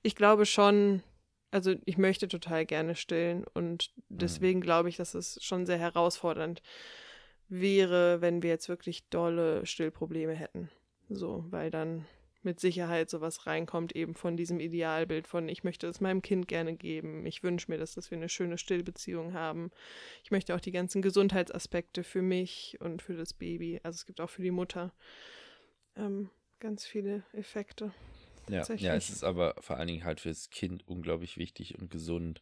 ich 0.02 0.16
glaube 0.16 0.48
schon, 0.48 1.04
also 1.52 1.76
ich 1.86 2.00
möchte 2.00 2.28
total 2.28 2.66
gerne 2.66 2.96
stillen 2.96 3.46
und 3.54 3.92
mhm. 4.10 4.18
deswegen 4.18 4.60
glaube 4.60 4.90
ich, 4.90 4.98
dass 4.98 5.14
es 5.14 5.38
schon 5.44 5.68
sehr 5.68 5.78
herausfordernd 5.78 6.64
wäre, 7.48 8.22
wenn 8.22 8.42
wir 8.42 8.50
jetzt 8.50 8.70
wirklich 8.70 9.08
dolle 9.10 9.68
Stillprobleme 9.68 10.34
hätten. 10.34 10.72
So, 11.10 11.46
weil 11.52 11.70
dann 11.70 12.08
mit 12.42 12.60
Sicherheit 12.60 13.10
sowas 13.10 13.46
reinkommt, 13.46 13.96
eben 13.96 14.16
von 14.16 14.38
diesem 14.38 14.60
Idealbild 14.60 15.28
von, 15.28 15.50
ich 15.50 15.64
möchte 15.64 15.88
es 15.88 16.00
meinem 16.00 16.22
Kind 16.22 16.48
gerne 16.48 16.76
geben, 16.76 17.26
ich 17.26 17.44
wünsche 17.44 17.70
mir, 17.70 17.78
dass, 17.78 17.96
dass 17.96 18.12
wir 18.12 18.18
eine 18.18 18.30
schöne 18.30 18.58
Stillbeziehung 18.58 19.34
haben. 19.34 19.72
Ich 20.24 20.32
möchte 20.32 20.56
auch 20.56 20.60
die 20.60 20.72
ganzen 20.72 21.02
Gesundheitsaspekte 21.02 22.04
für 22.04 22.22
mich 22.22 22.78
und 22.80 23.02
für 23.02 23.16
das 23.16 23.34
Baby, 23.34 23.80
also 23.84 23.98
es 23.98 24.06
gibt 24.06 24.22
auch 24.22 24.30
für 24.30 24.42
die 24.42 24.52
Mutter 24.52 24.94
ähm, 25.96 26.30
ganz 26.60 26.86
viele 26.86 27.24
Effekte. 27.34 27.92
Ja, 28.50 28.64
ja, 28.76 28.96
es 28.96 29.10
ist 29.10 29.24
aber 29.24 29.56
vor 29.60 29.78
allen 29.78 29.88
Dingen 29.88 30.06
halt 30.06 30.20
fürs 30.20 30.50
Kind 30.50 30.88
unglaublich 30.88 31.38
wichtig 31.38 31.78
und 31.78 31.92
gesund. 31.92 32.42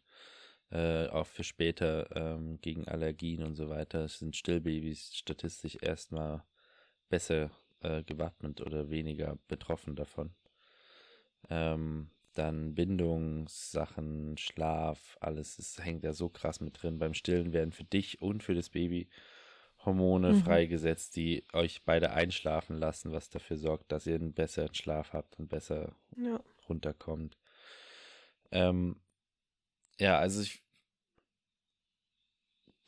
Äh, 0.69 1.07
auch 1.07 1.27
für 1.27 1.45
später 1.45 2.13
ähm, 2.13 2.59
gegen 2.59 2.87
Allergien 2.89 3.43
und 3.43 3.55
so 3.55 3.69
weiter. 3.69 4.03
Es 4.03 4.19
sind 4.19 4.35
Stillbabys 4.35 5.15
statistisch 5.15 5.77
erstmal 5.81 6.43
besser 7.07 7.51
äh, 7.81 8.03
gewappnet 8.03 8.61
oder 8.61 8.89
weniger 8.89 9.37
betroffen 9.47 9.95
davon. 9.95 10.31
Ähm, 11.49 12.09
dann 12.33 12.75
Bindungssachen, 12.75 14.37
Schlaf, 14.37 15.17
alles 15.19 15.57
es 15.57 15.83
hängt 15.83 16.03
ja 16.03 16.13
so 16.13 16.29
krass 16.29 16.61
mit 16.61 16.81
drin. 16.81 16.99
Beim 16.99 17.13
Stillen 17.13 17.51
werden 17.53 17.71
für 17.71 17.83
dich 17.83 18.21
und 18.21 18.43
für 18.43 18.53
das 18.53 18.69
Baby 18.69 19.09
Hormone 19.85 20.33
mhm. 20.33 20.43
freigesetzt, 20.43 21.15
die 21.15 21.43
euch 21.53 21.83
beide 21.83 22.11
einschlafen 22.11 22.77
lassen, 22.77 23.11
was 23.11 23.29
dafür 23.29 23.57
sorgt, 23.57 23.91
dass 23.91 24.05
ihr 24.05 24.15
einen 24.15 24.33
besseren 24.33 24.73
Schlaf 24.75 25.13
habt 25.13 25.39
und 25.39 25.47
besser 25.47 25.95
ja. 26.15 26.39
runterkommt. 26.67 27.37
Ähm, 28.51 28.97
ja, 29.99 30.19
also 30.19 30.41
ich 30.41 30.61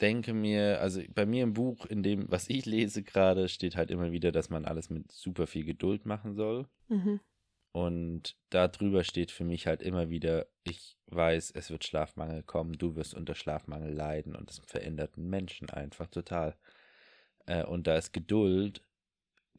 denke 0.02 0.34
mir, 0.34 0.82
also 0.82 1.02
bei 1.14 1.26
mir 1.26 1.44
im 1.44 1.54
Buch, 1.54 1.86
in 1.86 2.04
dem, 2.04 2.30
was 2.32 2.50
ich 2.50 2.66
lese 2.66 3.04
gerade, 3.04 3.50
steht 3.50 3.76
halt 3.76 3.92
immer 3.92 4.12
wieder, 4.12 4.32
dass 4.32 4.50
man 4.50 4.66
alles 4.66 4.90
mit 4.90 5.12
super 5.12 5.48
viel 5.48 5.66
Geduld 5.66 6.06
machen 6.06 6.34
soll. 6.36 6.68
Mhm. 6.88 7.20
Und 7.72 8.36
darüber 8.50 9.04
steht 9.04 9.32
für 9.32 9.44
mich 9.44 9.68
halt 9.68 9.84
immer 9.84 10.10
wieder, 10.10 10.48
ich 10.64 10.98
weiß, 11.08 11.52
es 11.52 11.70
wird 11.70 11.86
Schlafmangel 11.86 12.44
kommen, 12.44 12.74
du 12.74 12.96
wirst 12.96 13.14
unter 13.14 13.36
Schlafmangel 13.36 13.94
leiden 13.94 14.36
und 14.36 14.50
das 14.50 14.60
verändert 14.60 15.18
einen 15.18 15.30
Menschen 15.30 15.70
einfach 15.70 16.08
total. 16.08 16.58
Äh, 17.46 17.64
und 17.64 17.86
da 17.86 17.96
ist 17.96 18.12
Geduld 18.12 18.84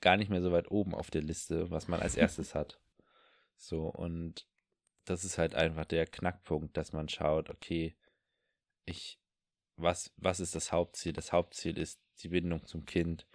gar 0.00 0.16
nicht 0.16 0.30
mehr 0.30 0.42
so 0.42 0.50
weit 0.50 0.70
oben 0.70 0.94
auf 0.94 1.10
der 1.10 1.22
Liste, 1.22 1.70
was 1.70 1.86
man 1.86 2.00
als 2.00 2.16
erstes 2.16 2.54
hat. 2.54 2.80
So, 3.56 3.86
und 3.86 4.46
das 5.04 5.24
ist 5.24 5.38
halt 5.38 5.54
einfach 5.54 5.84
der 5.84 6.06
Knackpunkt, 6.06 6.76
dass 6.76 6.92
man 6.92 7.08
schaut, 7.08 7.50
okay, 7.50 7.94
ich 8.86 9.19
was, 9.82 10.12
was 10.16 10.40
ist 10.40 10.54
das 10.54 10.72
Hauptziel? 10.72 11.12
Das 11.12 11.32
Hauptziel 11.32 11.78
ist 11.78 12.00
die 12.22 12.28
Bindung 12.28 12.64
zum 12.66 12.84
Kind. 12.84 13.26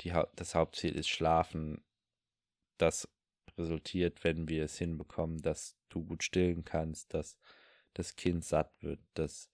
Die, 0.00 0.12
das 0.36 0.54
Hauptziel 0.54 0.94
ist 0.94 1.08
Schlafen. 1.08 1.82
Das 2.76 3.08
resultiert, 3.56 4.22
wenn 4.24 4.48
wir 4.48 4.64
es 4.64 4.78
hinbekommen, 4.78 5.42
dass 5.42 5.76
du 5.88 6.04
gut 6.04 6.22
stillen 6.22 6.64
kannst, 6.64 7.14
dass 7.14 7.38
das 7.94 8.16
Kind 8.16 8.44
satt 8.44 8.72
wird, 8.80 9.00
dass 9.14 9.50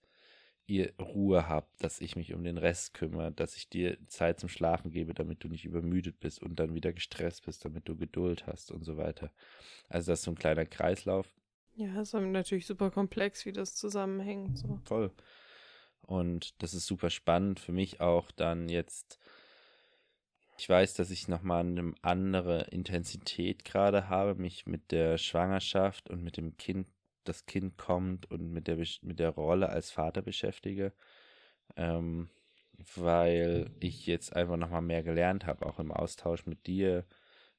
ihr 0.67 0.93
Ruhe 0.99 1.47
habt, 1.47 1.83
dass 1.83 2.01
ich 2.01 2.15
mich 2.15 2.33
um 2.33 2.43
den 2.43 2.57
Rest 2.57 2.93
kümmere, 2.93 3.31
dass 3.31 3.55
ich 3.55 3.69
dir 3.69 3.97
Zeit 4.07 4.39
zum 4.39 4.49
Schlafen 4.49 4.91
gebe, 4.91 5.13
damit 5.13 5.43
du 5.43 5.47
nicht 5.47 5.65
übermüdet 5.65 6.19
bist 6.19 6.41
und 6.41 6.55
dann 6.59 6.73
wieder 6.73 6.91
gestresst 6.91 7.45
bist, 7.45 7.65
damit 7.65 7.87
du 7.87 7.95
Geduld 7.95 8.47
hast 8.47 8.71
und 8.71 8.83
so 8.83 8.97
weiter. 8.97 9.31
Also 9.89 10.11
das 10.11 10.19
ist 10.19 10.25
so 10.25 10.31
ein 10.31 10.37
kleiner 10.37 10.65
Kreislauf. 10.65 11.31
Ja, 11.75 12.01
es 12.01 12.13
ist 12.13 12.19
natürlich 12.19 12.65
super 12.65 12.89
komplex, 12.89 13.45
wie 13.45 13.51
das 13.51 13.75
zusammenhängt. 13.75 14.57
So. 14.57 14.79
Voll. 14.85 15.11
Und 16.05 16.61
das 16.61 16.73
ist 16.73 16.85
super 16.85 17.09
spannend 17.09 17.59
für 17.59 17.71
mich 17.71 18.01
auch 18.01 18.31
dann 18.31 18.69
jetzt. 18.69 19.19
Ich 20.57 20.69
weiß, 20.69 20.93
dass 20.93 21.09
ich 21.09 21.27
nochmal 21.27 21.61
eine 21.61 21.93
andere 22.01 22.65
Intensität 22.65 23.65
gerade 23.65 24.07
habe, 24.07 24.35
mich 24.35 24.65
mit 24.65 24.91
der 24.91 25.17
Schwangerschaft 25.17 26.09
und 26.09 26.23
mit 26.23 26.37
dem 26.37 26.55
Kind, 26.57 26.87
das 27.25 27.45
Kind 27.45 27.77
kommt 27.77 28.29
und 28.31 28.51
mit 28.51 28.67
der, 28.67 28.77
mit 29.01 29.19
der 29.19 29.31
Rolle 29.31 29.69
als 29.69 29.91
Vater 29.91 30.21
beschäftige. 30.21 30.93
Ähm, 31.75 32.29
weil 32.95 33.71
ich 33.79 34.05
jetzt 34.05 34.35
einfach 34.35 34.57
nochmal 34.57 34.81
mehr 34.81 35.03
gelernt 35.03 35.45
habe, 35.45 35.65
auch 35.65 35.79
im 35.79 35.91
Austausch 35.91 36.45
mit 36.45 36.67
dir, 36.67 37.05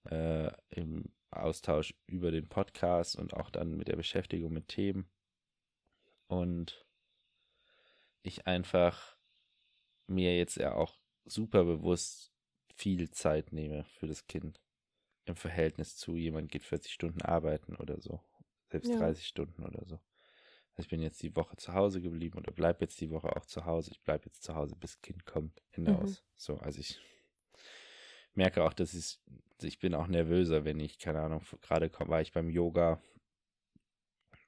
äh, 0.04 0.50
im 0.70 1.04
Austausch 1.30 1.94
über 2.06 2.30
den 2.30 2.48
Podcast 2.48 3.16
und 3.16 3.34
auch 3.34 3.50
dann 3.50 3.76
mit 3.76 3.88
der 3.88 3.96
Beschäftigung 3.96 4.52
mit 4.52 4.68
Themen. 4.68 5.08
Und 6.28 6.85
ich 8.26 8.46
einfach 8.46 9.16
mir 10.06 10.36
jetzt 10.36 10.56
ja 10.56 10.74
auch 10.74 10.98
super 11.24 11.64
bewusst 11.64 12.32
viel 12.74 13.10
Zeit 13.10 13.52
nehme 13.52 13.84
für 13.84 14.06
das 14.06 14.26
Kind. 14.26 14.60
Im 15.24 15.36
Verhältnis 15.36 15.96
zu 15.96 16.16
jemand 16.16 16.50
geht 16.50 16.62
40 16.62 16.92
Stunden 16.92 17.22
arbeiten 17.22 17.76
oder 17.76 18.00
so. 18.00 18.20
Selbst 18.70 18.90
ja. 18.90 18.98
30 18.98 19.26
Stunden 19.26 19.64
oder 19.64 19.84
so. 19.84 19.94
Also 19.94 20.82
ich 20.82 20.88
bin 20.88 21.00
jetzt 21.00 21.22
die 21.22 21.34
Woche 21.34 21.56
zu 21.56 21.72
Hause 21.72 22.00
geblieben 22.00 22.38
oder 22.38 22.52
bleib 22.52 22.80
jetzt 22.80 23.00
die 23.00 23.10
Woche 23.10 23.34
auch 23.34 23.46
zu 23.46 23.64
Hause. 23.64 23.92
Ich 23.92 24.02
bleib 24.02 24.24
jetzt 24.26 24.42
zu 24.42 24.54
Hause, 24.54 24.76
bis 24.76 25.00
Kind 25.00 25.24
kommt. 25.24 25.62
Hinaus. 25.70 26.20
Mhm. 26.20 26.26
So, 26.36 26.58
also 26.58 26.80
ich 26.80 27.00
merke 28.34 28.62
auch, 28.62 28.74
dass 28.74 28.92
ich, 28.92 29.18
ich 29.62 29.78
bin 29.78 29.94
auch 29.94 30.06
nervöser, 30.06 30.64
wenn 30.64 30.78
ich, 30.78 30.98
keine 30.98 31.22
Ahnung, 31.22 31.42
gerade 31.62 31.90
war 31.98 32.20
ich 32.20 32.32
beim 32.32 32.50
Yoga, 32.50 33.00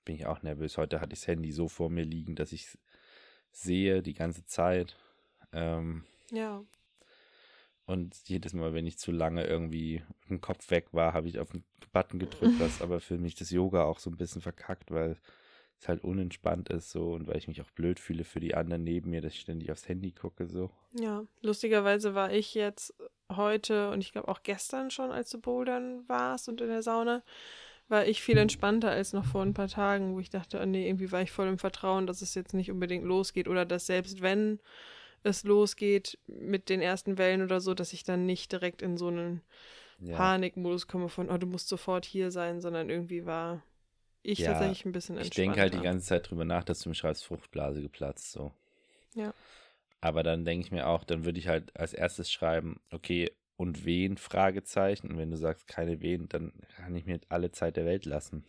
bin 0.04 0.16
ich 0.16 0.26
auch 0.26 0.42
nervös. 0.42 0.76
Heute 0.76 1.00
hatte 1.00 1.14
ich 1.14 1.20
das 1.20 1.28
Handy 1.28 1.50
so 1.50 1.68
vor 1.68 1.88
mir 1.90 2.04
liegen, 2.04 2.34
dass 2.34 2.52
ich 2.52 2.78
sehe 3.50 4.02
die 4.02 4.14
ganze 4.14 4.44
Zeit. 4.44 4.96
Ähm, 5.52 6.04
ja. 6.30 6.64
Und 7.86 8.14
jedes 8.28 8.52
Mal, 8.52 8.74
wenn 8.74 8.86
ich 8.86 8.98
zu 8.98 9.12
lange 9.12 9.46
irgendwie 9.46 10.02
im 10.28 10.40
Kopf 10.40 10.70
weg 10.70 10.88
war, 10.92 11.14
habe 11.14 11.28
ich 11.28 11.38
auf 11.38 11.52
den 11.52 11.64
Button 11.92 12.18
gedrückt, 12.18 12.60
was 12.60 12.82
aber 12.82 13.00
für 13.00 13.16
mich 13.16 13.34
das 13.34 13.50
Yoga 13.50 13.84
auch 13.84 13.98
so 13.98 14.10
ein 14.10 14.16
bisschen 14.16 14.42
verkackt, 14.42 14.90
weil 14.90 15.16
es 15.80 15.88
halt 15.88 16.02
unentspannt 16.04 16.68
ist 16.68 16.90
so 16.90 17.12
und 17.12 17.26
weil 17.26 17.36
ich 17.36 17.48
mich 17.48 17.62
auch 17.62 17.70
blöd 17.70 18.00
fühle 18.00 18.24
für 18.24 18.40
die 18.40 18.54
anderen 18.54 18.84
neben 18.84 19.10
mir, 19.10 19.20
dass 19.20 19.32
ich 19.32 19.40
ständig 19.40 19.70
aufs 19.70 19.88
Handy 19.88 20.10
gucke 20.12 20.46
so. 20.46 20.70
Ja, 20.92 21.24
lustigerweise 21.40 22.14
war 22.14 22.32
ich 22.32 22.54
jetzt 22.54 22.94
heute 23.30 23.90
und 23.90 24.00
ich 24.00 24.12
glaube 24.12 24.28
auch 24.28 24.42
gestern 24.42 24.90
schon, 24.90 25.10
als 25.10 25.30
du 25.30 25.40
bouldern 25.40 26.06
warst 26.08 26.48
und 26.48 26.60
in 26.60 26.68
der 26.68 26.82
Sauna, 26.82 27.22
war 27.88 28.06
ich 28.06 28.22
viel 28.22 28.36
entspannter 28.36 28.90
als 28.90 29.12
noch 29.12 29.24
vor 29.24 29.42
ein 29.42 29.54
paar 29.54 29.68
Tagen, 29.68 30.14
wo 30.14 30.20
ich 30.20 30.30
dachte, 30.30 30.60
oh 30.62 30.66
nee, 30.66 30.86
irgendwie 30.86 31.10
war 31.10 31.22
ich 31.22 31.32
voll 31.32 31.48
im 31.48 31.58
Vertrauen, 31.58 32.06
dass 32.06 32.22
es 32.22 32.34
jetzt 32.34 32.54
nicht 32.54 32.70
unbedingt 32.70 33.04
losgeht 33.04 33.48
oder 33.48 33.64
dass 33.64 33.86
selbst 33.86 34.20
wenn 34.20 34.60
es 35.22 35.44
losgeht 35.44 36.18
mit 36.26 36.68
den 36.68 36.80
ersten 36.80 37.18
Wellen 37.18 37.42
oder 37.42 37.60
so, 37.60 37.74
dass 37.74 37.92
ich 37.92 38.04
dann 38.04 38.26
nicht 38.26 38.52
direkt 38.52 38.82
in 38.82 38.96
so 38.96 39.08
einen 39.08 39.42
ja. 40.00 40.16
Panikmodus 40.16 40.86
komme 40.86 41.08
von, 41.08 41.30
oh, 41.30 41.38
du 41.38 41.46
musst 41.46 41.68
sofort 41.68 42.04
hier 42.04 42.30
sein, 42.30 42.60
sondern 42.60 42.88
irgendwie 42.90 43.26
war 43.26 43.62
ich 44.22 44.40
ja, 44.40 44.52
tatsächlich 44.52 44.84
ein 44.84 44.92
bisschen 44.92 45.16
entspannter. 45.16 45.40
Ich 45.40 45.46
denke 45.46 45.60
halt 45.60 45.74
die 45.74 45.80
ganze 45.80 46.06
Zeit 46.06 46.30
drüber 46.30 46.44
nach, 46.44 46.64
dass 46.64 46.80
du 46.80 46.90
mir 46.90 46.94
schreibst, 46.94 47.24
Fruchtblase 47.24 47.82
geplatzt, 47.82 48.32
so. 48.32 48.52
Ja. 49.14 49.32
Aber 50.00 50.22
dann 50.22 50.44
denke 50.44 50.66
ich 50.66 50.72
mir 50.72 50.86
auch, 50.86 51.04
dann 51.04 51.24
würde 51.24 51.38
ich 51.38 51.48
halt 51.48 51.74
als 51.76 51.94
erstes 51.94 52.30
schreiben, 52.30 52.80
okay, 52.92 53.32
und 53.58 53.84
wen? 53.84 54.16
Fragezeichen. 54.16 55.10
Und 55.10 55.18
wenn 55.18 55.30
du 55.30 55.36
sagst, 55.36 55.66
keine 55.66 56.00
wen, 56.00 56.28
dann 56.28 56.52
kann 56.76 56.94
ich 56.94 57.04
mir 57.04 57.20
alle 57.28 57.50
Zeit 57.50 57.76
der 57.76 57.84
Welt 57.84 58.06
lassen. 58.06 58.44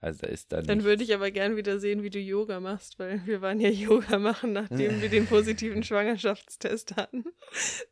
Also 0.00 0.22
da 0.22 0.28
ist 0.28 0.50
dann. 0.50 0.66
Dann 0.66 0.84
würde 0.84 1.04
ich 1.04 1.14
aber 1.14 1.30
gern 1.30 1.56
wieder 1.56 1.78
sehen, 1.78 2.02
wie 2.02 2.08
du 2.08 2.18
Yoga 2.18 2.58
machst, 2.60 2.98
weil 2.98 3.20
wir 3.26 3.42
waren 3.42 3.60
ja 3.60 3.68
Yoga 3.68 4.18
machen, 4.18 4.54
nachdem 4.54 5.02
wir 5.02 5.10
den 5.10 5.26
positiven 5.26 5.82
Schwangerschaftstest 5.84 6.96
hatten. 6.96 7.24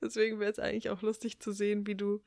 Deswegen 0.03 0.41
wäre 0.41 0.51
es 0.51 0.59
eigentlich 0.59 0.89
auch 0.89 1.03
lustig 1.03 1.41
zu 1.41 1.53
sehen, 1.53 1.87
wie 1.87 1.95
du, 1.95 2.23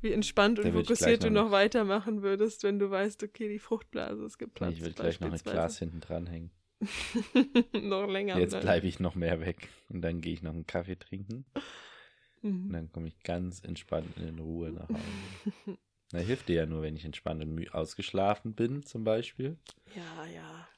wie 0.00 0.12
entspannt 0.12 0.58
und 0.58 0.72
fokussiert 0.72 1.22
du 1.22 1.30
noch 1.30 1.52
weitermachen 1.52 2.22
würdest, 2.22 2.64
wenn 2.64 2.80
du 2.80 2.90
weißt, 2.90 3.22
okay, 3.22 3.48
die 3.48 3.60
Fruchtblase 3.60 4.24
ist 4.24 4.38
geplatzt. 4.38 4.78
Ich 4.78 4.82
würde 4.82 4.94
gleich 4.94 5.20
noch 5.20 5.32
ein 5.32 5.38
Glas 5.38 5.78
hinten 5.78 6.00
dranhängen. 6.00 6.50
noch 7.72 8.08
länger. 8.08 8.38
Jetzt 8.40 8.58
bleibe 8.60 8.88
ich 8.88 8.98
noch 8.98 9.14
mehr 9.14 9.40
weg 9.40 9.68
und 9.88 10.02
dann 10.02 10.20
gehe 10.20 10.32
ich 10.32 10.42
noch 10.42 10.52
einen 10.52 10.66
Kaffee 10.66 10.96
trinken. 10.96 11.44
Mhm. 12.42 12.66
Und 12.66 12.72
dann 12.72 12.92
komme 12.92 13.08
ich 13.08 13.22
ganz 13.22 13.62
entspannt 13.64 14.16
in 14.16 14.38
Ruhe 14.38 14.70
nach 14.72 14.88
Hause. 14.88 15.78
Na, 16.12 16.18
hilft 16.18 16.48
dir 16.48 16.56
ja 16.56 16.66
nur, 16.66 16.82
wenn 16.82 16.96
ich 16.96 17.04
entspannt 17.04 17.42
und 17.42 17.74
ausgeschlafen 17.74 18.54
bin, 18.54 18.82
zum 18.82 19.04
Beispiel. 19.04 19.56
Ja, 19.94 20.26
ja. 20.26 20.68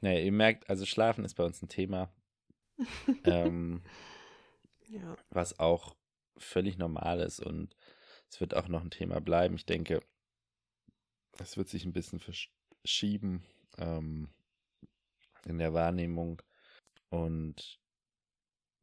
Naja, 0.00 0.20
ihr 0.20 0.32
merkt, 0.32 0.68
also 0.68 0.84
Schlafen 0.84 1.24
ist 1.24 1.34
bei 1.34 1.44
uns 1.44 1.62
ein 1.62 1.68
Thema. 1.68 2.12
ähm, 3.24 3.82
ja. 4.88 5.16
Was 5.30 5.58
auch 5.60 5.96
völlig 6.36 6.76
normal 6.76 7.20
ist 7.20 7.40
und 7.40 7.76
es 8.28 8.40
wird 8.40 8.54
auch 8.54 8.66
noch 8.66 8.82
ein 8.82 8.90
Thema 8.90 9.20
bleiben. 9.20 9.54
Ich 9.54 9.66
denke, 9.66 10.02
es 11.38 11.56
wird 11.56 11.68
sich 11.68 11.84
ein 11.84 11.92
bisschen 11.92 12.20
verschieben 12.20 13.44
ähm, 13.78 14.28
in 15.46 15.58
der 15.58 15.72
Wahrnehmung 15.72 16.42
und 17.10 17.78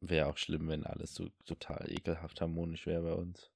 wäre 0.02 0.26
auch 0.26 0.36
schlimm, 0.36 0.68
wenn 0.68 0.84
alles 0.84 1.14
so 1.14 1.28
total 1.46 1.90
ekelhaft 1.90 2.40
harmonisch 2.40 2.86
wäre 2.86 3.02
bei 3.02 3.14
uns. 3.14 3.50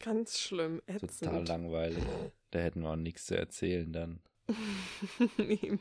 Ganz 0.00 0.38
schlimm, 0.38 0.82
ätzend. 0.86 1.30
Total 1.30 1.46
langweilig. 1.46 2.02
Da 2.50 2.58
hätten 2.58 2.82
wir 2.82 2.90
auch 2.90 2.96
nichts 2.96 3.26
zu 3.26 3.36
erzählen 3.36 3.92
dann. 3.92 4.20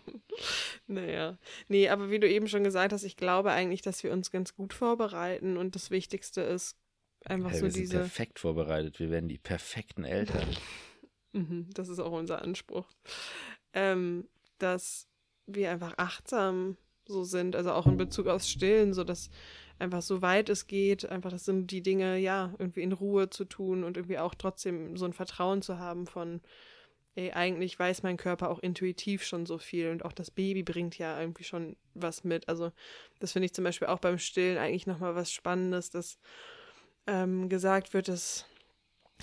naja. 0.88 1.38
Nee, 1.68 1.90
aber 1.90 2.10
wie 2.10 2.20
du 2.20 2.30
eben 2.30 2.48
schon 2.48 2.64
gesagt 2.64 2.94
hast, 2.94 3.04
ich 3.04 3.18
glaube 3.18 3.52
eigentlich, 3.52 3.82
dass 3.82 4.04
wir 4.04 4.12
uns 4.12 4.32
ganz 4.32 4.56
gut 4.56 4.74
vorbereiten 4.74 5.58
und 5.58 5.76
das 5.76 5.92
Wichtigste 5.92 6.42
ist 6.42 6.78
einfach 7.26 7.52
hey, 7.52 7.60
so 7.60 7.66
wir 7.66 7.74
diese. 7.74 7.88
Sind 7.88 8.00
perfekt 8.00 8.40
vorbereitet. 8.40 9.00
Wir 9.00 9.10
werden 9.10 9.30
die 9.30 9.38
perfekten 9.38 10.04
Eltern. 10.04 10.48
Mhm, 11.36 11.72
das 11.74 11.90
ist 11.90 11.98
auch 11.98 12.12
unser 12.12 12.44
Anspruch. 12.44 12.88
Ähm, 13.74 14.30
dass 14.60 15.08
wir 15.48 15.72
einfach 15.72 15.96
achtsam 15.98 16.78
so 17.08 17.24
sind, 17.24 17.56
also 17.56 17.72
auch 17.72 17.88
in 17.88 17.98
Bezug 17.98 18.28
aufs 18.28 18.48
Stillen, 18.48 18.94
so 18.94 19.04
dass 19.04 19.32
einfach 19.80 20.02
so 20.02 20.22
weit 20.22 20.50
es 20.50 20.68
geht, 20.68 21.10
einfach 21.10 21.32
das 21.32 21.46
sind 21.46 21.72
die 21.72 21.82
Dinge, 21.82 22.18
ja, 22.18 22.54
irgendwie 22.60 22.82
in 22.82 22.94
Ruhe 22.94 23.30
zu 23.30 23.46
tun 23.46 23.84
und 23.84 23.98
irgendwie 23.98 24.20
auch 24.20 24.36
trotzdem 24.36 24.98
so 24.98 25.06
ein 25.06 25.14
Vertrauen 25.14 25.62
zu 25.62 25.80
haben 25.80 26.08
von, 26.08 26.42
ey, 27.16 27.32
eigentlich 27.32 27.78
weiß 27.78 28.04
mein 28.04 28.18
Körper 28.18 28.50
auch 28.50 28.60
intuitiv 28.60 29.24
schon 29.24 29.46
so 29.46 29.58
viel 29.58 29.90
und 29.90 30.06
auch 30.06 30.14
das 30.14 30.32
Baby 30.32 30.64
bringt 30.64 30.98
ja 30.98 31.20
irgendwie 31.20 31.44
schon 31.44 31.76
was 31.94 32.24
mit. 32.24 32.50
Also 32.50 32.72
das 33.20 33.34
finde 33.34 33.46
ich 33.48 33.54
zum 33.54 33.64
Beispiel 33.64 33.88
auch 33.88 34.00
beim 34.00 34.18
Stillen 34.18 34.58
eigentlich 34.58 34.88
nochmal 34.88 35.16
was 35.16 35.32
Spannendes, 35.32 35.90
dass 35.90 36.18
ähm, 37.06 37.50
gesagt 37.50 37.94
wird, 37.94 38.08
dass 38.08 38.46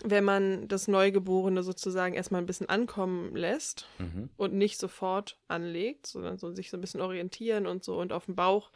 wenn 0.03 0.25
man 0.25 0.69
das 0.69 0.89
Neugeborene 0.89 1.63
sozusagen 1.63 2.15
erstmal 2.15 2.41
ein 2.41 2.47
bisschen 2.47 2.69
ankommen 2.69 3.37
lässt 3.37 3.87
mhm. 3.99 4.31
und 4.37 4.55
nicht 4.55 4.79
sofort 4.79 5.39
anlegt, 5.49 6.07
sondern 6.07 6.39
so 6.39 6.53
sich 6.53 6.71
so 6.71 6.77
ein 6.77 6.81
bisschen 6.81 7.01
orientieren 7.01 7.67
und 7.67 7.85
so 7.85 7.99
und 8.01 8.13
auf 8.13 8.27
den 8.27 8.37
Bauch 8.37 8.71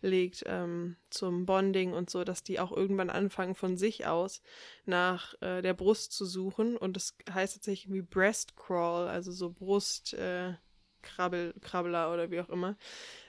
legt 0.00 0.42
ähm, 0.46 0.96
zum 1.10 1.46
Bonding 1.46 1.92
und 1.92 2.10
so, 2.10 2.24
dass 2.24 2.42
die 2.42 2.60
auch 2.60 2.72
irgendwann 2.72 3.10
anfangen 3.10 3.54
von 3.54 3.76
sich 3.76 4.06
aus 4.06 4.42
nach 4.84 5.34
äh, 5.40 5.62
der 5.62 5.74
Brust 5.74 6.12
zu 6.12 6.26
suchen 6.26 6.76
und 6.76 6.96
das 6.96 7.16
heißt 7.32 7.54
tatsächlich 7.54 7.92
wie 7.92 8.02
Breast 8.02 8.56
Crawl, 8.56 9.08
also 9.08 9.32
so 9.32 9.50
Brust 9.50 10.14
äh, 10.14 10.54
Krabbel, 11.02 11.54
oder 11.62 12.30
wie 12.30 12.40
auch 12.40 12.48
immer, 12.48 12.76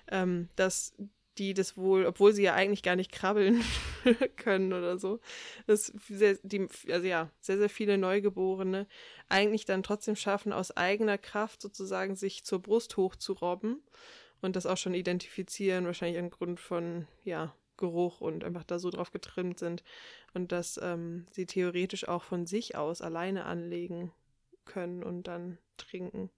ähm, 0.07 0.49
dass 0.55 0.95
die 1.37 1.53
das 1.53 1.77
wohl, 1.77 2.05
obwohl 2.05 2.33
sie 2.33 2.43
ja 2.43 2.53
eigentlich 2.53 2.83
gar 2.83 2.95
nicht 2.95 3.11
krabbeln 3.11 3.63
können 4.37 4.73
oder 4.73 4.97
so, 4.97 5.19
dass 5.67 5.87
sehr, 6.09 6.37
die, 6.43 6.67
also 6.89 7.05
ja, 7.05 7.29
sehr, 7.41 7.57
sehr 7.57 7.69
viele 7.69 7.97
Neugeborene 7.97 8.87
eigentlich 9.29 9.65
dann 9.65 9.83
trotzdem 9.83 10.15
schaffen, 10.15 10.53
aus 10.53 10.75
eigener 10.75 11.17
Kraft 11.17 11.61
sozusagen 11.61 12.15
sich 12.15 12.43
zur 12.45 12.61
Brust 12.61 12.97
hochzurobben 12.97 13.81
und 14.41 14.55
das 14.55 14.65
auch 14.65 14.77
schon 14.77 14.93
identifizieren, 14.93 15.85
wahrscheinlich 15.85 16.19
angrund 16.19 16.59
von, 16.59 17.07
ja, 17.23 17.53
Geruch 17.77 18.21
und 18.21 18.43
einfach 18.43 18.63
da 18.63 18.79
so 18.79 18.89
drauf 18.89 19.11
getrimmt 19.11 19.59
sind 19.59 19.83
und 20.33 20.51
dass 20.51 20.79
ähm, 20.81 21.27
sie 21.31 21.45
theoretisch 21.45 22.07
auch 22.07 22.23
von 22.23 22.45
sich 22.45 22.75
aus 22.75 23.01
alleine 23.01 23.45
anlegen 23.45 24.11
können 24.65 25.03
und 25.03 25.23
dann 25.23 25.57
trinken. 25.77 26.29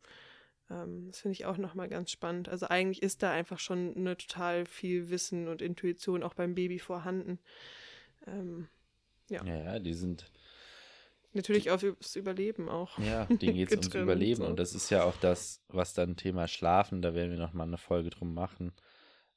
Ähm, 0.69 1.07
das 1.11 1.21
finde 1.21 1.33
ich 1.33 1.45
auch 1.45 1.57
nochmal 1.57 1.89
ganz 1.89 2.11
spannend. 2.11 2.49
Also 2.49 2.67
eigentlich 2.67 3.01
ist 3.01 3.23
da 3.23 3.31
einfach 3.31 3.59
schon 3.59 3.95
eine 3.95 4.17
total 4.17 4.65
viel 4.65 5.09
Wissen 5.09 5.47
und 5.47 5.61
Intuition 5.61 6.23
auch 6.23 6.33
beim 6.33 6.55
Baby 6.55 6.79
vorhanden. 6.79 7.39
Ähm, 8.25 8.67
ja. 9.29 9.43
ja, 9.45 9.79
die 9.79 9.93
sind 9.93 10.29
Natürlich 11.37 11.69
aufs 11.69 12.15
Überleben 12.15 12.67
auch. 12.67 12.97
Ja, 12.99 13.25
denen 13.29 13.55
geht 13.55 13.71
es 13.71 13.77
ums 13.77 13.95
Überleben. 13.95 14.41
So. 14.41 14.47
Und 14.47 14.59
das 14.59 14.73
ist 14.73 14.89
ja 14.89 15.03
auch 15.03 15.15
das, 15.17 15.61
was 15.67 15.93
dann 15.93 16.15
Thema 16.15 16.47
Schlafen, 16.47 17.01
da 17.01 17.13
werden 17.13 17.31
wir 17.31 17.37
nochmal 17.37 17.67
eine 17.67 17.77
Folge 17.77 18.09
drum 18.09 18.33
machen, 18.33 18.73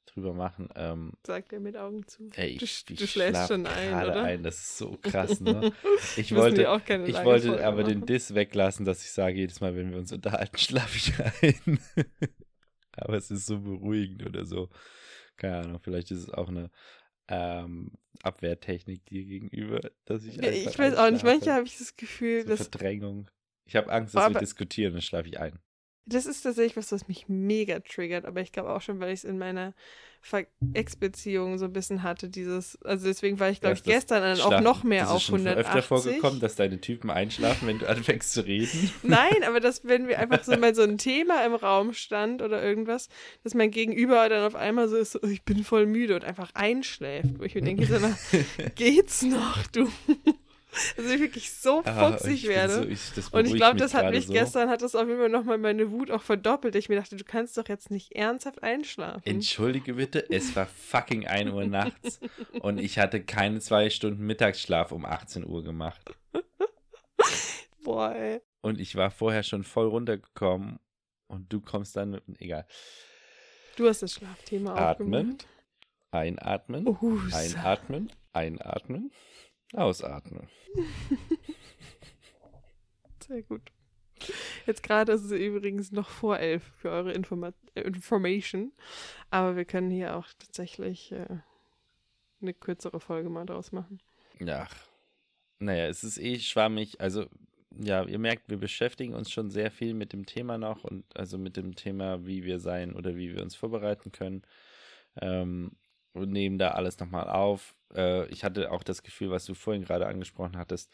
drüber 0.05 0.33
machen. 0.33 0.69
Ähm, 0.75 1.13
Sagt 1.25 1.53
er 1.53 1.59
mit 1.59 1.77
Augen 1.77 2.05
zu. 2.07 2.29
Ey, 2.35 2.57
du, 2.57 2.65
ich, 2.65 2.85
du 2.85 3.07
schläfst 3.07 3.47
schon 3.47 3.65
ein, 3.65 3.93
oder? 3.93 4.23
ein, 4.23 4.43
das 4.43 4.57
ist 4.57 4.77
so 4.77 4.97
krass, 5.01 5.39
ne? 5.39 5.71
Ich 6.17 6.35
wollte, 6.35 6.61
ich 7.07 7.23
wollte 7.23 7.65
aber 7.65 7.83
den 7.83 8.05
Diss 8.05 8.33
weglassen, 8.33 8.85
dass 8.85 9.03
ich 9.03 9.11
sage, 9.11 9.37
jedes 9.37 9.61
Mal, 9.61 9.75
wenn 9.75 9.91
wir 9.91 9.97
uns 9.97 10.11
unterhalten, 10.11 10.57
schlafe 10.57 10.97
ich 10.97 11.13
ein. 11.19 11.79
aber 12.93 13.17
es 13.17 13.31
ist 13.31 13.45
so 13.45 13.59
beruhigend 13.59 14.25
oder 14.25 14.45
so. 14.45 14.69
Keine 15.37 15.59
Ahnung, 15.59 15.79
vielleicht 15.81 16.11
ist 16.11 16.19
es 16.19 16.29
auch 16.29 16.49
eine 16.49 16.69
ähm, 17.27 17.91
Abwehrtechnik 18.21 19.05
dir 19.05 19.23
gegenüber, 19.23 19.79
dass 20.05 20.25
ich 20.25 20.35
ja, 20.35 20.51
Ich 20.51 20.77
weiß 20.77 20.95
auch 20.95 21.09
nicht, 21.09 21.23
manchmal 21.23 21.55
habe 21.55 21.65
ich 21.65 21.77
das 21.77 21.95
Gefühl, 21.95 22.43
so 22.43 22.49
dass. 22.49 22.67
Verdrängung. 22.67 23.29
Ich 23.65 23.75
habe 23.75 23.91
Angst, 23.91 24.15
dass 24.15 24.29
oh, 24.29 24.33
wir 24.33 24.39
diskutieren, 24.39 24.93
dann 24.93 25.01
schlafe 25.01 25.29
ich 25.29 25.39
ein. 25.39 25.59
Das 26.05 26.25
ist 26.25 26.41
tatsächlich 26.41 26.77
was, 26.77 26.91
was 26.91 27.07
mich 27.07 27.27
mega 27.27 27.79
triggert, 27.79 28.25
aber 28.25 28.41
ich 28.41 28.51
glaube 28.51 28.73
auch 28.73 28.81
schon, 28.81 28.99
weil 28.99 29.13
ich 29.13 29.19
es 29.19 29.23
in 29.23 29.37
meiner 29.37 29.73
Ex-Beziehung 30.73 31.57
so 31.57 31.65
ein 31.65 31.73
bisschen 31.73 32.03
hatte, 32.03 32.29
dieses, 32.29 32.79
also 32.83 33.07
deswegen 33.07 33.39
war 33.39 33.49
ich, 33.49 33.59
glaube 33.59 33.75
ich, 33.75 33.83
gestern 33.83 34.21
dann 34.21 34.39
auch 34.41 34.61
noch 34.61 34.83
mehr 34.83 35.09
auf 35.09 35.25
180. 35.25 35.59
Ist 35.59 35.67
öfter 35.67 35.81
vorgekommen, 35.81 36.39
dass 36.39 36.55
deine 36.55 36.79
Typen 36.79 37.09
einschlafen, 37.09 37.67
wenn 37.67 37.79
du 37.79 37.89
anfängst 37.89 38.31
zu 38.31 38.45
reden? 38.45 38.91
Nein, 39.03 39.43
aber 39.45 39.59
dass, 39.59 39.83
wenn 39.83 40.07
wir 40.07 40.19
einfach 40.19 40.43
so 40.43 40.55
mal 40.57 40.75
so 40.75 40.83
ein 40.83 40.97
Thema 40.97 41.43
im 41.43 41.55
Raum 41.55 41.93
stand 41.93 42.41
oder 42.41 42.63
irgendwas, 42.63 43.09
dass 43.43 43.55
mein 43.55 43.71
Gegenüber 43.71 44.29
dann 44.29 44.45
auf 44.45 44.55
einmal 44.55 44.87
so 44.87 44.97
ist, 44.97 45.13
so, 45.13 45.23
ich 45.23 45.43
bin 45.43 45.63
voll 45.63 45.87
müde 45.87 46.15
und 46.15 46.23
einfach 46.23 46.51
einschläft, 46.53 47.39
wo 47.39 47.43
ich 47.43 47.55
mir 47.55 47.61
denke, 47.61 47.85
so, 47.87 47.97
na, 47.99 48.15
geht's 48.75 49.23
noch, 49.23 49.65
du? 49.67 49.89
dass 50.95 51.05
ich 51.05 51.19
wirklich 51.19 51.51
so 51.51 51.81
ah, 51.85 52.11
fuchsig 52.11 52.47
werde. 52.47 52.73
So, 52.73 52.83
ich, 52.83 53.33
und 53.33 53.45
ich 53.45 53.55
glaube, 53.55 53.77
das 53.77 53.93
hat 53.93 54.11
mich 54.11 54.27
so. 54.27 54.33
gestern, 54.33 54.69
hat 54.69 54.81
das 54.81 54.95
auf 54.95 55.07
jeden 55.07 55.19
Fall 55.19 55.29
nochmal 55.29 55.57
meine 55.57 55.91
Wut 55.91 56.11
auch 56.11 56.21
verdoppelt. 56.21 56.75
Ich 56.75 56.87
mir 56.87 56.95
dachte, 56.95 57.17
du 57.17 57.23
kannst 57.23 57.57
doch 57.57 57.67
jetzt 57.67 57.91
nicht 57.91 58.13
ernsthaft 58.13 58.63
einschlafen. 58.63 59.21
Entschuldige 59.25 59.95
bitte, 59.95 60.29
es 60.29 60.55
war 60.55 60.65
fucking 60.89 61.27
1 61.27 61.51
Uhr 61.51 61.65
nachts 61.65 62.19
und 62.61 62.79
ich 62.79 62.99
hatte 62.99 63.21
keine 63.21 63.59
zwei 63.59 63.89
Stunden 63.89 64.25
Mittagsschlaf 64.25 64.91
um 64.91 65.05
18 65.05 65.45
Uhr 65.45 65.63
gemacht. 65.63 66.01
Boah, 67.83 68.15
ey. 68.15 68.41
Und 68.61 68.79
ich 68.79 68.95
war 68.95 69.11
vorher 69.11 69.43
schon 69.43 69.63
voll 69.63 69.87
runtergekommen 69.87 70.79
und 71.27 71.51
du 71.51 71.59
kommst 71.59 71.95
dann 71.95 72.11
mit, 72.11 72.23
egal. 72.39 72.65
Du 73.75 73.87
hast 73.87 74.03
das 74.03 74.13
Schlafthema 74.13 74.75
Atmen, 74.75 75.13
aufgemacht. 75.13 75.47
Einatmen, 76.11 76.87
oh, 76.87 77.17
einatmen, 77.33 78.11
einatmen. 78.33 79.11
Ausatmen. 79.73 80.47
Sehr 83.27 83.43
gut. 83.43 83.71
Jetzt 84.65 84.83
gerade 84.83 85.11
ist 85.13 85.23
es 85.23 85.31
übrigens 85.31 85.91
noch 85.91 86.09
vor 86.09 86.37
elf 86.37 86.63
für 86.77 86.89
eure 86.89 87.13
Informa 87.13 87.53
Information. 87.73 88.71
Aber 89.29 89.55
wir 89.55 89.65
können 89.65 89.89
hier 89.89 90.15
auch 90.15 90.27
tatsächlich 90.37 91.11
äh, 91.11 91.25
eine 92.41 92.53
kürzere 92.53 92.99
Folge 92.99 93.29
mal 93.29 93.45
draus 93.45 93.71
machen. 93.71 93.99
Ja. 94.39 94.67
Naja, 95.59 95.87
es 95.87 96.03
ist 96.03 96.17
eh 96.17 96.39
schwammig. 96.39 96.99
Also, 96.99 97.27
ja, 97.77 98.03
ihr 98.03 98.19
merkt, 98.19 98.49
wir 98.49 98.57
beschäftigen 98.57 99.13
uns 99.13 99.31
schon 99.31 99.49
sehr 99.49 99.71
viel 99.71 99.93
mit 99.93 100.11
dem 100.11 100.25
Thema 100.25 100.57
noch 100.57 100.83
und 100.83 101.05
also 101.15 101.37
mit 101.37 101.55
dem 101.55 101.75
Thema, 101.75 102.25
wie 102.25 102.43
wir 102.43 102.59
sein 102.59 102.93
oder 102.93 103.15
wie 103.15 103.33
wir 103.33 103.41
uns 103.41 103.55
vorbereiten 103.55 104.11
können. 104.11 104.43
Ähm, 105.21 105.71
und 106.13 106.31
nehmen 106.31 106.57
da 106.57 106.69
alles 106.71 106.99
nochmal 106.99 107.29
auf. 107.29 107.75
Äh, 107.95 108.27
ich 108.27 108.43
hatte 108.43 108.71
auch 108.71 108.83
das 108.83 109.03
Gefühl, 109.03 109.31
was 109.31 109.45
du 109.45 109.53
vorhin 109.53 109.83
gerade 109.83 110.07
angesprochen 110.07 110.57
hattest, 110.57 110.91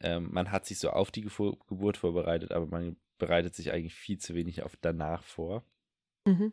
ähm, 0.00 0.30
man 0.32 0.50
hat 0.50 0.66
sich 0.66 0.78
so 0.78 0.90
auf 0.90 1.10
die 1.10 1.22
Gefo 1.22 1.56
Geburt 1.68 1.96
vorbereitet, 1.96 2.52
aber 2.52 2.66
man 2.66 2.96
bereitet 3.18 3.54
sich 3.54 3.72
eigentlich 3.72 3.94
viel 3.94 4.18
zu 4.18 4.34
wenig 4.34 4.62
auf 4.62 4.76
danach 4.80 5.22
vor. 5.22 5.64
Mhm. 6.26 6.52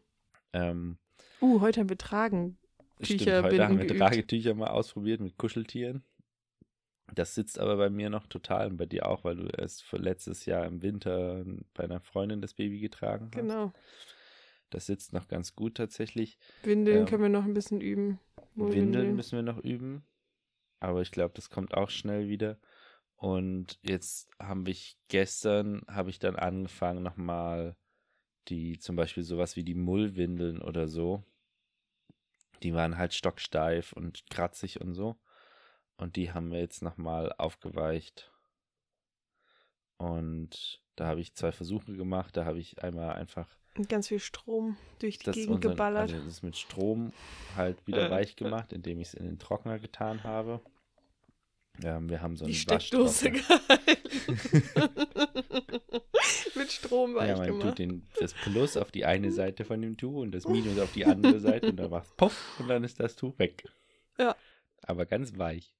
Ähm, 0.53 0.97
Uh, 1.41 1.61
heute 1.61 1.79
haben 1.79 1.89
wir 1.89 1.97
Tragen. 1.97 2.57
stimmt, 3.01 3.21
heute 3.21 3.63
haben 3.63 3.77
wir 3.77 3.85
geübt. 3.85 3.99
Tragetücher 3.99 4.53
mal 4.53 4.67
ausprobiert 4.67 5.21
mit 5.21 5.37
Kuscheltieren. 5.37 6.03
Das 7.15 7.33
sitzt 7.33 7.57
aber 7.57 7.77
bei 7.77 7.89
mir 7.89 8.09
noch 8.09 8.27
total 8.27 8.67
und 8.67 8.77
bei 8.77 8.85
dir 8.85 9.07
auch, 9.07 9.23
weil 9.23 9.37
du 9.37 9.47
erst 9.47 9.91
letztes 9.93 10.45
Jahr 10.45 10.65
im 10.65 10.81
Winter 10.83 11.43
bei 11.73 11.85
einer 11.85 12.01
Freundin 12.01 12.41
das 12.41 12.53
Baby 12.53 12.79
getragen 12.79 13.31
hast. 13.33 13.41
Genau. 13.41 13.73
Das 14.69 14.85
sitzt 14.85 15.13
noch 15.13 15.27
ganz 15.27 15.55
gut 15.55 15.75
tatsächlich. 15.75 16.37
Windeln 16.63 16.99
Ähm, 16.99 17.05
können 17.05 17.23
wir 17.23 17.29
noch 17.29 17.45
ein 17.45 17.53
bisschen 17.53 17.81
üben. 17.81 18.19
Windeln 18.55 19.15
müssen 19.15 19.37
wir 19.37 19.43
noch 19.43 19.63
üben. 19.63 20.03
Aber 20.79 21.01
ich 21.01 21.11
glaube, 21.11 21.33
das 21.35 21.49
kommt 21.49 21.73
auch 21.73 21.89
schnell 21.89 22.29
wieder. 22.29 22.59
Und 23.15 23.79
jetzt 23.81 24.29
habe 24.39 24.69
ich 24.69 24.97
gestern, 25.09 25.83
habe 25.87 26.09
ich 26.09 26.19
dann 26.19 26.35
angefangen 26.35 27.03
nochmal 27.03 27.75
die, 28.47 28.79
zum 28.79 28.95
Beispiel 28.95 29.23
sowas 29.23 29.55
wie 29.55 29.63
die 29.63 29.75
Mullwindeln 29.75 30.61
oder 30.61 30.87
so. 30.87 31.23
Die 32.63 32.73
waren 32.73 32.97
halt 32.97 33.13
stocksteif 33.13 33.93
und 33.93 34.29
kratzig 34.29 34.81
und 34.81 34.93
so. 34.93 35.17
Und 35.97 36.15
die 36.15 36.31
haben 36.31 36.51
wir 36.51 36.59
jetzt 36.59 36.81
nochmal 36.81 37.33
aufgeweicht. 37.37 38.31
Und 39.99 40.81
da 40.95 41.05
habe 41.07 41.21
ich 41.21 41.35
zwei 41.35 41.51
Versuche 41.51 41.93
gemacht. 41.95 42.35
Da 42.35 42.45
habe 42.45 42.57
ich 42.59 42.81
einmal 42.83 43.13
einfach 43.15 43.47
ganz 43.87 44.07
viel 44.07 44.19
Strom 44.19 44.75
durch 44.99 45.19
die 45.19 45.25
das, 45.25 45.35
Gegend 45.35 45.55
unseren, 45.57 45.71
geballert. 45.71 46.11
also 46.11 46.25
das 46.25 46.41
mit 46.41 46.57
Strom 46.57 47.13
halt 47.55 47.85
wieder 47.85 48.07
Äh. 48.07 48.11
weich 48.11 48.35
gemacht, 48.35 48.73
indem 48.73 48.99
ich 48.99 49.09
es 49.09 49.13
in 49.13 49.25
den 49.25 49.37
Trockner 49.39 49.77
getan 49.77 50.23
habe. 50.23 50.61
Ähm, 51.83 52.09
wir 52.09 52.21
haben 52.21 52.35
so 52.35 52.45
die 52.45 52.51
einen 52.51 52.59
Steckdose. 52.59 53.31
Mit 56.55 56.71
Strom 56.71 57.15
weich 57.15 57.29
Ja, 57.29 57.37
man 57.37 57.47
gemacht. 57.47 57.67
tut 57.69 57.79
den, 57.79 58.07
das 58.19 58.33
Plus 58.33 58.75
auf 58.77 58.91
die 58.91 59.05
eine 59.05 59.31
Seite 59.31 59.63
von 59.63 59.81
dem 59.81 59.95
Tuch 59.97 60.15
und 60.21 60.31
das 60.31 60.45
Minus 60.47 60.77
auf 60.79 60.91
die 60.93 61.05
andere 61.05 61.39
Seite 61.39 61.67
und 61.69 61.77
dann 61.77 61.89
macht 61.89 62.15
puff 62.17 62.59
und 62.59 62.67
dann 62.67 62.83
ist 62.83 62.99
das 62.99 63.15
Tuch 63.15 63.37
weg. 63.39 63.63
Ja. 64.17 64.35
Aber 64.83 65.05
ganz 65.05 65.37
weich. 65.37 65.73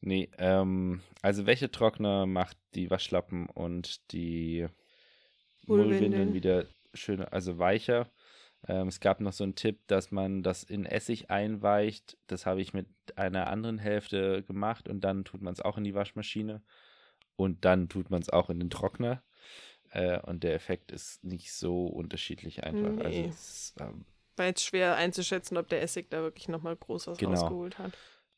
Nee, 0.00 0.30
ähm, 0.38 1.02
also 1.22 1.46
Wäschetrockner 1.46 2.26
macht 2.26 2.56
die 2.74 2.90
Waschlappen 2.90 3.46
und 3.48 4.12
die 4.12 4.66
Mullwindeln. 5.66 6.32
Wieder 6.34 6.66
schöner, 6.94 7.32
also 7.32 7.58
weicher. 7.58 8.10
Ähm, 8.66 8.88
es 8.88 9.00
gab 9.00 9.20
noch 9.20 9.32
so 9.32 9.44
einen 9.44 9.54
Tipp, 9.54 9.86
dass 9.86 10.10
man 10.10 10.42
das 10.42 10.62
in 10.64 10.84
Essig 10.84 11.30
einweicht. 11.30 12.18
Das 12.26 12.46
habe 12.46 12.60
ich 12.60 12.74
mit 12.74 12.86
einer 13.16 13.46
anderen 13.48 13.78
Hälfte 13.78 14.42
gemacht 14.42 14.88
und 14.88 15.00
dann 15.02 15.24
tut 15.24 15.42
man 15.42 15.52
es 15.52 15.60
auch 15.60 15.78
in 15.78 15.84
die 15.84 15.94
Waschmaschine 15.94 16.62
und 17.36 17.64
dann 17.64 17.88
tut 17.88 18.10
man 18.10 18.20
es 18.22 18.30
auch 18.30 18.50
in 18.50 18.58
den 18.58 18.70
Trockner. 18.70 19.22
Äh, 19.92 20.20
und 20.20 20.44
der 20.44 20.54
Effekt 20.54 20.92
ist 20.92 21.24
nicht 21.24 21.52
so 21.52 21.86
unterschiedlich 21.86 22.62
einfach. 22.64 22.96
Also 23.04 23.20
Nee. 23.22 23.28
es, 23.28 23.74
ähm, 23.80 24.04
War 24.36 24.46
jetzt 24.46 24.64
schwer 24.64 24.94
einzuschätzen, 24.96 25.56
ob 25.56 25.68
der 25.68 25.82
Essig 25.82 26.10
da 26.10 26.22
wirklich 26.22 26.48
nochmal 26.48 26.76
groß 26.76 27.06
was 27.08 27.18
Genau. 27.18 27.32
rausgeholt 27.32 27.78
hat. 27.78 27.92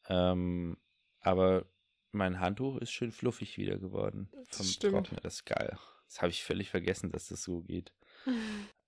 ähm, 0.09 0.77
aber 1.23 1.65
mein 2.13 2.41
Handtuch 2.41 2.77
ist 2.79 2.93
schön 2.93 3.11
fluffig 3.11 3.57
wieder 3.57 3.79
geworden 3.79 4.29
Das 4.49 4.59
vom 4.59 4.67
stimmt. 4.67 4.93
Trockner. 5.07 5.21
Das 5.23 5.35
ist 5.37 5.47
geil. 5.47 5.79
Das 6.07 6.21
habe 6.21 6.31
ich 6.31 6.45
völlig 6.45 6.69
vergessen, 6.69 7.11
dass 7.11 7.29
das 7.29 7.43
so 7.43 7.63
geht. 7.63 7.93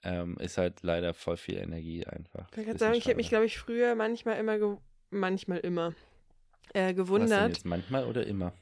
Ähm, 0.03 0.37
ist 0.39 0.59
halt 0.59 0.83
leider 0.83 1.15
voll 1.15 1.39
viel 1.39 1.57
Energie 1.57 2.07
einfach. 2.07 2.47
Ich 2.57 2.67
kann 2.67 2.77
sagen, 2.77 2.95
ich 2.95 3.07
hätte 3.07 3.17
mich, 3.17 3.31
glaube 3.31 3.47
ich, 3.47 3.57
früher 3.59 3.95
manchmal 3.95 4.39
immer, 4.39 4.79
manchmal 5.11 5.59
immer 5.61 5.95
äh, 6.75 6.81
Was 6.81 6.87
denn 6.89 6.97
gewundert. 6.97 7.49
jetzt 7.49 7.65
manchmal 7.65 8.05
oder 8.05 8.27
immer? 8.27 8.53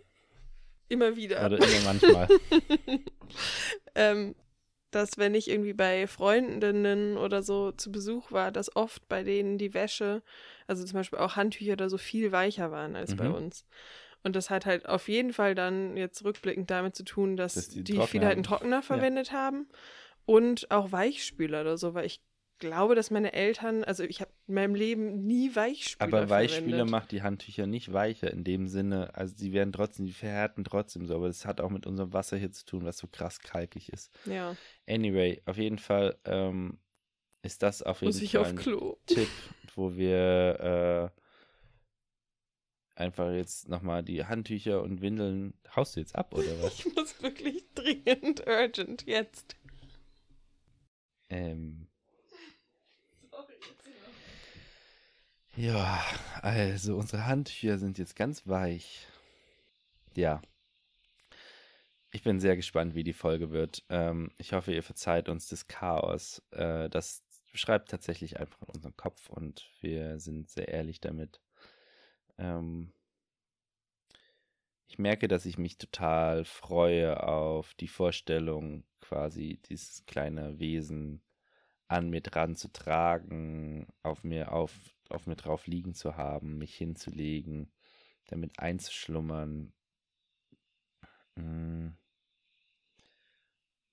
Immer 0.89 1.17
wieder. 1.17 1.45
Oder 1.45 1.57
immer 1.59 1.81
manchmal. 1.85 2.29
ähm, 3.95 4.35
dass 4.93 5.19
wenn 5.19 5.35
ich 5.35 5.51
irgendwie 5.51 5.73
bei 5.73 6.07
Freundinnen 6.07 7.17
oder 7.17 7.43
so 7.43 7.73
zu 7.73 7.91
Besuch 7.91 8.31
war, 8.33 8.53
dass 8.53 8.75
oft 8.77 9.09
bei 9.09 9.23
denen 9.23 9.59
die 9.59 9.75
Wäsche, 9.75 10.23
also 10.67 10.85
zum 10.85 10.95
Beispiel 10.95 11.19
auch 11.19 11.37
Handtücher 11.37 11.73
oder 11.73 11.91
so, 11.91 11.99
viel 11.99 12.31
weicher 12.33 12.71
waren 12.71 12.95
als 12.97 13.15
bei 13.15 13.29
Mhm. 13.29 13.35
uns. 13.35 13.67
Und 14.23 14.37
das 14.37 14.51
hat 14.51 14.67
halt 14.67 14.87
auf 14.89 15.09
jeden 15.09 15.33
Fall 15.33 15.55
dann 15.57 15.97
jetzt 15.97 16.25
rückblickend 16.25 16.71
damit 16.71 16.95
zu 16.95 17.05
tun, 17.05 17.37
dass, 17.37 17.55
Dass 17.55 17.69
die 17.71 17.83
die, 17.83 18.01
viele 18.01 18.27
halt 18.27 18.37
einen. 18.37 18.45
Trockner 18.45 18.83
verwendet 18.83 19.33
haben 19.33 19.67
und 20.27 20.71
auch 20.71 20.93
Weichspüler 20.93 21.63
oder 21.63 21.77
so, 21.77 21.95
weil 21.95 22.07
ich 22.07 22.21
glaube, 22.63 22.95
dass 22.95 23.11
meine 23.11 23.33
Eltern, 23.35 23.85
also 23.85 24.05
ich 24.05 24.21
habe 24.21 24.31
in 24.47 24.55
meinem 24.55 24.75
Leben 24.75 25.27
nie 25.27 25.55
Weichspüler 25.55 26.21
Aber 26.21 26.31
Weichspüler 26.31 26.87
verwendet. 26.87 26.91
macht 26.91 27.11
die 27.13 27.23
Handtücher 27.23 27.67
nicht 27.67 27.93
weicher 27.93 28.31
in 28.31 28.45
dem 28.45 28.69
Sinne, 28.69 29.15
also 29.15 29.35
sie 29.37 29.53
werden 29.53 29.73
trotzdem, 29.73 30.07
die 30.07 30.13
verhärten 30.13 30.65
trotzdem 30.65 31.07
so, 31.07 31.15
aber 31.17 31.27
das 31.27 31.45
hat 31.45 31.61
auch 31.61 31.71
mit 31.71 31.87
unserem 31.87 32.13
Wasser 32.13 32.37
hier 32.39 32.53
zu 32.53 32.65
tun, 32.65 32.85
was 32.85 32.99
so 32.99 33.07
krass 33.09 33.41
kalkig 33.41 33.91
ist. 33.93 34.11
Ja, 34.25 34.57
Anyway, 34.89 35.43
auf 35.45 35.59
jeden 35.59 35.79
Fall 35.79 36.17
ähm, 36.25 36.79
ist 37.43 37.63
das 37.63 37.83
auf 37.83 38.01
jeden 38.01 38.15
muss 38.15 38.23
ich 38.23 38.33
Fall 38.33 38.41
auf 38.43 38.49
ein 38.49 38.57
Klo. 38.57 38.97
Tipp, 39.07 39.29
wo 39.75 39.97
wir 39.97 41.13
äh, 41.15 41.21
einfach 43.01 43.33
jetzt 43.33 43.69
nochmal 43.69 44.03
die 44.03 44.25
Handtücher 44.25 44.83
und 44.83 45.01
Windeln, 45.01 45.55
haust 45.75 45.97
du 45.97 46.01
jetzt 46.01 46.15
ab 46.15 46.33
oder 46.35 46.63
was? 46.63 46.79
Ich 46.87 46.95
muss 46.95 47.23
wirklich 47.23 47.65
dringend, 47.75 48.47
urgent, 48.47 49.05
jetzt. 49.07 49.57
Ähm, 51.31 51.89
ja, 55.57 56.03
also 56.41 56.97
unsere 56.97 57.27
Handtücher 57.27 57.79
sind 57.79 57.99
jetzt 57.99 58.17
ganz 58.17 58.47
weich. 58.47 59.07
Ja. 60.15 60.41
Ich 62.11 62.23
bin 62.23 62.41
sehr 62.41 62.57
gespannt, 62.57 62.95
wie 62.95 63.05
die 63.05 63.15
Folge 63.15 63.51
wird. 63.51 63.85
Ähm, 63.89 64.31
ich 64.37 64.53
hoffe, 64.53 64.73
ihr 64.73 64.83
verzeiht 64.83 65.29
uns 65.29 65.49
das 65.49 65.67
Chaos. 65.67 66.43
Äh, 66.51 66.91
das 66.91 67.23
schreibt 67.55 67.91
tatsächlich 67.91 68.39
einfach 68.39 68.61
in 68.63 68.75
unseren 68.75 68.97
Kopf 68.97 69.31
und 69.31 69.71
wir 69.81 70.19
sind 70.19 70.51
sehr 70.51 70.69
ehrlich 70.69 71.01
damit. 71.01 71.41
Ähm, 72.39 72.93
ich 74.89 74.99
merke, 74.99 75.27
dass 75.29 75.47
ich 75.47 75.57
mich 75.57 75.79
total 75.79 76.45
freue 76.45 77.23
auf 77.23 77.73
die 77.75 77.89
Vorstellung, 77.89 78.85
quasi 79.01 79.59
dieses 79.69 80.05
kleine 80.05 80.59
Wesen 80.59 81.23
an 81.89 82.11
mir 82.11 82.21
dran 82.21 82.57
zu 82.57 82.69
tragen, 82.73 83.87
auf 84.03 84.25
mir 84.25 84.53
auf, 84.53 84.73
auf 85.13 85.27
mir 85.27 85.37
drauf 85.37 85.67
liegen 85.67 85.95
zu 85.95 86.17
haben, 86.17 86.59
mich 86.59 86.75
hinzulegen, 86.77 87.73
damit 88.27 88.59
einzuschlummern. 88.59 89.73
Mm. 91.37 91.89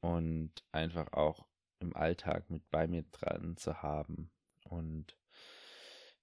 Und 0.02 0.52
einfach 0.72 1.12
auch 1.12 1.46
im 1.80 1.96
Alltag 1.96 2.50
mit 2.50 2.70
bei 2.70 2.88
mir 2.88 3.04
dran 3.12 3.58
zu 3.58 3.82
haben. 3.82 4.32
Und 4.64 5.18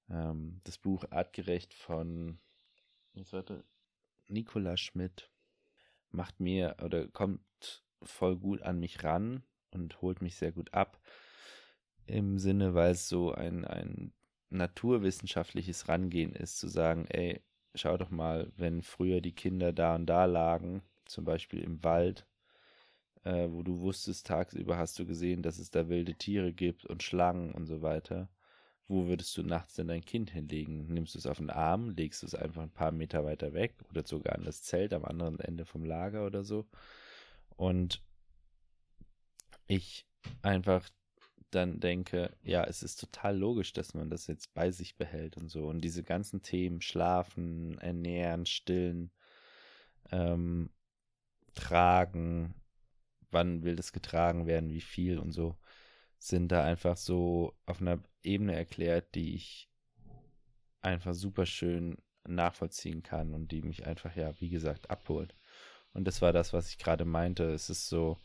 ähm, 0.09 0.61
das 0.65 0.79
Buch 0.79 1.05
Artgerecht 1.11 1.75
von 1.75 2.39
Nicola 4.29 4.77
Schmidt 4.77 5.31
macht 6.11 6.41
mir 6.41 6.77
oder 6.83 7.09
kommt 7.09 7.85
voll 8.03 8.37
gut 8.37 8.63
an 8.63 8.79
mich 8.79 9.03
ran 9.03 9.43
und 9.71 10.01
holt 10.03 10.23
mich 10.23 10.37
sehr 10.37 10.53
gut 10.53 10.73
ab. 10.75 11.01
Im 12.07 12.39
Sinne, 12.39 12.75
weil 12.75 12.93
es 12.93 13.09
so 13.09 13.33
ein, 13.33 13.65
ein 13.65 14.13
naturwissenschaftliches 14.51 15.89
Rangehen 15.89 16.35
ist, 16.35 16.59
zu 16.59 16.69
sagen, 16.69 17.07
ey, 17.09 17.43
schau 17.75 17.97
doch 17.97 18.11
mal, 18.11 18.53
wenn 18.57 18.83
früher 18.83 19.21
die 19.21 19.35
Kinder 19.35 19.73
da 19.73 19.95
und 19.95 20.07
da 20.07 20.25
lagen, 20.25 20.83
zum 21.05 21.25
Beispiel 21.25 21.61
im 21.61 21.83
Wald, 21.85 22.27
äh, 23.25 23.49
wo 23.51 23.63
du 23.63 23.81
wusstest, 23.81 24.27
tagsüber 24.27 24.79
hast 24.79 24.99
du 24.99 25.07
gesehen, 25.07 25.43
dass 25.43 25.59
es 25.59 25.71
da 25.71 25.89
wilde 25.89 26.15
Tiere 26.15 26.53
gibt 26.53 26.87
und 26.87 27.03
Schlangen 27.03 27.53
und 27.53 27.67
so 27.67 27.83
weiter. 27.83 28.29
Wo 28.89 29.07
würdest 29.09 29.37
du 29.37 29.43
nachts 29.43 29.75
denn 29.75 29.89
dein 29.89 30.05
Kind 30.05 30.31
hinlegen? 30.31 30.87
Nimmst 30.87 31.15
du 31.15 31.19
es 31.19 31.27
auf 31.27 31.39
den 31.39 31.51
Arm, 31.51 31.91
legst 31.91 32.23
du 32.23 32.27
es 32.27 32.37
einfach 32.37 32.63
ein 32.63 32.71
paar 32.71 32.93
Meter 32.93 33.25
weiter 33.25 33.53
weg 33.53 33.75
oder 33.91 34.07
sogar 34.07 34.37
an 34.37 34.45
das 34.45 34.63
Zelt 34.63 34.93
am 34.93 35.05
anderen 35.05 35.41
Ende 35.41 35.65
vom 35.65 35.85
Lager 35.85 36.25
oder 36.25 36.45
so? 36.45 36.67
Und 37.57 38.01
ich 39.67 40.07
einfach 40.43 40.89
dann 41.51 41.81
denke, 41.81 42.37
ja, 42.43 42.65
es 42.65 42.83
ist 42.83 43.01
total 43.01 43.39
logisch, 43.39 43.73
dass 43.73 43.95
man 43.95 44.11
das 44.11 44.27
jetzt 44.27 44.53
bei 44.55 44.71
sich 44.71 44.97
behält 44.97 45.37
und 45.37 45.49
so. 45.49 45.67
Und 45.67 45.81
diese 45.83 46.03
ganzen 46.03 46.43
Themen, 46.43 46.81
schlafen, 46.81 47.79
ernähren, 47.79 48.47
stillen, 48.47 49.11
ähm, 50.11 50.71
tragen, 51.55 52.55
wann 53.31 53.63
will 53.65 53.77
das 53.77 53.93
getragen 53.93 54.47
werden, 54.47 54.71
wie 54.71 54.81
viel 54.81 55.19
und 55.19 55.33
so, 55.33 55.57
sind 56.19 56.51
da 56.53 56.65
einfach 56.65 56.97
so 56.97 57.57
auf 57.67 57.81
einer 57.81 58.03
Ebene 58.23 58.55
erklärt, 58.55 59.15
die 59.15 59.35
ich 59.35 59.71
einfach 60.81 61.15
super 61.15 61.47
schön 61.47 61.97
nachvollziehen 62.27 63.03
kann 63.03 63.35
und 63.35 63.53
die 63.53 63.63
mich 63.63 63.87
einfach, 63.87 64.15
ja, 64.17 64.39
wie 64.41 64.49
gesagt, 64.49 64.91
abholt. 64.91 65.35
Und 65.93 66.05
das 66.05 66.23
war 66.23 66.33
das, 66.33 66.53
was 66.53 66.69
ich 66.69 66.79
gerade 66.79 67.05
meinte. 67.05 67.45
Es 67.51 67.71
ist 67.71 67.89
so, 67.89 68.19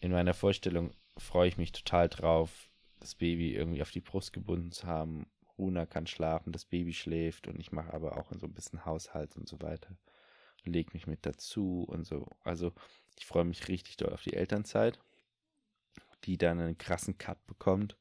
in 0.00 0.12
meiner 0.12 0.34
Vorstellung 0.34 0.92
freue 1.18 1.48
ich 1.48 1.58
mich 1.58 1.72
total 1.72 2.08
drauf, 2.08 2.70
das 3.00 3.14
Baby 3.14 3.54
irgendwie 3.54 3.82
auf 3.82 3.90
die 3.90 4.00
Brust 4.00 4.32
gebunden 4.32 4.72
zu 4.72 4.86
haben. 4.86 5.26
Runa 5.58 5.86
kann 5.86 6.06
schlafen, 6.06 6.52
das 6.52 6.64
Baby 6.64 6.92
schläft 6.92 7.48
und 7.48 7.58
ich 7.58 7.72
mache 7.72 7.92
aber 7.92 8.16
auch 8.16 8.32
so 8.32 8.46
ein 8.46 8.54
bisschen 8.54 8.84
Haushalt 8.84 9.36
und 9.36 9.48
so 9.48 9.60
weiter. 9.60 9.96
Leg 10.64 10.92
mich 10.92 11.06
mit 11.06 11.24
dazu 11.24 11.84
und 11.88 12.04
so. 12.04 12.26
Also 12.44 12.72
ich 13.18 13.26
freue 13.26 13.44
mich 13.44 13.68
richtig 13.68 13.96
doll 13.96 14.12
auf 14.12 14.22
die 14.22 14.34
Elternzeit, 14.34 14.98
die 16.24 16.36
dann 16.36 16.60
einen 16.60 16.78
krassen 16.78 17.16
Cut 17.16 17.44
bekommt, 17.46 17.96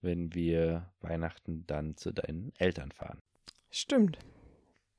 wenn 0.00 0.34
wir 0.34 0.92
Weihnachten 1.00 1.66
dann 1.66 1.96
zu 1.96 2.12
deinen 2.12 2.52
Eltern 2.58 2.92
fahren. 2.92 3.22
Stimmt. 3.70 4.18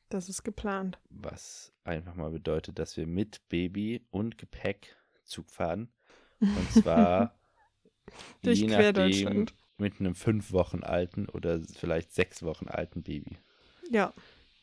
Das 0.09 0.29
ist 0.29 0.43
geplant. 0.43 0.97
Was 1.09 1.73
einfach 1.83 2.15
mal 2.15 2.31
bedeutet, 2.31 2.79
dass 2.79 2.95
wir 2.95 3.05
mit 3.05 3.47
Baby 3.49 4.05
und 4.09 4.37
Gepäck 4.37 4.95
Zug 5.25 5.51
fahren. 5.51 5.89
Und 6.39 6.71
zwar 6.71 7.33
Durch 8.41 8.59
je 8.59 8.67
nachdem 8.67 9.45
mit 9.77 9.99
einem 9.99 10.15
fünf 10.15 10.51
Wochen 10.51 10.83
alten 10.83 11.27
oder 11.29 11.59
vielleicht 11.61 12.13
sechs 12.13 12.43
Wochen 12.43 12.67
alten 12.67 13.03
Baby. 13.03 13.37
Ja. 13.91 14.13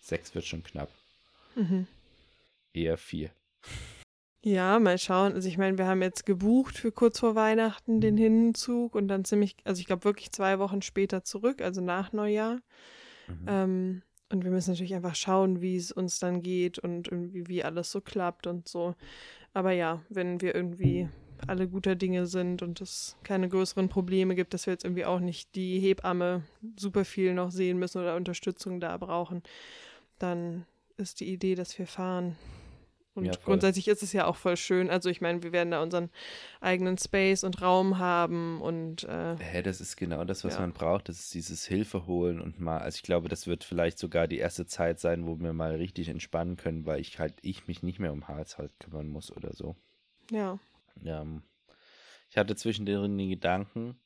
Sechs 0.01 0.35
wird 0.35 0.45
schon 0.45 0.63
knapp. 0.63 0.91
Mhm. 1.55 1.87
Eher 2.73 2.97
vier. 2.97 3.31
Ja, 4.43 4.79
mal 4.79 4.99
schauen. 4.99 5.33
Also 5.33 5.49
ich 5.49 5.57
meine, 5.57 5.79
wir 5.79 5.87
haben 5.87 6.03
jetzt 6.03 6.27
gebucht 6.27 6.77
für 6.77 6.93
kurz 6.93 7.21
vor 7.21 7.35
Weihnachten 7.35 8.01
den 8.01 8.17
Hinzug 8.17 8.95
und 8.95 9.09
dann 9.09 9.25
ziemlich, 9.25 9.57
also 9.65 9.81
ich 9.81 9.87
glaube 9.87 10.05
wirklich 10.05 10.33
zwei 10.33 10.59
Wochen 10.59 10.83
später 10.83 11.25
zurück, 11.25 11.63
also 11.63 11.81
nach 11.81 12.13
Neujahr. 12.13 12.61
Mhm. 13.29 13.47
Ähm, 13.47 14.03
und 14.31 14.45
wir 14.45 14.51
müssen 14.51 14.71
natürlich 14.71 14.95
einfach 14.95 15.15
schauen, 15.15 15.63
wie 15.63 15.77
es 15.77 15.93
uns 15.93 16.19
dann 16.19 16.43
geht 16.43 16.79
und 16.79 17.09
irgendwie 17.09 17.47
wie 17.47 17.63
alles 17.65 17.91
so 17.91 18.01
klappt 18.01 18.47
und 18.47 18.69
so. 18.69 18.97
Aber 19.53 19.71
ja, 19.71 20.03
wenn 20.09 20.41
wir 20.41 20.55
irgendwie 20.55 21.09
alle 21.49 21.69
guter 21.69 21.95
Dinge 21.95 22.27
sind 22.27 22.63
und 22.63 22.81
es 22.81 23.17
keine 23.23 23.49
größeren 23.49 23.89
Probleme 23.89 24.35
gibt, 24.35 24.55
dass 24.55 24.67
wir 24.67 24.73
jetzt 24.73 24.85
irgendwie 24.85 25.05
auch 25.05 25.21
nicht 25.21 25.55
die 25.55 25.79
Hebamme 25.79 26.43
super 26.77 27.05
viel 27.05 27.35
noch 27.35 27.51
sehen 27.51 27.79
müssen 27.79 28.01
oder 28.01 28.17
Unterstützung 28.17 28.81
da 28.81 28.97
brauchen, 28.97 29.43
dann 30.19 30.67
ist 30.97 31.21
die 31.21 31.33
Idee, 31.33 31.55
dass 31.55 31.79
wir 31.79 31.87
fahren. 31.87 32.37
Und 33.15 33.27
Ja, 33.27 33.33
grundsätzlich 33.45 33.87
ist 33.87 34.03
es 34.03 34.13
ja 34.13 34.27
auch 34.27 34.35
voll 34.35 34.57
schön. 34.57 34.91
Also 34.91 35.09
ich 35.09 35.21
meine, 35.21 35.43
wir 35.45 35.53
werden 35.53 35.71
da 35.71 35.81
unseren 35.81 36.11
eigenen 36.61 36.99
Space 36.99 37.45
und 37.45 37.63
Raum 37.63 37.99
haben 37.99 38.61
und 38.61 39.05
äh, 39.05 39.37
Hä, 39.37 39.63
das 39.63 39.81
ist 39.81 39.97
genau 39.97 40.25
das, 40.25 40.43
was 40.45 40.55
Ja. 40.55 40.61
man 40.61 40.73
braucht. 40.73 41.09
Das 41.09 41.21
ist 41.21 41.33
dieses 41.35 41.65
Hilfe 41.65 42.07
holen 42.07 42.41
und 42.41 42.59
mal, 42.59 42.79
also 42.79 42.97
ich 42.97 43.03
glaube, 43.05 43.29
das 43.29 43.47
wird 43.47 43.63
vielleicht 43.63 43.99
sogar 43.99 44.27
die 44.27 44.39
erste 44.39 44.67
Zeit 44.67 44.99
sein, 44.99 45.27
wo 45.27 45.39
wir 45.39 45.53
mal 45.53 45.77
richtig 45.77 46.09
entspannen 46.09 46.57
können, 46.57 46.87
weil 46.87 47.01
ich 47.01 47.21
halt, 47.21 47.35
ich 47.43 47.69
mich 47.69 47.85
nicht 47.85 48.01
mehr 48.01 48.13
um 48.13 48.27
Haushalt 48.27 48.73
kümmern 48.81 49.09
muss 49.09 49.31
oder 49.31 49.53
so. 49.55 49.77
ja. 50.31 50.59
Ja, 51.03 51.23
ähm, 51.23 51.43
ich 52.31 52.37
hatte 52.37 52.57
zwischendrin 52.57 53.17
den 53.17 53.31
Gedanken, 53.31 54.01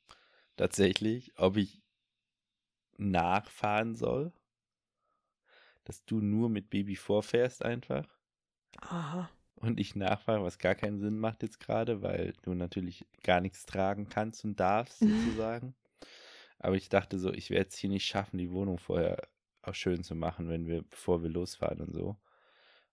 tatsächlich, 0.56 1.32
ob 1.38 1.56
ich 1.56 1.82
nachfahren 2.98 3.94
soll, 3.94 4.32
dass 5.84 6.04
du 6.04 6.20
nur 6.20 6.50
mit 6.50 6.68
Baby 6.68 6.96
vorfährst 6.96 7.64
einfach 7.64 8.06
Aha. 8.80 9.30
und 9.56 9.80
ich 9.80 9.96
nachfahre, 9.96 10.42
was 10.42 10.58
gar 10.58 10.74
keinen 10.74 10.98
Sinn 10.98 11.18
macht 11.18 11.42
jetzt 11.42 11.60
gerade, 11.60 12.02
weil 12.02 12.34
du 12.42 12.54
natürlich 12.54 13.06
gar 13.22 13.40
nichts 13.40 13.64
tragen 13.64 14.08
kannst 14.08 14.44
und 14.44 14.60
darfst 14.60 14.98
sozusagen. 14.98 15.74
Aber 16.58 16.74
ich 16.74 16.88
dachte 16.88 17.18
so, 17.18 17.32
ich 17.32 17.50
werde 17.50 17.68
es 17.68 17.76
hier 17.76 17.90
nicht 17.90 18.06
schaffen, 18.06 18.38
die 18.38 18.50
Wohnung 18.50 18.78
vorher 18.78 19.28
auch 19.62 19.74
schön 19.74 20.02
zu 20.02 20.14
machen, 20.14 20.48
wenn 20.48 20.66
wir, 20.66 20.82
bevor 20.82 21.22
wir 21.22 21.30
losfahren 21.30 21.80
und 21.80 21.92
so. 21.92 22.16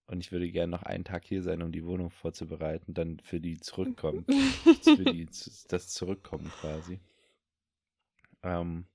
Und 0.08 0.20
ich 0.20 0.32
würde 0.32 0.52
gerne 0.52 0.72
noch 0.72 0.84
einen 0.84 1.04
Tag 1.04 1.26
hier 1.26 1.42
sein, 1.42 1.64
um 1.64 1.72
die 1.72 1.86
Wohnung 1.86 2.12
vorzubereiten, 2.12 2.94
dann 2.94 3.20
für 3.20 3.40
die 3.40 3.60
zurückkommt, 3.60 4.28
für 4.84 5.04
die 5.04 5.28
das 5.68 5.88
Zurückkommen 5.90 6.52
quasi. 6.62 7.00
Ähm, 8.44 8.86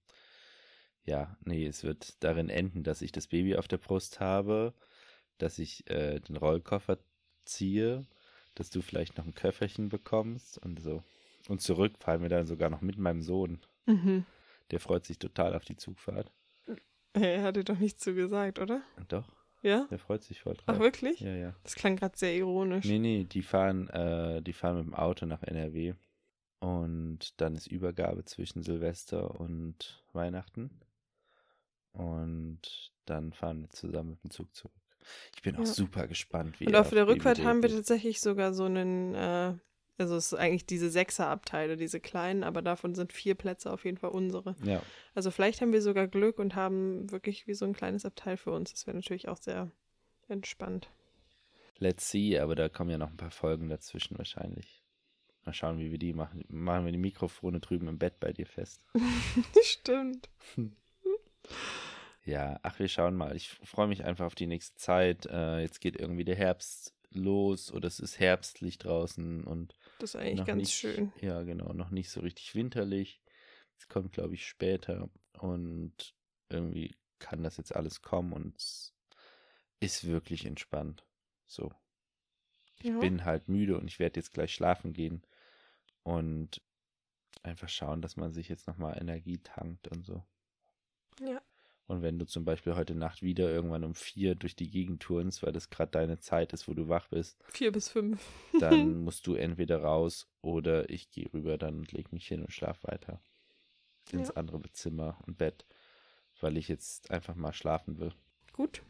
ja, 1.05 1.37
nee, 1.45 1.67
es 1.67 1.83
wird 1.83 2.23
darin 2.23 2.49
enden, 2.49 2.85
dass 2.85 3.03
ich 3.03 3.11
das 3.11 3.27
Baby 3.27 3.57
auf 3.57 3.67
der 3.67 3.79
Brust 3.79 4.21
habe, 4.21 4.73
dass 5.39 5.59
ich 5.59 5.89
äh, 5.91 6.21
den 6.21 6.37
Rollkoffer 6.37 6.99
ziehe, 7.45 8.07
dass 8.55 8.71
du 8.71 8.81
vielleicht 8.81 9.19
noch 9.19 9.27
ein 9.27 9.35
Köfferchen 9.35 9.89
bekommst 9.89 10.59
und 10.59 10.81
so. 10.81 11.03
Und 11.49 11.61
zurück 11.61 11.95
fahren 11.99 12.23
wir 12.23 12.29
dann 12.29 12.47
sogar 12.47 12.71
noch 12.71 12.83
mit 12.83 12.99
meinem 12.99 13.23
Sohn. 13.23 13.59
Mhm. 13.87 14.25
Der 14.71 14.79
freut 14.79 15.05
sich 15.05 15.19
total 15.19 15.57
auf 15.57 15.65
die 15.65 15.77
Zugfahrt. 15.77 16.31
Er 17.13 17.43
hatte 17.43 17.65
doch 17.65 17.79
nichts 17.79 18.03
zu 18.03 18.15
gesagt, 18.15 18.61
oder? 18.61 18.83
Doch, 19.09 19.27
Ja? 19.63 19.87
der 19.91 19.99
freut 19.99 20.23
sich 20.23 20.41
voll 20.41 20.55
drauf. 20.55 20.65
Ach, 20.69 20.79
wirklich? 20.79 21.21
Ja, 21.21 21.35
ja. 21.35 21.55
Das 21.63 21.75
klang 21.75 21.97
gerade 21.97 22.17
sehr 22.17 22.35
ironisch. 22.35 22.85
Nee, 22.87 22.99
nee, 22.99 23.25
die 23.25 23.43
fahren, 23.43 23.89
äh, 23.91 24.41
die 24.43 24.53
fahren 24.53 24.77
mit 24.79 24.87
dem 24.87 24.95
Auto 24.95 25.27
nach 25.27 25.43
NRW. 25.43 25.95
Und 26.61 27.41
dann 27.41 27.55
ist 27.57 27.67
Übergabe 27.67 28.25
zwischen 28.25 28.63
Silvester 28.63 29.39
und 29.41 30.05
Weihnachten. 30.13 30.71
Und 31.93 32.93
dann 33.07 33.33
fahren 33.33 33.63
wir 33.63 33.71
zusammen 33.71 34.11
mit 34.11 34.25
dem 34.25 34.31
Zug 34.31 34.55
zurück. 34.55 34.73
Ich 35.35 35.43
bin 35.43 35.57
auch 35.57 35.61
Ja. 35.61 35.67
super 35.67 36.07
gespannt, 36.07 36.61
wie 36.61 36.67
Und 36.67 36.77
auf 36.77 36.91
der 36.91 37.07
Rückfahrt 37.09 37.43
haben 37.43 37.63
wir 37.63 37.71
tatsächlich 37.71 38.21
sogar 38.21 38.53
so 38.53 38.65
einen, 38.65 39.15
äh, 39.15 39.55
also 40.01 40.17
es 40.17 40.33
ist 40.33 40.39
eigentlich 40.39 40.67
diese 40.67 40.91
Sechserabteile, 40.91 41.77
diese 41.77 42.01
kleinen, 42.01 42.43
aber 42.43 42.63
davon 42.63 42.95
sind 42.95 43.13
vier 43.13 43.35
Plätze 43.35 43.73
auf 43.73 43.85
jeden 43.85 43.99
Fall 43.99 44.11
unsere. 44.11 44.57
Ja, 44.65 44.83
Also 45.15 45.31
vielleicht 45.31 45.61
haben 45.61 45.73
wir 45.73 45.83
sogar 45.83 46.09
Glück 46.09 46.39
und 46.39 46.55
haben 46.55 47.11
wirklich 47.11 47.47
wie 47.47 47.55
so 47.55 47.65
ein 47.65 47.73
kleines 47.75 48.05
Abteil 48.05 48.37
für 48.37 48.51
uns. 48.53 48.73
Das 48.73 48.87
wäre 48.87 48.97
natürlich 48.97 49.29
auch 49.29 49.37
sehr 49.39 49.71
entspannt. 50.29 50.89
let's 51.79 52.11
see, 52.11 52.39
aber 52.39 52.55
da 52.55 52.69
kommen 52.69 52.91
ja 52.91 52.99
noch 52.99 53.11
ein 53.11 53.17
paar 53.17 53.31
Folgen 53.31 53.69
dazwischen 53.69 54.19
wahrscheinlich. 54.19 54.83
Mal 55.47 55.55
schauen, 55.55 55.79
wie 55.79 55.91
wir 55.91 55.99
die 55.99 56.13
machen. 56.13 56.45
Machen 56.49 56.85
wir 56.85 56.93
die 56.93 56.99
Mikrofone 56.99 57.61
drüben 57.61 57.89
im 57.89 57.99
Bett 57.99 58.21
bei 58.21 58.33
dir 58.33 58.47
fest. 58.47 58.83
Stimmt. 59.63 60.29
Ja, 62.25 62.61
ach, 62.63 62.79
wir 62.79 62.89
schauen 62.89 63.17
mal. 63.17 63.35
Ich 63.35 63.49
freue 63.49 63.89
mich 63.89 64.05
einfach 64.05 64.27
auf 64.27 64.35
die 64.35 64.47
nächste 64.47 64.77
Zeit. 64.77 65.27
Äh, 65.27 65.61
jetzt 65.61 65.81
geht 65.81 65.97
irgendwie 65.97 66.25
der 66.25 66.37
Herbst 66.37 66.95
los 67.13 67.73
oder 67.73 67.89
es 67.89 67.99
ist 67.99 68.21
herbstlich 68.21 68.79
draußen 68.79 69.43
und 69.45 69.75
Das 70.01 70.15
ist 70.15 70.17
eigentlich 70.17 70.45
ganz 70.47 70.63
nicht, 70.63 70.73
schön. 70.73 71.13
Ja, 71.21 71.43
genau, 71.43 71.73
noch 71.73 71.91
nicht 71.91 72.11
so 72.11 72.21
richtig 72.21 72.55
winterlich. 72.55 73.21
Es 73.79 73.89
kommt, 73.89 74.13
glaube 74.13 74.35
ich, 74.35 74.47
später 74.47 75.11
und 75.39 76.15
irgendwie 76.49 76.95
kann 77.19 77.43
das 77.43 77.57
jetzt 77.57 77.75
alles 77.75 78.03
kommen 78.03 78.33
und 78.33 78.57
es 78.59 78.95
ist 79.81 80.07
wirklich 80.07 80.47
entspannt. 80.47 81.07
So. 81.47 81.73
Ich 82.81 82.87
Ja. 82.87 82.99
bin 82.99 83.25
halt 83.25 83.49
müde 83.49 83.79
und 83.79 83.87
ich 83.89 83.99
werde 84.01 84.19
jetzt 84.21 84.33
gleich 84.33 84.53
schlafen 84.55 84.93
gehen 84.93 85.23
und 86.05 86.63
einfach 87.43 87.69
schauen, 87.69 88.03
dass 88.03 88.17
man 88.17 88.33
sich 88.33 88.49
jetzt 88.49 88.67
nochmal 88.69 88.99
Energie 89.01 89.39
tankt 89.39 89.89
und 89.89 90.05
so. 90.07 90.25
Ja. 91.21 91.41
Und 91.91 92.03
wenn 92.03 92.20
du 92.20 92.24
zum 92.24 92.45
Beispiel 92.45 92.76
heute 92.76 92.95
Nacht 92.95 93.20
wieder 93.20 93.51
irgendwann 93.51 93.82
um 93.82 93.97
vier 93.97 94.36
durch 94.36 94.55
die 94.55 94.70
Gegend 94.70 95.03
turnst, 95.03 95.43
weil 95.43 95.51
das 95.53 95.70
gerade 95.70 95.91
deine 95.91 96.20
Zeit 96.20 96.53
ist, 96.53 96.68
wo 96.68 96.72
du 96.74 96.88
wach 96.88 97.09
bist, 97.09 97.36
Vier 97.49 97.72
bis 97.72 97.88
fünf. 97.88 98.24
dann 98.61 98.99
musst 99.05 99.26
du 99.26 99.34
entweder 99.34 99.82
raus 99.82 100.28
oder 100.41 100.88
ich 100.88 101.11
gehe 101.11 101.28
rüber 101.34 101.59
dann 101.59 101.78
und 101.78 101.91
leg 101.91 102.12
mich 102.12 102.28
hin 102.28 102.43
und 102.43 102.53
schlaf 102.53 102.84
weiter. 102.84 103.20
Ins 104.12 104.28
Ja. 104.28 104.34
andere 104.34 104.62
Zimmer 104.70 105.18
und 105.26 105.36
Bett, 105.36 105.66
weil 106.41 106.57
ich 106.59 106.68
jetzt 106.68 107.11
einfach 107.11 107.34
mal 107.34 107.53
schlafen 107.53 107.99
will. 107.99 108.14
Gut. 108.53 108.82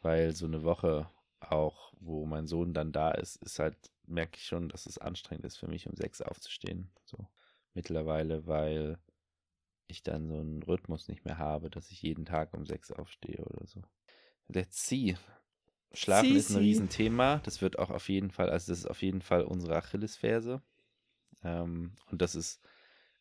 Weil 0.00 0.32
so 0.32 0.46
eine 0.46 0.62
Woche 0.62 1.10
auch, 1.40 1.92
wo 2.00 2.24
mein 2.24 2.46
Sohn 2.46 2.72
dann 2.72 2.90
da 2.90 3.10
ist, 3.10 3.36
ist 3.42 3.58
halt, 3.58 3.76
merke 4.06 4.38
ich 4.38 4.46
schon, 4.46 4.70
dass 4.70 4.86
es 4.86 4.96
anstrengend 4.96 5.44
ist 5.44 5.58
für 5.58 5.68
mich, 5.68 5.86
um 5.90 5.94
sechs 5.94 6.22
aufzustehen. 6.22 6.90
So 7.04 7.28
mittlerweile, 7.74 8.46
weil 8.46 8.98
ich 9.86 10.02
dann 10.02 10.28
so 10.28 10.38
einen 10.38 10.62
Rhythmus 10.62 11.08
nicht 11.08 11.24
mehr 11.24 11.38
habe, 11.38 11.70
dass 11.70 11.90
ich 11.90 12.02
jeden 12.02 12.24
Tag 12.24 12.54
um 12.54 12.66
sechs 12.66 12.90
aufstehe 12.90 13.44
oder 13.44 13.66
so. 13.66 13.82
Let's 14.48 14.86
see. 14.86 15.16
Schlafen 15.92 16.30
See, 16.30 16.36
ist 16.36 16.50
ein 16.50 16.54
see. 16.54 16.60
Riesenthema. 16.60 17.38
Das 17.44 17.62
wird 17.62 17.78
auch 17.78 17.90
auf 17.90 18.08
jeden 18.08 18.30
Fall, 18.30 18.50
also 18.50 18.72
das 18.72 18.80
ist 18.80 18.86
auf 18.86 19.02
jeden 19.02 19.22
Fall 19.22 19.42
unsere 19.42 19.76
Achillesferse. 19.76 20.62
Ähm, 21.42 21.92
und 22.10 22.22
das 22.22 22.34
ist 22.34 22.62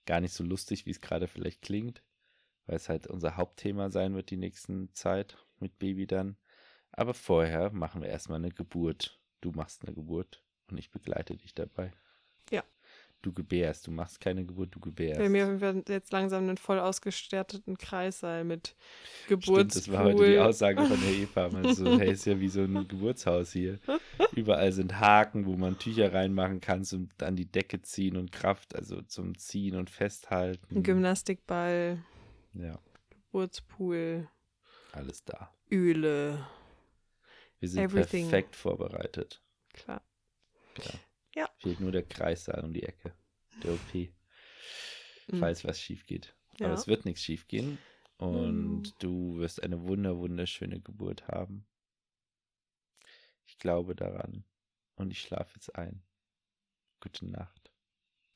gar 0.05 0.21
nicht 0.21 0.33
so 0.33 0.43
lustig, 0.43 0.85
wie 0.85 0.91
es 0.91 1.01
gerade 1.01 1.27
vielleicht 1.27 1.61
klingt, 1.61 2.03
weil 2.65 2.75
es 2.75 2.89
halt 2.89 3.07
unser 3.07 3.37
Hauptthema 3.37 3.89
sein 3.89 4.15
wird 4.15 4.29
die 4.31 4.37
nächsten 4.37 4.93
Zeit 4.93 5.37
mit 5.59 5.77
Baby 5.79 6.07
dann. 6.07 6.37
Aber 6.91 7.13
vorher 7.13 7.71
machen 7.71 8.01
wir 8.01 8.09
erstmal 8.09 8.39
eine 8.39 8.51
Geburt. 8.51 9.19
Du 9.41 9.51
machst 9.51 9.83
eine 9.83 9.93
Geburt 9.93 10.43
und 10.67 10.77
ich 10.77 10.91
begleite 10.91 11.35
dich 11.35 11.53
dabei. 11.53 11.91
Du 13.23 13.31
gebärst. 13.31 13.87
Du 13.87 13.91
machst 13.91 14.19
keine 14.19 14.45
Geburt, 14.45 14.75
du 14.75 14.79
gebärst. 14.81 15.17
Bei 15.17 15.29
mir 15.29 15.47
haben 15.47 15.61
wir 15.61 15.81
jetzt 15.87 16.11
langsam 16.11 16.43
einen 16.43 16.57
voll 16.57 16.77
ausgestatteten 16.77 17.77
Kreissaal 17.77 18.43
mit 18.43 18.75
Stimmt, 19.23 19.45
Geburtspool. 19.45 19.63
das 19.65 19.91
war 19.91 20.03
heute 20.03 20.29
die 20.31 20.37
Aussage 20.39 20.85
von 20.85 20.99
der 21.01 21.09
Hebamme. 21.15 21.73
So, 21.73 21.97
hey, 21.97 22.11
ist 22.11 22.25
ja 22.25 22.37
wie 22.39 22.49
so 22.49 22.61
ein 22.61 22.85
Geburtshaus 22.87 23.53
hier. 23.53 23.79
Überall 24.35 24.73
sind 24.73 24.99
Haken, 24.99 25.45
wo 25.45 25.55
man 25.55 25.79
Tücher 25.79 26.13
reinmachen 26.13 26.59
kann, 26.59 26.83
zum 26.83 27.07
an 27.21 27.37
die 27.37 27.45
Decke 27.49 27.81
ziehen 27.81 28.17
und 28.17 28.31
Kraft, 28.33 28.75
also 28.75 29.01
zum 29.03 29.37
Ziehen 29.37 29.77
und 29.77 29.89
Festhalten. 29.89 30.75
Ein 30.75 30.83
Gymnastikball, 30.83 32.03
Ja, 32.53 32.77
Geburtspool, 33.09 34.27
alles 34.91 35.23
da. 35.23 35.49
Öle. 35.71 36.45
Wir 37.61 37.69
sind 37.69 37.83
Everything. 37.83 38.29
perfekt 38.29 38.55
vorbereitet. 38.57 39.41
Klar. 39.73 40.01
Ja. 40.77 40.91
Ja. 41.35 41.49
Fehlt 41.57 41.79
nur 41.79 41.91
der 41.91 42.03
Kreissaal 42.03 42.63
um 42.63 42.73
die 42.73 42.83
Ecke. 42.83 43.13
Der 43.63 43.73
OP. 43.73 43.93
Mhm. 43.93 45.39
Falls 45.39 45.63
was 45.63 45.79
schief 45.79 46.05
geht. 46.05 46.35
Ja. 46.59 46.67
Aber 46.67 46.75
es 46.75 46.87
wird 46.87 47.05
nichts 47.05 47.21
schief 47.23 47.47
gehen. 47.47 47.77
Und 48.17 48.83
Mhm. 48.83 48.93
du 48.99 49.37
wirst 49.39 49.61
eine 49.63 49.81
wunder, 49.83 50.17
wunderschöne 50.17 50.79
Geburt 50.79 51.27
haben. 51.27 51.65
Ich 53.45 53.57
glaube 53.57 53.95
daran. 53.95 54.45
Und 54.95 55.11
ich 55.11 55.21
schlafe 55.21 55.55
jetzt 55.55 55.75
ein. 55.75 56.03
Gute 57.01 57.25
Nacht. 57.25 57.71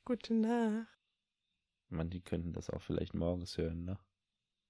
Gute 0.03 0.33
Nacht. 0.33 0.87
Manche 1.89 2.19
könnten 2.21 2.51
das 2.53 2.69
auch 2.69 2.81
vielleicht 2.81 3.13
morgens 3.13 3.57
hören, 3.57 3.85
ne? 3.85 3.99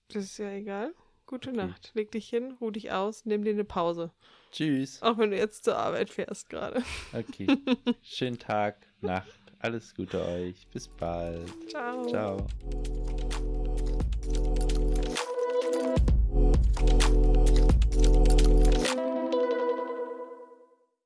Das 0.09 0.25
ist 0.25 0.37
ja 0.37 0.51
egal. 0.51 0.93
Gute 1.27 1.49
Okay. 1.49 1.57
Nacht. 1.57 1.91
Leg 1.93 2.11
dich 2.11 2.29
hin, 2.29 2.53
ruh 2.59 2.71
dich 2.71 2.91
aus, 2.91 3.25
nimm 3.25 3.43
dir 3.43 3.51
eine 3.51 3.65
Pause. 3.65 4.11
Tschüss. 4.51 5.01
Auch 5.03 5.17
wenn 5.17 5.29
du 5.31 5.37
jetzt 5.37 5.65
zur 5.65 5.77
Arbeit 5.77 6.09
fährst 6.09 6.49
gerade. 6.49 6.81
Okay. 7.13 7.47
Schönen 8.01 8.39
Tag, 8.39 8.77
Nacht. 9.01 9.27
Alles 9.59 9.93
Gute 9.93 10.23
euch. 10.23 10.67
Bis 10.71 10.87
bald. 10.87 11.51
Ciao. 11.69 12.07
Ciao. 12.07 12.47